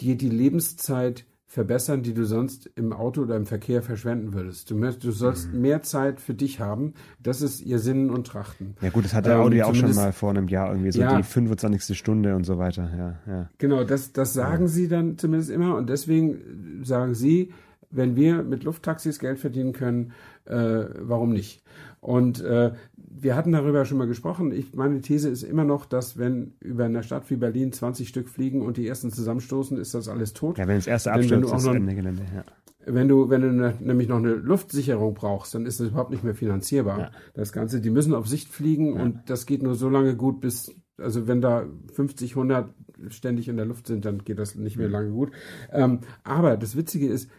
dir 0.00 0.16
die 0.16 0.30
Lebenszeit 0.30 1.24
verbessern, 1.52 2.02
die 2.02 2.14
du 2.14 2.24
sonst 2.24 2.70
im 2.76 2.94
Auto 2.94 3.20
oder 3.20 3.36
im 3.36 3.44
Verkehr 3.44 3.82
verschwenden 3.82 4.32
würdest. 4.32 4.70
Du, 4.70 4.80
du 4.80 5.10
sollst 5.12 5.52
mhm. 5.52 5.60
mehr 5.60 5.82
Zeit 5.82 6.18
für 6.18 6.32
dich 6.32 6.60
haben. 6.60 6.94
Das 7.22 7.42
ist 7.42 7.60
ihr 7.60 7.78
Sinnen 7.78 8.08
und 8.08 8.26
Trachten. 8.26 8.74
Ja 8.80 8.88
gut, 8.88 9.04
das 9.04 9.12
hat 9.12 9.26
der 9.26 9.38
Audi 9.38 9.58
ähm, 9.58 9.64
auch 9.64 9.74
schon 9.74 9.94
mal 9.94 10.14
vor 10.14 10.30
einem 10.30 10.48
Jahr 10.48 10.70
irgendwie 10.70 10.92
so 10.92 11.02
ja, 11.02 11.14
die 11.14 11.22
25. 11.22 11.98
Stunde 11.98 12.34
und 12.36 12.44
so 12.44 12.56
weiter. 12.56 12.88
Ja, 12.96 13.30
ja. 13.30 13.50
Genau, 13.58 13.84
das, 13.84 14.14
das 14.14 14.32
sagen 14.32 14.62
ja. 14.62 14.68
sie 14.68 14.88
dann 14.88 15.18
zumindest 15.18 15.50
immer 15.50 15.76
und 15.76 15.90
deswegen 15.90 16.80
sagen 16.84 17.14
sie, 17.14 17.52
wenn 17.90 18.16
wir 18.16 18.42
mit 18.42 18.64
Lufttaxis 18.64 19.18
Geld 19.18 19.38
verdienen 19.38 19.74
können, 19.74 20.12
äh, 20.46 20.84
warum 21.00 21.34
nicht? 21.34 21.62
Und 22.04 22.40
äh, 22.40 22.72
wir 22.96 23.36
hatten 23.36 23.52
darüber 23.52 23.84
schon 23.84 23.96
mal 23.96 24.08
gesprochen. 24.08 24.50
Ich, 24.50 24.74
meine 24.74 25.00
These 25.02 25.28
ist 25.28 25.44
immer 25.44 25.62
noch, 25.62 25.86
dass 25.86 26.18
wenn 26.18 26.54
über 26.58 26.84
eine 26.86 27.04
Stadt 27.04 27.30
wie 27.30 27.36
Berlin 27.36 27.72
20 27.72 28.08
Stück 28.08 28.28
fliegen 28.28 28.60
und 28.62 28.76
die 28.76 28.88
ersten 28.88 29.12
zusammenstoßen, 29.12 29.78
ist 29.78 29.94
das 29.94 30.08
alles 30.08 30.32
tot. 30.32 30.58
Ja, 30.58 30.66
wenn 30.66 30.74
das 30.78 30.88
erste 30.88 31.12
abstürzt, 31.12 31.52
ist 31.54 31.64
noch- 31.64 31.74
Ende 31.76 31.94
Gelände. 31.94 32.24
Ja. 32.34 32.44
Wenn 32.84 33.06
du, 33.06 33.30
wenn 33.30 33.42
du 33.42 33.52
ne, 33.52 33.74
nämlich 33.78 34.08
noch 34.08 34.16
eine 34.16 34.32
Luftsicherung 34.34 35.14
brauchst, 35.14 35.54
dann 35.54 35.64
ist 35.64 35.78
das 35.78 35.90
überhaupt 35.90 36.10
nicht 36.10 36.24
mehr 36.24 36.34
finanzierbar. 36.34 36.98
Ja. 36.98 37.10
Das 37.34 37.52
Ganze, 37.52 37.80
die 37.80 37.90
müssen 37.90 38.12
auf 38.14 38.26
Sicht 38.26 38.48
fliegen 38.48 38.94
und 38.94 39.20
das 39.30 39.46
geht 39.46 39.62
nur 39.62 39.76
so 39.76 39.88
lange 39.88 40.16
gut, 40.16 40.40
bis, 40.40 40.74
also 40.98 41.28
wenn 41.28 41.40
da 41.40 41.66
50, 41.94 42.32
100 42.34 42.74
ständig 43.10 43.46
in 43.46 43.56
der 43.56 43.66
Luft 43.66 43.86
sind, 43.86 44.04
dann 44.04 44.24
geht 44.24 44.40
das 44.40 44.56
nicht 44.56 44.76
mehr 44.76 44.88
Mhm. 44.88 44.92
lange 44.92 45.10
gut. 45.10 45.30
Ähm, 45.70 46.00
aber 46.24 46.56
das 46.56 46.74
Witzige 46.74 47.06
ist, 47.06 47.30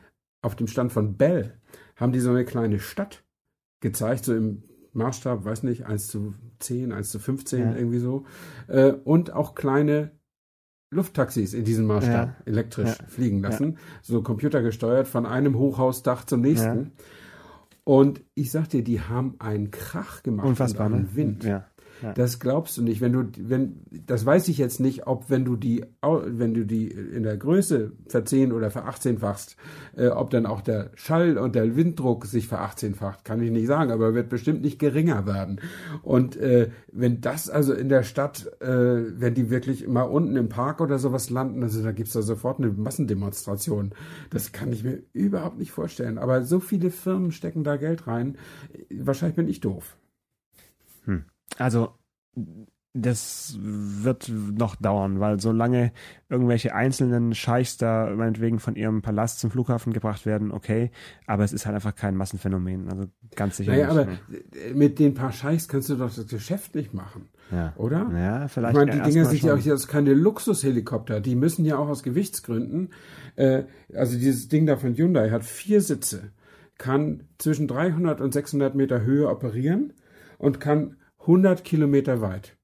auf 0.41 0.55
dem 0.55 0.67
Stand 0.67 0.93
von 0.93 1.17
Bell 1.17 1.51
haben 1.97 2.13
die 2.13 2.21
so 2.21 2.29
eine 2.29 2.45
kleine 2.45 2.79
Stadt 2.79 3.25
gezeigt, 3.83 4.25
so 4.25 4.33
im 4.35 4.63
Maßstab, 4.93 5.45
weiß 5.45 5.63
nicht, 5.63 5.85
1 5.85 6.07
zu 6.07 6.33
10, 6.59 6.91
1 6.91 7.11
zu 7.11 7.19
15, 7.19 7.59
Ja. 7.59 7.75
irgendwie 7.75 7.99
so. 7.99 8.25
Äh, 8.67 8.93
und 8.93 9.31
auch 9.33 9.53
kleine 9.53 10.11
Lufttaxis 10.91 11.53
in 11.53 11.65
diesem 11.65 11.85
Maßstab 11.87 12.27
Ja. 12.29 12.35
elektrisch 12.45 12.97
Ja. 12.99 13.05
fliegen 13.07 13.39
lassen, 13.41 13.77
so 14.01 14.21
computergesteuert 14.21 15.07
von 15.07 15.25
einem 15.25 15.57
Hochhausdach 15.57 16.25
zum 16.25 16.41
nächsten. 16.41 16.91
Und 17.83 18.23
ich 18.33 18.51
sag 18.51 18.69
dir, 18.69 18.83
die 18.83 19.01
haben 19.01 19.35
einen 19.39 19.69
Krach 19.71 20.23
gemacht 20.23 20.47
Unfassbar, 20.47 20.85
und 20.85 20.91
ne? 20.93 20.97
einen 20.99 21.15
Wind. 21.15 21.43
Ja. 21.43 21.65
Ja. 22.01 22.13
Das 22.13 22.39
glaubst 22.39 22.77
du 22.77 22.81
nicht. 22.81 23.01
Wenn 23.01 23.13
du, 23.13 23.23
wenn, 23.39 23.81
das 24.05 24.25
weiß 24.25 24.47
ich 24.47 24.57
jetzt 24.57 24.79
nicht, 24.79 25.07
ob 25.07 25.29
wenn 25.29 25.45
du 25.45 25.55
die, 25.55 25.85
wenn 26.01 26.53
du 26.53 26.65
die 26.65 26.87
in 26.87 27.23
der 27.23 27.37
Größe 27.37 27.93
verzehn 28.07 28.51
oder 28.51 28.71
verachtzehnfachst, 28.71 29.55
äh, 29.95 30.07
ob 30.07 30.29
dann 30.31 30.45
auch 30.45 30.61
der 30.61 30.91
Schall 30.95 31.37
und 31.37 31.55
der 31.55 31.75
Winddruck 31.75 32.25
sich 32.25 32.47
verachtzehnfacht, 32.47 33.23
kann 33.23 33.41
ich 33.41 33.51
nicht 33.51 33.67
sagen, 33.67 33.91
aber 33.91 34.13
wird 34.13 34.29
bestimmt 34.29 34.61
nicht 34.61 34.79
geringer 34.79 35.25
werden. 35.25 35.61
Und 36.01 36.35
äh, 36.35 36.71
wenn 36.91 37.21
das 37.21 37.49
also 37.49 37.73
in 37.73 37.89
der 37.89 38.03
Stadt, 38.03 38.51
äh, 38.61 39.19
wenn 39.19 39.33
die 39.33 39.49
wirklich 39.49 39.87
mal 39.87 40.03
unten 40.03 40.35
im 40.35 40.49
Park 40.49 40.81
oder 40.81 40.99
sowas 40.99 41.29
landen, 41.29 41.63
also 41.63 41.81
da 41.83 41.91
gibt's 41.91 42.13
da 42.13 42.21
sofort 42.21 42.59
eine 42.59 42.69
Massendemonstration. 42.69 43.91
Das 44.29 44.51
kann 44.51 44.71
ich 44.71 44.83
mir 44.83 45.03
überhaupt 45.13 45.57
nicht 45.57 45.71
vorstellen. 45.71 46.17
Aber 46.17 46.43
so 46.43 46.59
viele 46.59 46.91
Firmen 46.91 47.31
stecken 47.31 47.63
da 47.63 47.77
Geld 47.77 48.07
rein. 48.07 48.37
Wahrscheinlich 48.91 49.35
bin 49.35 49.47
ich 49.47 49.61
doof. 49.61 49.95
Also 51.57 51.95
das 52.95 53.57
wird 53.59 54.29
noch 54.29 54.75
dauern, 54.75 55.19
weil 55.19 55.39
solange 55.39 55.91
irgendwelche 56.29 56.75
einzelnen 56.75 57.33
Scheichs 57.33 57.77
da 57.77 58.13
meinetwegen 58.15 58.59
von 58.59 58.75
ihrem 58.75 59.01
Palast 59.01 59.39
zum 59.39 59.49
Flughafen 59.49 59.93
gebracht 59.93 60.27
werden, 60.27 60.51
okay, 60.51 60.91
aber 61.25 61.43
es 61.43 61.53
ist 61.53 61.65
halt 61.65 61.73
einfach 61.73 61.95
kein 61.95 62.15
Massenphänomen, 62.15 62.89
also 62.89 63.05
ganz 63.35 63.57
sicher 63.57 63.71
Naja, 63.71 63.87
nicht. 63.87 63.97
aber 63.97 64.05
ne? 64.05 64.17
mit 64.75 64.99
den 64.99 65.15
paar 65.15 65.31
Scheichs 65.31 65.67
kannst 65.67 65.89
du 65.89 65.95
doch 65.95 66.13
das 66.13 66.27
Geschäft 66.27 66.75
nicht 66.75 66.93
machen, 66.93 67.29
ja. 67.51 67.73
oder? 67.77 68.11
Ja, 68.13 68.45
Ich 68.45 68.51
vielleicht 68.51 68.75
meine, 68.75 68.91
die 68.91 69.01
Dinger 69.01 69.25
sind 69.25 69.41
ja 69.41 69.55
auch 69.55 69.57
jetzt 69.57 69.87
keine 69.87 70.13
Luxushelikopter. 70.13 71.19
Die 71.19 71.35
müssen 71.35 71.65
ja 71.65 71.77
auch 71.77 71.87
aus 71.87 72.03
Gewichtsgründen. 72.03 72.89
Äh, 73.35 73.63
also 73.95 74.19
dieses 74.19 74.49
Ding 74.49 74.67
da 74.67 74.77
von 74.77 74.93
Hyundai 74.93 75.31
hat 75.31 75.43
vier 75.43 75.81
Sitze, 75.81 76.31
kann 76.77 77.23
zwischen 77.39 77.67
300 77.67 78.21
und 78.21 78.33
600 78.33 78.75
Meter 78.75 79.01
Höhe 79.01 79.27
operieren 79.29 79.93
und 80.37 80.59
kann 80.59 80.97
100 81.23 81.63
Kilometer 81.63 82.21
weit. 82.21 82.57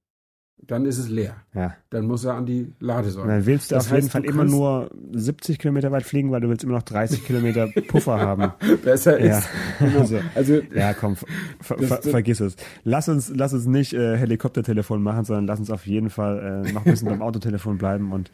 Dann 0.62 0.86
ist 0.86 0.98
es 0.98 1.08
leer. 1.08 1.38
Ja. 1.56 1.74
Dann 1.90 2.06
muss 2.06 2.26
er 2.26 2.34
an 2.34 2.46
die 2.46 2.74
Ladesäule. 2.82 3.30
dann 3.30 3.46
willst 3.46 3.72
du 3.72 3.76
Das 3.76 3.86
auf 3.86 3.92
jeden 3.94 4.04
heißt, 4.04 4.12
Fall 4.12 4.22
du 4.24 4.28
immer 4.30 4.44
nur 4.44 4.92
70 5.14 5.58
Kilometer 5.58 5.90
weit 5.94 6.04
fliegen, 6.04 6.32
weil 6.32 6.42
du 6.42 6.50
willst 6.50 6.66
immer 6.66 6.74
noch 6.74 6.84
30 6.84 7.24
Kilometer 7.26 7.68
Puffer 7.88 8.20
haben. 8.20 8.52
Besser 8.84 9.20
Ja. 9.24 9.38
ist. 9.38 9.50
Also, 9.96 10.20
Also, 10.36 10.62
Ja, 10.76 10.94
komm, 10.94 11.16
ver 11.16 11.78
ver 11.80 12.02
vergiss 12.02 12.42
es. 12.42 12.58
Lass 12.84 13.08
uns, 13.08 13.32
lass 13.34 13.54
uns 13.54 13.68
nicht 13.68 13.94
äh, 13.94 14.18
Helikoptertelefon 14.18 15.02
machen, 15.02 15.24
sondern 15.24 15.48
lass 15.48 15.60
uns 15.60 15.72
auf 15.72 15.88
jeden 15.88 16.10
Fall 16.10 16.66
äh, 16.68 16.72
noch 16.74 16.86
ein 16.86 16.92
bisschen 16.92 17.08
beim 17.08 17.22
Autotelefon 17.22 17.78
bleiben 17.78 18.12
und 18.12 18.30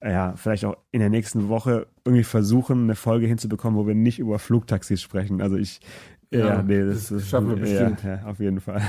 äh, 0.00 0.10
ja, 0.10 0.34
vielleicht 0.36 0.64
auch 0.64 0.76
in 0.90 0.98
der 0.98 1.10
nächsten 1.10 1.48
Woche 1.48 1.86
irgendwie 2.04 2.24
versuchen, 2.24 2.82
eine 2.84 2.96
Folge 2.96 3.26
hinzubekommen, 3.28 3.78
wo 3.78 3.86
wir 3.86 3.94
nicht 3.94 4.18
über 4.18 4.40
Flugtaxis 4.40 5.00
sprechen. 5.02 5.40
Also 5.40 5.56
ich, 5.56 5.80
ja, 6.32 6.38
Ja, 6.46 6.62
nee, 6.62 6.84
das, 6.84 7.08
das 7.08 7.26
schaffen 7.28 7.48
wir 7.48 7.56
ja, 7.56 7.88
bestimmt. 7.88 8.02
Ja, 8.04 8.24
auf 8.26 8.38
jeden 8.38 8.60
Fall. 8.60 8.82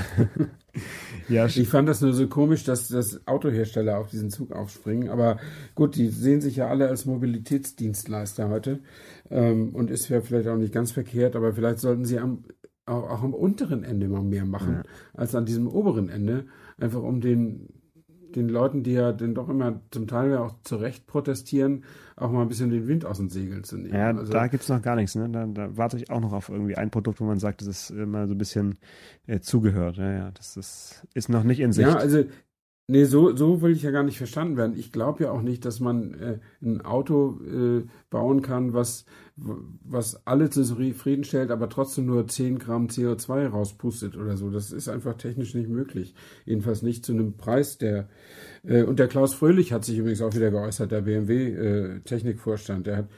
ja, 1.28 1.46
Ich 1.46 1.68
fand 1.68 1.88
das 1.88 2.00
nur 2.00 2.12
so 2.12 2.28
komisch, 2.28 2.64
dass 2.64 2.88
das 2.88 3.26
Autohersteller 3.26 3.98
auf 3.98 4.10
diesen 4.10 4.30
Zug 4.30 4.52
aufspringen. 4.52 5.10
Aber 5.10 5.38
gut, 5.74 5.96
die 5.96 6.08
sehen 6.08 6.40
sich 6.40 6.56
ja 6.56 6.68
alle 6.68 6.88
als 6.88 7.04
Mobilitätsdienstleister 7.04 8.48
heute. 8.48 8.80
Ähm, 9.30 9.74
und 9.74 9.90
ist 9.90 10.08
ja 10.08 10.20
vielleicht 10.20 10.48
auch 10.48 10.56
nicht 10.56 10.72
ganz 10.72 10.92
verkehrt, 10.92 11.34
aber 11.34 11.52
vielleicht 11.54 11.80
sollten 11.80 12.04
sie 12.04 12.18
am, 12.18 12.44
auch, 12.86 13.10
auch 13.10 13.22
am 13.22 13.34
unteren 13.34 13.82
Ende 13.82 14.08
mal 14.08 14.22
mehr 14.22 14.44
machen, 14.44 14.82
als 15.12 15.34
an 15.34 15.44
diesem 15.44 15.66
oberen 15.66 16.08
Ende. 16.08 16.46
Einfach 16.78 17.02
um 17.02 17.20
den, 17.20 17.68
den 18.36 18.48
Leuten, 18.48 18.82
die 18.82 18.92
ja 18.92 19.12
dann 19.12 19.34
doch 19.34 19.48
immer 19.48 19.80
zum 19.90 20.06
Teil 20.06 20.30
ja 20.30 20.40
auch 20.40 20.54
zu 20.62 20.76
Recht 20.76 21.06
protestieren, 21.06 21.84
auch 22.16 22.30
mal 22.30 22.42
ein 22.42 22.48
bisschen 22.48 22.70
den 22.70 22.88
Wind 22.88 23.04
aus 23.04 23.18
den 23.18 23.28
Segeln 23.28 23.64
zu 23.64 23.76
nehmen. 23.76 23.94
ja 23.94 24.08
also, 24.08 24.32
da 24.32 24.46
gibt's 24.46 24.68
noch 24.68 24.82
gar 24.82 24.96
nichts. 24.96 25.14
Ne? 25.14 25.28
Da, 25.30 25.46
da 25.46 25.76
warte 25.76 25.96
ich 25.96 26.10
auch 26.10 26.20
noch 26.20 26.32
auf 26.32 26.48
irgendwie 26.48 26.76
ein 26.76 26.90
Produkt, 26.90 27.20
wo 27.20 27.24
man 27.24 27.38
sagt, 27.38 27.60
das 27.60 27.68
ist 27.68 27.90
immer 27.90 28.26
so 28.26 28.34
ein 28.34 28.38
bisschen 28.38 28.78
äh, 29.26 29.40
zugehört. 29.40 29.96
Ja, 29.96 30.12
ja, 30.12 30.30
das 30.32 30.56
ist, 30.56 31.06
ist 31.14 31.28
noch 31.28 31.44
nicht 31.44 31.60
in 31.60 31.72
Sicht. 31.72 31.88
Ja, 31.88 31.96
also, 31.96 32.24
nee, 32.92 33.04
so, 33.04 33.34
so 33.34 33.62
will 33.62 33.72
ich 33.72 33.82
ja 33.82 33.90
gar 33.90 34.02
nicht 34.02 34.18
verstanden 34.18 34.56
werden. 34.56 34.78
Ich 34.78 34.92
glaube 34.92 35.24
ja 35.24 35.30
auch 35.32 35.42
nicht, 35.42 35.64
dass 35.64 35.80
man 35.80 36.14
äh, 36.14 36.38
ein 36.62 36.82
Auto 36.82 37.40
äh, 37.42 37.84
bauen 38.10 38.42
kann, 38.42 38.74
was, 38.74 39.06
was 39.36 40.26
alle 40.26 40.50
zufriedenstellt, 40.50 41.50
aber 41.50 41.68
trotzdem 41.68 42.06
nur 42.06 42.28
10 42.28 42.58
Gramm 42.58 42.88
CO2 42.88 43.48
rauspustet 43.48 44.16
oder 44.16 44.36
so. 44.36 44.50
Das 44.50 44.72
ist 44.72 44.88
einfach 44.88 45.14
technisch 45.14 45.54
nicht 45.54 45.70
möglich. 45.70 46.14
Jedenfalls 46.44 46.82
nicht 46.82 47.04
zu 47.04 47.12
einem 47.12 47.36
Preis, 47.36 47.78
der. 47.78 48.08
Äh, 48.62 48.82
und 48.82 48.98
der 48.98 49.08
Klaus 49.08 49.34
Fröhlich 49.34 49.72
hat 49.72 49.84
sich 49.84 49.98
übrigens 49.98 50.20
auch 50.20 50.34
wieder 50.34 50.50
geäußert, 50.50 50.92
der 50.92 51.00
BMW-Technikvorstand. 51.00 52.86
der 52.86 52.98
hat 52.98 53.08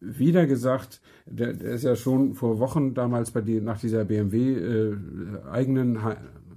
wieder 0.00 0.46
gesagt, 0.46 1.00
der, 1.26 1.54
der 1.54 1.72
ist 1.72 1.84
ja 1.84 1.96
schon 1.96 2.34
vor 2.34 2.58
Wochen 2.60 2.94
damals 2.94 3.30
bei 3.30 3.40
die, 3.40 3.60
nach 3.60 3.80
dieser 3.80 4.04
BMW 4.04 4.54
äh, 4.54 6.16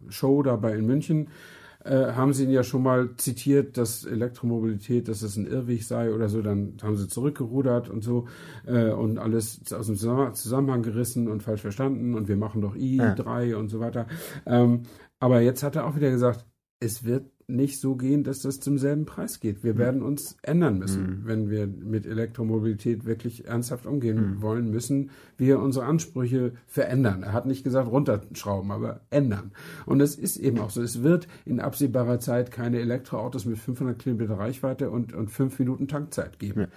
Show 0.10 0.44
dabei 0.44 0.76
in 0.76 0.86
München, 0.86 1.28
äh, 1.84 2.14
haben 2.14 2.34
sie 2.34 2.44
ihn 2.44 2.50
ja 2.50 2.64
schon 2.64 2.84
mal 2.84 3.16
zitiert, 3.18 3.78
dass 3.78 4.04
Elektromobilität, 4.04 5.08
dass 5.08 5.22
es 5.22 5.38
ein 5.38 5.46
Irrweg 5.46 5.84
sei 5.84 6.14
oder 6.14 6.30
so, 6.30 6.42
dann 6.42 6.78
haben 6.82 6.96
sie 6.98 7.08
zurückgerudert 7.08 7.90
und 7.90 8.04
so 8.04 8.28
äh, 8.66 8.92
und 8.92 9.18
alles 9.20 9.62
aus 9.72 9.88
dem 9.88 9.96
Zusammen- 9.96 10.34
Zusammenhang 10.34 10.84
gerissen 10.84 11.28
und 11.28 11.44
falsch 11.44 11.62
verstanden 11.62 12.16
und 12.16 12.28
wir 12.28 12.38
machen 12.38 12.62
doch 12.62 12.76
i3 12.76 13.56
und 13.56 13.70
so 13.70 13.80
weiter. 13.80 14.08
Ähm, 14.46 14.84
aber 15.20 15.42
jetzt 15.42 15.64
hat 15.64 15.76
er 15.76 15.86
auch 15.88 15.96
wieder 15.96 16.12
gesagt, 16.12 16.46
es 16.80 17.04
wird 17.04 17.32
nicht 17.50 17.80
so 17.80 17.96
gehen, 17.96 18.26
dass 18.26 18.42
das 18.42 18.60
zum 18.60 18.78
selben 18.78 19.06
Preis 19.06 19.40
geht. 19.40 19.64
Wir 19.64 19.78
werden 19.78 20.02
uns 20.02 20.38
ändern 20.42 20.80
müssen, 20.80 21.22
wenn 21.24 21.50
wir 21.50 21.66
mit 21.66 22.06
Elektromobilität 22.06 23.06
wirklich 23.06 23.46
ernsthaft 23.46 23.86
umgehen 23.86 24.42
wollen, 24.42 24.70
müssen 24.70 25.12
wir 25.38 25.60
unsere 25.60 25.86
Ansprüche 25.86 26.52
verändern. 26.66 27.24
Er 27.24 27.32
hat 27.32 27.46
nicht 27.46 27.64
gesagt 27.64 27.90
runterschrauben, 27.90 28.72
aber 28.72 29.00
ändern. 29.12 29.52
Und 29.86 30.02
es 30.02 30.16
ist 30.16 30.36
eben 30.36 30.60
auch 30.60 30.72
so. 30.72 30.82
Es 30.82 31.04
wird 31.04 31.30
in 31.46 31.62
absehbarer 31.62 32.20
Zeit 32.20 32.52
keine 32.52 32.82
Elektroautos 32.82 33.46
mit 33.46 33.58
500 33.58 33.98
Kilometer 33.98 34.38
Reichweite 34.38 34.90
und, 34.90 35.14
und 35.14 35.32
fünf 35.32 35.58
Minuten 35.58 35.88
Tankzeit 35.88 36.40
geben. 36.40 36.68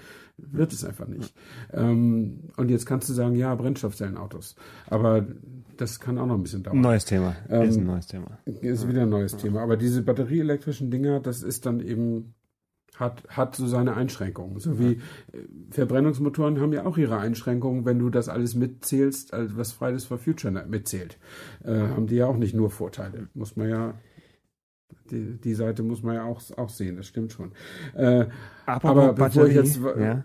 Wird 0.50 0.72
es 0.72 0.84
einfach 0.84 1.06
nicht. 1.06 1.34
Ähm, 1.72 2.50
und 2.56 2.70
jetzt 2.70 2.86
kannst 2.86 3.08
du 3.08 3.12
sagen, 3.12 3.34
ja, 3.34 3.54
Brennstoffzellenautos. 3.54 4.56
Aber 4.86 5.26
das 5.76 6.00
kann 6.00 6.18
auch 6.18 6.26
noch 6.26 6.34
ein 6.34 6.42
bisschen 6.42 6.62
dauern. 6.62 6.80
Neues 6.80 7.04
Thema. 7.04 7.36
Ähm, 7.48 7.62
ist 7.62 7.76
ein 7.76 7.86
neues 7.86 8.06
Thema. 8.06 8.38
Ist 8.44 8.88
wieder 8.88 9.02
ein 9.02 9.08
neues 9.08 9.36
Thema. 9.36 9.62
Aber 9.62 9.76
diese 9.76 10.02
batterieelektrischen 10.02 10.90
Dinger, 10.90 11.20
das 11.20 11.42
ist 11.42 11.66
dann 11.66 11.80
eben, 11.80 12.34
hat, 12.96 13.22
hat 13.28 13.56
so 13.56 13.66
seine 13.66 13.94
Einschränkungen. 13.94 14.58
So 14.58 14.78
wie 14.78 14.92
äh, 14.92 14.98
Verbrennungsmotoren 15.70 16.60
haben 16.60 16.72
ja 16.72 16.84
auch 16.84 16.98
ihre 16.98 17.18
Einschränkungen, 17.18 17.84
wenn 17.84 17.98
du 17.98 18.10
das 18.10 18.28
alles 18.28 18.54
mitzählst, 18.54 19.32
also 19.32 19.56
was 19.56 19.72
Fridays 19.72 20.04
for 20.04 20.18
Future 20.18 20.52
mitzählt. 20.66 21.18
Äh, 21.64 21.72
haben 21.72 22.06
die 22.06 22.16
ja 22.16 22.26
auch 22.26 22.36
nicht 22.36 22.54
nur 22.54 22.70
Vorteile. 22.70 23.28
Muss 23.34 23.56
man 23.56 23.68
ja, 23.68 23.94
die, 25.10 25.38
die 25.40 25.54
Seite 25.54 25.82
muss 25.82 26.02
man 26.02 26.14
ja 26.16 26.24
auch, 26.24 26.40
auch 26.56 26.68
sehen, 26.68 26.96
das 26.96 27.06
stimmt 27.06 27.32
schon. 27.32 27.52
Äh, 27.94 28.26
aber 28.66 29.12
bevor 29.12 29.46
ich 29.46 29.54
jetzt- 29.54 29.80
ja, 29.98 30.24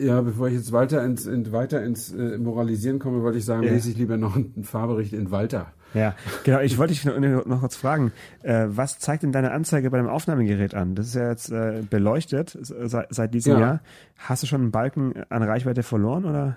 ja, 0.00 0.20
bevor 0.20 0.48
ich 0.48 0.54
jetzt 0.54 0.72
weiter 0.72 1.02
ins, 1.04 1.26
in, 1.26 1.50
weiter 1.52 1.82
ins 1.82 2.12
äh, 2.12 2.36
Moralisieren 2.38 2.98
komme, 2.98 3.22
wollte 3.22 3.38
ich 3.38 3.44
sagen, 3.44 3.62
Ja. 3.62 3.72
lese 3.72 3.90
ich 3.90 3.96
lieber 3.96 4.16
noch 4.18 4.36
einen 4.36 4.62
Fahrbericht 4.64 5.12
in 5.14 5.30
Walter. 5.30 5.72
ja, 5.94 6.14
genau. 6.44 6.60
Ich 6.60 6.76
wollte 6.76 6.92
dich 6.92 7.04
noch, 7.06 7.18
noch 7.46 7.60
kurz 7.60 7.76
fragen, 7.76 8.12
äh, 8.42 8.66
was 8.68 8.98
zeigt 8.98 9.22
denn 9.22 9.32
deine 9.32 9.52
Anzeige 9.52 9.90
bei 9.90 9.96
dem 9.96 10.08
Aufnahmegerät 10.08 10.74
an? 10.74 10.94
Das 10.94 11.06
ist 11.06 11.14
ja 11.14 11.30
jetzt 11.30 11.50
äh, 11.50 11.82
beleuchtet 11.88 12.58
seit, 12.60 13.06
seit 13.14 13.32
diesem 13.32 13.54
Ja. 13.54 13.60
Jahr. 13.60 13.80
Hast 14.16 14.42
du 14.42 14.46
schon 14.46 14.60
einen 14.62 14.70
Balken 14.70 15.14
an 15.30 15.42
Reichweite 15.42 15.82
verloren 15.82 16.24
oder? 16.26 16.56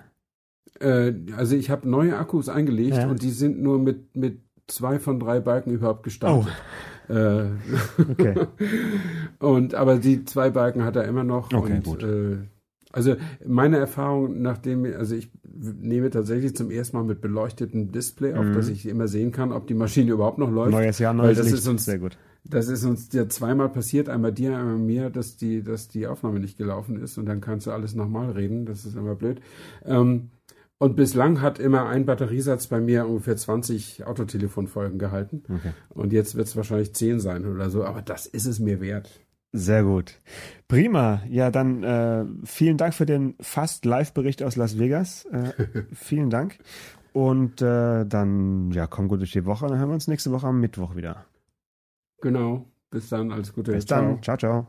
Äh, 0.80 1.14
also 1.36 1.56
ich 1.56 1.70
habe 1.70 1.88
neue 1.88 2.18
Akkus 2.18 2.48
eingelegt 2.50 2.96
Ja. 2.96 3.08
und 3.08 3.22
die 3.22 3.30
sind 3.30 3.60
nur 3.62 3.78
mit, 3.78 4.14
mit 4.16 4.40
zwei 4.66 4.98
von 4.98 5.18
drei 5.18 5.40
Balken 5.40 5.70
überhaupt 5.72 6.02
gestartet. 6.02 6.52
Äh, 7.10 7.44
Okay. 8.10 8.34
und 9.38 9.74
aber 9.74 9.96
die 9.98 10.24
zwei 10.24 10.50
Balken 10.50 10.84
hat 10.84 10.96
er 10.96 11.04
immer 11.04 11.24
noch 11.24 11.52
Okay, 11.52 11.74
und 11.74 11.84
gut. 11.84 12.02
Äh, 12.02 12.38
Also 12.92 13.14
meine 13.46 13.78
Erfahrung, 13.78 14.42
nachdem, 14.42 14.84
also 14.84 15.14
ich 15.14 15.30
nehme 15.44 16.10
tatsächlich 16.10 16.56
zum 16.56 16.70
ersten 16.70 16.96
Mal 16.96 17.04
mit 17.04 17.20
beleuchtetem 17.20 17.92
Display 17.92 18.34
auf, 18.34 18.46
Mhm. 18.46 18.54
dass 18.54 18.68
ich 18.68 18.86
immer 18.86 19.06
sehen 19.08 19.30
kann, 19.32 19.52
ob 19.52 19.66
die 19.66 19.74
Maschine 19.74 20.10
überhaupt 20.12 20.38
noch 20.38 20.50
läuft. 20.50 20.72
Neues 20.72 20.98
Jahr, 20.98 21.16
Weil 21.16 21.26
neues 21.26 21.38
das 21.38 21.46
Licht. 21.46 21.58
ist 21.58 21.68
uns 21.68 21.84
Sehr 21.84 21.98
gut. 21.98 22.16
Das 22.42 22.68
ist 22.68 22.84
uns 22.86 23.12
ja 23.12 23.28
zweimal 23.28 23.68
passiert, 23.68 24.08
einmal 24.08 24.32
dir, 24.32 24.56
einmal 24.56 24.78
mir, 24.78 25.10
dass 25.10 25.36
die, 25.36 25.62
dass 25.62 25.88
die 25.88 26.06
Aufnahme 26.06 26.40
nicht 26.40 26.56
gelaufen 26.56 26.96
ist 27.00 27.18
und 27.18 27.26
dann 27.26 27.42
kannst 27.42 27.66
du 27.66 27.70
alles 27.70 27.94
nochmal 27.94 28.30
reden. 28.30 28.64
Das 28.64 28.86
ist 28.86 28.96
immer 28.96 29.14
blöd. 29.14 29.40
Ähm, 29.84 30.30
und 30.80 30.96
bislang 30.96 31.42
hat 31.42 31.58
immer 31.58 31.90
ein 31.90 32.06
Batteriesatz 32.06 32.66
bei 32.68 32.80
mir 32.80 33.06
ungefähr 33.06 33.36
20 33.36 34.06
Autotelefonfolgen 34.06 34.98
gehalten. 34.98 35.42
Okay. 35.44 35.72
Und 35.90 36.10
jetzt 36.14 36.36
wird 36.36 36.46
es 36.46 36.56
wahrscheinlich 36.56 36.94
10 36.94 37.20
sein 37.20 37.44
oder 37.44 37.68
so, 37.68 37.84
aber 37.84 38.00
das 38.00 38.24
ist 38.24 38.46
es 38.46 38.60
mir 38.60 38.80
wert. 38.80 39.10
Sehr 39.52 39.82
gut. 39.82 40.14
Prima. 40.68 41.20
Ja, 41.28 41.50
dann 41.50 41.82
äh, 41.82 42.24
vielen 42.44 42.78
Dank 42.78 42.94
für 42.94 43.04
den 43.04 43.34
fast 43.40 43.84
Live-Bericht 43.84 44.42
aus 44.42 44.56
Las 44.56 44.78
Vegas. 44.78 45.26
Äh, 45.26 45.52
vielen 45.92 46.30
Dank. 46.30 46.56
Und 47.12 47.60
äh, 47.60 48.06
dann, 48.06 48.70
ja, 48.70 48.86
komm 48.86 49.08
gut 49.08 49.20
durch 49.20 49.32
die 49.32 49.44
Woche. 49.44 49.66
Dann 49.66 49.78
hören 49.78 49.90
wir 49.90 49.94
uns 49.94 50.08
nächste 50.08 50.32
Woche 50.32 50.46
am 50.46 50.60
Mittwoch 50.60 50.96
wieder. 50.96 51.26
Genau. 52.22 52.64
Bis 52.88 53.10
dann, 53.10 53.32
alles 53.32 53.52
Gute. 53.52 53.72
Bis 53.72 53.84
dann. 53.84 54.22
Ciao, 54.22 54.38
ciao. 54.38 54.66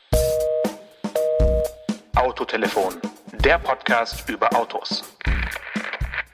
Autotelefon, 2.18 2.96
der 3.46 3.60
Podcast 3.60 4.30
über 4.30 4.54
Autos. 4.54 5.06